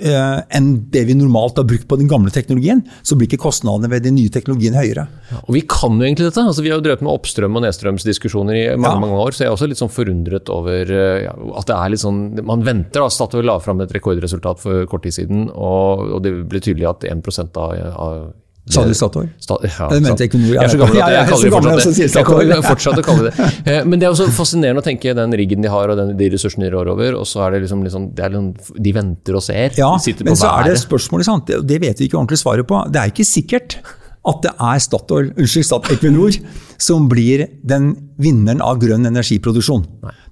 eh, 0.02 0.40
enn 0.56 0.68
det 0.92 1.04
vi 1.08 1.14
normalt 1.16 1.56
har 1.60 1.66
brukt 1.68 1.86
på 1.88 1.96
den 2.00 2.10
gamle 2.10 2.32
teknologien. 2.34 2.82
Så 3.06 3.16
blir 3.16 3.30
ikke 3.30 3.40
kostnadene 3.44 3.88
ved 3.92 4.04
den 4.04 4.16
nye 4.18 4.32
teknologien 4.32 4.76
høyere. 4.76 5.06
Og 5.46 5.54
vi 5.56 5.62
kan 5.68 5.96
jo 5.96 6.04
egentlig 6.06 6.28
dette. 6.28 6.44
Altså, 6.44 6.64
vi 6.64 6.72
har 6.72 6.80
jo 6.80 6.84
drevet 6.86 7.04
med 7.06 7.12
oppstrøm- 7.14 7.56
og 7.56 7.64
nedstrømsdiskusjoner 7.66 8.58
i 8.58 8.76
mange 8.76 8.96
Ja. 8.96 9.00
mange 9.06 9.22
år, 9.22 9.32
så 9.32 9.44
jeg 9.44 9.48
er 9.48 9.56
også 9.56 9.68
litt 9.70 9.80
sånn 9.80 9.92
forundret 9.92 10.50
over 10.52 10.92
eh, 10.92 11.22
ja, 11.24 11.32
at 11.56 11.66
det 11.66 11.76
er 11.78 11.88
litt 11.94 12.04
sånn 12.04 12.44
Man 12.44 12.64
venter, 12.64 13.00
da. 13.00 13.08
Statoil 13.08 13.44
la 13.46 13.58
fram 13.58 13.80
et 13.80 13.92
rekordresultat 13.92 14.58
for 14.58 14.86
kort 14.86 15.02
tid 15.04 15.14
siden, 15.14 15.48
og, 15.54 16.12
og 16.18 16.22
det 16.22 16.48
ble 16.48 16.60
tydelig 16.60 16.88
at 16.90 17.04
1 17.04 17.56
av, 17.56 17.72
av 17.96 18.32
Sa 18.70 18.84
du 18.86 18.92
Statoil? 18.94 19.26
Sta 19.42 19.56
ja, 19.66 19.88
Jeg 19.90 20.02
mente. 20.04 20.26
Equinor. 20.28 20.52
Jeg 20.54 20.62
er 20.62 20.70
så 20.70 20.78
gammel 20.78 21.00
at 21.00 21.08
jeg 21.10 21.14
jeg 21.16 21.22
er 21.22 21.30
kaller 21.32 21.48
det 21.48 21.54
fortsatt 21.56 21.88
at 21.88 21.98
jeg 21.98 22.46
det. 22.46 22.52
Kan 22.52 22.66
fortsatt 22.68 23.00
å 23.00 23.04
kalle 23.06 23.24
det 23.26 23.48
Eh, 23.72 23.80
Men 23.88 23.98
det 23.98 24.06
er 24.06 24.12
også 24.12 24.28
fascinerende 24.36 24.84
å 24.84 24.86
tenke 24.86 25.14
den 25.18 25.34
riggen 25.40 25.64
de 25.64 25.72
har 25.72 25.90
og 25.90 25.98
den, 25.98 26.12
de 26.18 26.28
ressursene 26.30 26.68
de 26.68 26.70
rår 26.70 26.92
over, 26.92 27.16
og 27.18 27.26
så 27.26 27.42
er 27.46 27.56
det 27.56 27.64
liksom, 27.64 27.82
liksom 27.82 28.06
det 28.14 28.22
er 28.22 28.36
liksom, 28.36 28.78
De 28.86 28.92
venter 28.94 29.38
og 29.38 29.42
ser. 29.42 29.74
Ja, 29.80 29.90
de 29.98 30.14
men 30.28 30.38
så 30.38 30.52
er 30.52 30.68
det 30.70 30.76
et 30.76 30.84
spørsmålet, 30.84 31.26
sant? 31.26 31.50
Det, 31.50 31.58
det 31.66 31.80
vet 31.82 31.98
vi 31.98 32.06
ikke 32.06 32.20
ordentlig 32.20 32.38
svaret 32.38 32.68
på. 32.70 32.78
Det 32.92 33.02
er 33.02 33.10
ikke 33.10 33.26
sikkert 33.26 33.80
at 34.22 34.44
det 34.44 34.52
er 34.54 34.78
Statoil, 34.78 35.32
unnskyld, 35.34 35.66
Stat 35.66 35.90
Equinor 35.96 36.36
som 36.82 37.08
blir 37.10 37.42
den 37.66 37.90
vinneren 38.22 38.62
av 38.62 38.78
grønn 38.82 39.08
energiproduksjon. 39.10 39.82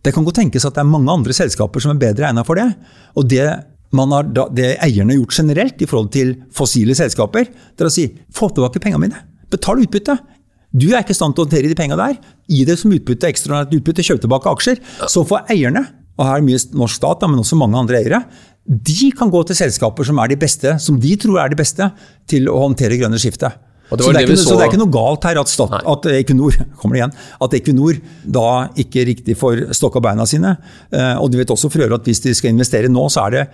Det 0.07 0.14
kan 0.14 0.27
godt 0.27 0.38
tenkes 0.38 0.66
at 0.69 0.79
det 0.79 0.85
er 0.85 0.90
mange 0.90 1.11
andre 1.11 1.35
selskaper 1.35 1.83
som 1.83 1.97
er 1.97 2.01
bedre 2.03 2.31
egnet 2.31 2.47
for 2.47 2.59
det. 2.59 2.69
Og 3.19 3.27
det, 3.31 3.49
har, 3.98 4.22
da- 4.22 4.48
det 4.55 4.76
eierne 4.79 5.11
har 5.12 5.18
gjort 5.24 5.35
generelt 5.40 5.83
i 5.83 5.87
forhold 5.90 6.11
til 6.14 6.37
fossile 6.55 6.94
selskaper, 6.94 7.44
det 7.76 7.81
er 7.81 7.88
å 7.90 7.90
si 7.92 8.07
få 8.33 8.48
tilbake 8.55 8.81
pengene 8.81 9.00
mine, 9.09 9.22
betal 9.50 9.81
utbytte. 9.83 10.18
Du 10.72 10.87
er 10.94 11.00
ikke 11.03 11.11
i 11.11 11.18
stand 11.18 11.35
til 11.35 11.42
å 11.42 11.48
håndtere 11.48 11.68
de 11.68 11.74
pengene 11.74 11.96
der. 11.98 12.18
Gi 12.48 12.64
det 12.64 12.79
som 12.79 12.92
utbytte, 12.94 13.26
ekstraordinært 13.26 13.74
utbytte, 13.81 14.05
kjøp 14.07 14.20
tilbake 14.22 14.46
aksjer. 14.53 14.79
Så 15.11 15.24
får 15.26 15.48
eierne, 15.50 15.83
og 16.16 16.26
her 16.29 16.37
er 16.38 16.46
mye 16.46 16.61
norsk 16.79 16.94
stat, 17.00 17.24
men 17.26 17.40
også 17.42 17.59
mange 17.59 17.74
andre 17.81 17.98
eiere, 17.98 18.20
de 18.70 19.11
kan 19.18 19.31
gå 19.33 19.40
til 19.48 19.57
selskaper 19.59 20.07
som 20.07 20.18
er 20.22 20.29
de 20.31 20.37
beste, 20.38 20.76
som 20.79 21.00
de 21.00 21.16
tror 21.18 21.40
er 21.42 21.50
de 21.50 21.59
beste, 21.59 21.90
til 22.31 22.46
å 22.46 22.61
håndtere 22.68 23.00
grønne 23.00 23.18
skiftet. 23.18 23.57
Og 23.90 23.98
det 23.98 24.05
Så 24.07 24.12
det, 24.12 24.20
det 24.20 24.29
ikke, 24.29 24.37
så- 24.38 24.55
det 24.55 24.62
er 24.62 24.70
ikke 24.70 24.79
noe 24.85 24.94
galt 24.94 25.24
her 25.26 25.40
at, 25.40 25.48
stat, 25.50 25.72
at 25.83 26.07
Equinor 26.14 26.55
kommer 26.79 26.94
det 26.94 27.00
igjen, 27.03 27.14
at 27.42 27.50
Equinor 27.59 27.98
da 28.31 28.68
ikke 28.79 29.03
riktig 29.09 29.35
får 29.37 29.64
stokka 29.74 29.98
beina 30.00 30.22
sine. 30.31 30.57
Eh, 30.92 31.16
Og 31.18 31.33
du 31.33 31.38
vet 31.38 31.48
også 31.50 31.66
for 31.68 31.83
øvrig 31.83 31.98
at 31.98 32.05
hvis 32.07 32.22
de 32.22 32.33
skal 32.38 32.50
investere 32.55 32.87
nå, 32.88 33.09
så 33.11 33.26
er 33.26 33.31
det, 33.35 33.48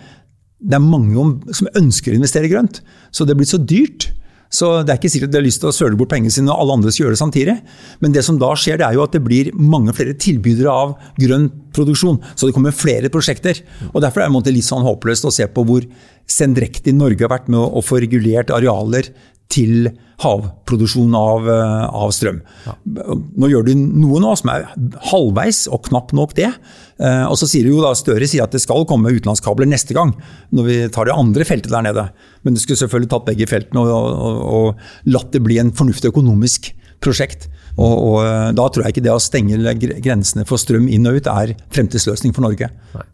det 0.60 0.78
er 0.78 0.84
mange 0.84 1.16
om, 1.20 1.34
som 1.52 1.68
ønsker 1.76 2.14
å 2.14 2.18
investere 2.18 2.50
grønt. 2.50 2.80
Så 3.12 3.26
det 3.26 3.34
er 3.34 3.40
blitt 3.42 3.52
så 3.52 3.60
dyrt. 3.60 4.10
Så 4.52 4.68
det 4.86 4.92
er 4.92 5.00
ikke 5.00 5.10
sikkert 5.10 5.32
at 5.32 5.34
de 5.34 5.40
har 5.40 5.44
lyst 5.44 5.60
til 5.60 5.68
å 5.68 5.74
søle 5.74 5.98
bort 5.98 6.12
pengene 6.12 6.32
sine 6.32 6.52
og 6.52 6.62
alle 6.62 6.76
andre 6.78 6.92
skal 6.94 7.04
gjøre 7.04 7.16
det 7.16 7.20
samtidig. 7.20 7.56
Men 8.00 8.14
det 8.14 8.22
som 8.24 8.38
da 8.40 8.52
skjer, 8.56 8.78
det 8.80 8.86
er 8.86 8.96
jo 8.96 9.04
at 9.04 9.16
det 9.16 9.22
blir 9.26 9.50
mange 9.58 9.92
flere 9.96 10.14
tilbydere 10.16 10.72
av 10.72 10.94
grønn 11.20 11.48
produksjon. 11.76 12.20
Så 12.34 12.48
det 12.48 12.56
kommer 12.56 12.76
flere 12.76 13.10
prosjekter. 13.12 13.58
Og 13.92 14.00
Derfor 14.04 14.24
er 14.24 14.32
det 14.32 14.54
litt 14.54 14.68
sånn 14.68 14.86
håpløst 14.86 15.26
å 15.26 15.34
se 15.34 15.48
på 15.50 15.66
hvor 15.66 15.88
sendrektig 16.30 16.94
Norge 16.96 17.26
har 17.26 17.34
vært 17.34 17.50
med 17.52 17.60
å 17.60 17.82
få 17.84 18.00
regulert 18.02 18.54
arealer 18.54 19.10
til 19.52 19.88
havproduksjon 20.22 21.12
av, 21.16 21.48
eh, 21.48 21.84
av 21.92 22.10
strøm. 22.14 22.40
Nå 22.86 23.50
gjør 23.52 23.66
du 23.66 23.74
noe 23.76 24.20
nå 24.22 24.32
som 24.38 24.50
er 24.50 24.64
halvveis, 25.10 25.66
og 25.68 25.84
knapt 25.90 26.14
nok 26.16 26.34
det. 26.34 26.52
Eh, 26.98 27.24
Og 27.26 27.36
så 27.36 27.46
sier 27.46 27.68
jo 27.68 27.82
da 27.82 27.92
Støre 27.94 28.26
sier 28.26 28.44
at 28.44 28.52
det 28.52 28.62
skal 28.62 28.86
komme 28.86 29.12
utenlandskabler 29.12 29.68
neste 29.68 29.92
gang, 29.94 30.14
når 30.52 30.64
vi 30.64 30.88
tar 30.88 31.04
det 31.04 31.14
andre 31.16 31.44
feltet 31.44 31.70
der 31.70 31.82
nede. 31.82 32.10
Men 32.44 32.54
du 32.54 32.60
skulle 32.60 32.80
selvfølgelig 32.80 33.10
tatt 33.10 33.26
begge 33.26 33.46
feltene 33.46 33.84
og, 33.84 33.88
og, 33.90 34.40
og 34.54 35.12
latt 35.12 35.32
det 35.32 35.44
bli 35.44 35.58
en 35.58 35.72
fornuftig 35.72 36.10
økonomisk 36.14 36.72
prosjekt. 37.00 37.48
Og, 37.76 37.94
og 38.08 38.16
eh, 38.24 38.50
Da 38.56 38.64
tror 38.72 38.86
jeg 38.86 38.94
ikke 38.96 39.04
det 39.04 39.12
å 39.12 39.20
stenge 39.20 39.58
grensene 40.04 40.46
for 40.48 40.56
strøm 40.60 40.86
inn 40.88 41.04
og 41.10 41.18
ut 41.20 41.26
er 41.28 41.52
fremtidsløsning 41.74 42.32
for 42.36 42.42
Norge. 42.46 42.70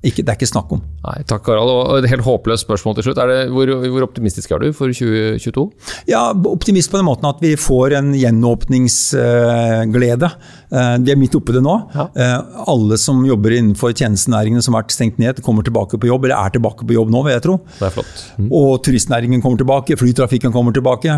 Ikke, 0.07 0.23
det 0.23 0.31
er 0.31 0.37
ikke 0.39 0.51
snakk 0.53 0.71
om. 0.77 0.81
Nei, 1.03 1.17
takk 1.27 1.43
Harald. 1.51 1.71
Og 1.73 1.99
et 2.05 2.11
helt 2.13 2.23
håpløst 2.27 2.63
spørsmål 2.69 2.95
til 3.01 3.05
slutt. 3.09 3.19
Er 3.23 3.27
det, 3.33 3.41
hvor, 3.55 3.67
hvor 3.91 4.03
optimistisk 4.07 4.49
er 4.55 4.59
du 4.63 4.69
for 4.77 4.87
2022? 4.95 5.65
Ja, 6.11 6.23
optimist 6.53 6.91
på 6.93 6.99
den 7.01 7.09
måten 7.09 7.27
at 7.31 7.39
vi 7.43 7.53
får 7.59 7.89
en 7.99 8.11
gjenåpningsglede. 8.19 10.29
Eh, 10.73 10.97
Vi 11.03 11.11
er 11.13 11.19
midt 11.21 11.35
oppe 11.39 11.53
i 11.53 11.57
det 11.59 11.65
nå. 11.65 11.75
Ja. 11.95 12.05
Eh, 12.15 12.39
Alle 12.73 12.97
som 13.01 13.25
jobber 13.27 13.51
innenfor 13.57 13.91
tjenestenæringene 13.99 14.63
som 14.65 14.75
har 14.77 14.83
vært 14.85 14.95
stengt 14.95 15.19
ned, 15.23 15.35
kommer 15.45 15.63
tilbake 15.67 15.99
på 16.01 16.09
jobb, 16.11 16.23
eller 16.29 16.39
er 16.39 16.51
tilbake 16.55 16.83
på 16.87 16.97
jobb 16.97 17.09
nå, 17.13 17.21
vil 17.27 17.35
jeg 17.37 17.45
tro. 17.49 17.57
Det 17.79 17.87
er 17.89 17.95
flott. 17.97 18.15
Og 18.49 18.71
turistnæringen 18.87 19.41
kommer 19.43 19.59
tilbake, 19.61 19.99
flytrafikken 20.01 20.53
kommer 20.55 20.73
tilbake. 20.77 21.11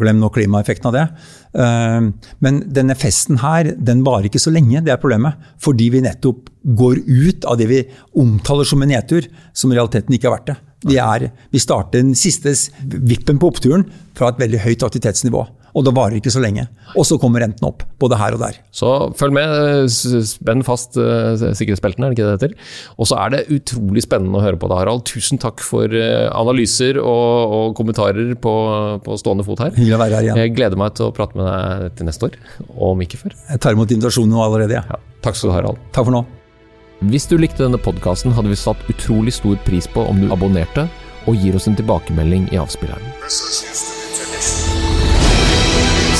Glem 0.00 0.18
nå 0.22 0.28
klimaeffekten 0.34 0.86
av 0.90 0.94
det. 0.98 1.06
Eh, 1.54 2.00
Men 2.42 2.54
denne 2.74 2.96
festen 2.98 3.40
her, 3.42 3.72
den 3.76 4.02
varer 4.06 4.28
ikke 4.28 4.42
så 4.42 4.52
lenge, 4.54 4.82
det 4.84 4.92
er 4.94 5.00
problemet. 5.00 5.38
Fordi 5.62 5.88
vi 5.94 6.02
nettopp 6.04 6.50
går 6.78 7.02
ut 7.06 7.46
av 7.48 7.58
det 7.60 7.68
vi 7.70 7.80
omtaler 8.18 8.68
som 8.68 8.82
en 8.84 8.92
nedtur, 8.92 9.28
som 9.54 9.72
i 9.72 9.78
realiteten 9.78 10.16
ikke 10.16 10.30
har 10.30 10.38
vært 10.38 10.52
det. 10.52 10.58
Vi, 10.82 10.98
er, 10.98 11.28
vi 11.52 11.62
starter 11.62 12.02
den 12.02 12.16
siste 12.18 12.54
vippen 12.82 13.38
på 13.38 13.52
oppturen 13.52 13.86
fra 14.18 14.32
et 14.32 14.40
veldig 14.42 14.62
høyt 14.64 14.86
aktivitetsnivå. 14.88 15.44
Og 15.72 15.86
det 15.86 15.94
varer 15.96 16.18
ikke 16.18 16.32
så 16.32 16.42
lenge. 16.42 16.66
Og 16.98 17.06
så 17.08 17.16
kommer 17.20 17.40
renten 17.40 17.64
opp, 17.64 17.84
både 18.02 18.18
her 18.20 18.36
og 18.36 18.42
der. 18.42 18.58
Så 18.76 18.90
følg 19.16 19.36
med, 19.38 19.88
spenn 20.28 20.64
fast 20.66 20.98
eh, 21.00 21.32
sikkerhetsbeltene, 21.56 22.10
er 22.10 22.12
det 22.12 22.18
ikke 22.18 22.26
det 22.26 22.32
det 22.32 22.50
heter? 22.50 22.74
Og 23.00 23.08
så 23.08 23.16
er 23.22 23.32
det 23.32 23.42
utrolig 23.56 24.04
spennende 24.04 24.36
å 24.36 24.44
høre 24.44 24.60
på 24.60 24.68
deg, 24.68 24.82
Harald. 24.82 25.06
Tusen 25.08 25.40
takk 25.40 25.64
for 25.64 25.96
eh, 25.96 26.28
analyser 26.28 27.00
og, 27.00 27.56
og 27.56 27.76
kommentarer 27.78 28.34
på, 28.36 28.54
på 29.06 29.16
stående 29.20 29.46
fot 29.48 29.64
her. 29.64 29.72
Hyggelig 29.78 29.96
å 29.96 30.02
være 30.04 30.18
her 30.18 30.28
igjen. 30.28 30.42
Jeg 30.44 30.54
gleder 30.58 30.82
meg 30.84 30.92
til 30.98 31.08
å 31.08 31.14
prate 31.16 31.40
med 31.40 31.48
deg 31.48 31.96
til 31.96 32.10
neste 32.10 32.28
år, 32.28 32.38
om 32.92 33.06
ikke 33.06 33.22
før. 33.24 33.38
Jeg 33.48 33.64
tar 33.64 33.78
imot 33.78 33.96
invitasjonen 33.96 34.36
nå 34.36 34.44
allerede. 34.44 34.76
Ja. 34.76 34.84
Ja, 34.92 35.00
takk 35.24 35.38
skal 35.38 35.50
du 35.50 35.54
ha, 35.54 35.62
Harald. 35.62 35.80
Takk 35.96 36.10
for 36.10 36.18
nå. 36.18 36.24
Hvis 37.10 37.26
du 37.26 37.34
likte 37.40 37.64
denne 37.64 37.80
podkasten, 37.82 38.34
hadde 38.36 38.52
vi 38.52 38.60
satt 38.60 38.84
utrolig 38.92 39.34
stor 39.34 39.56
pris 39.66 39.88
på 39.90 40.04
om 40.06 40.20
du 40.22 40.28
abonnerte 40.34 40.86
og 41.26 41.38
gir 41.38 41.56
oss 41.58 41.66
en 41.70 41.78
tilbakemelding 41.78 42.46
i 42.54 42.60
avspilleren. 42.62 43.10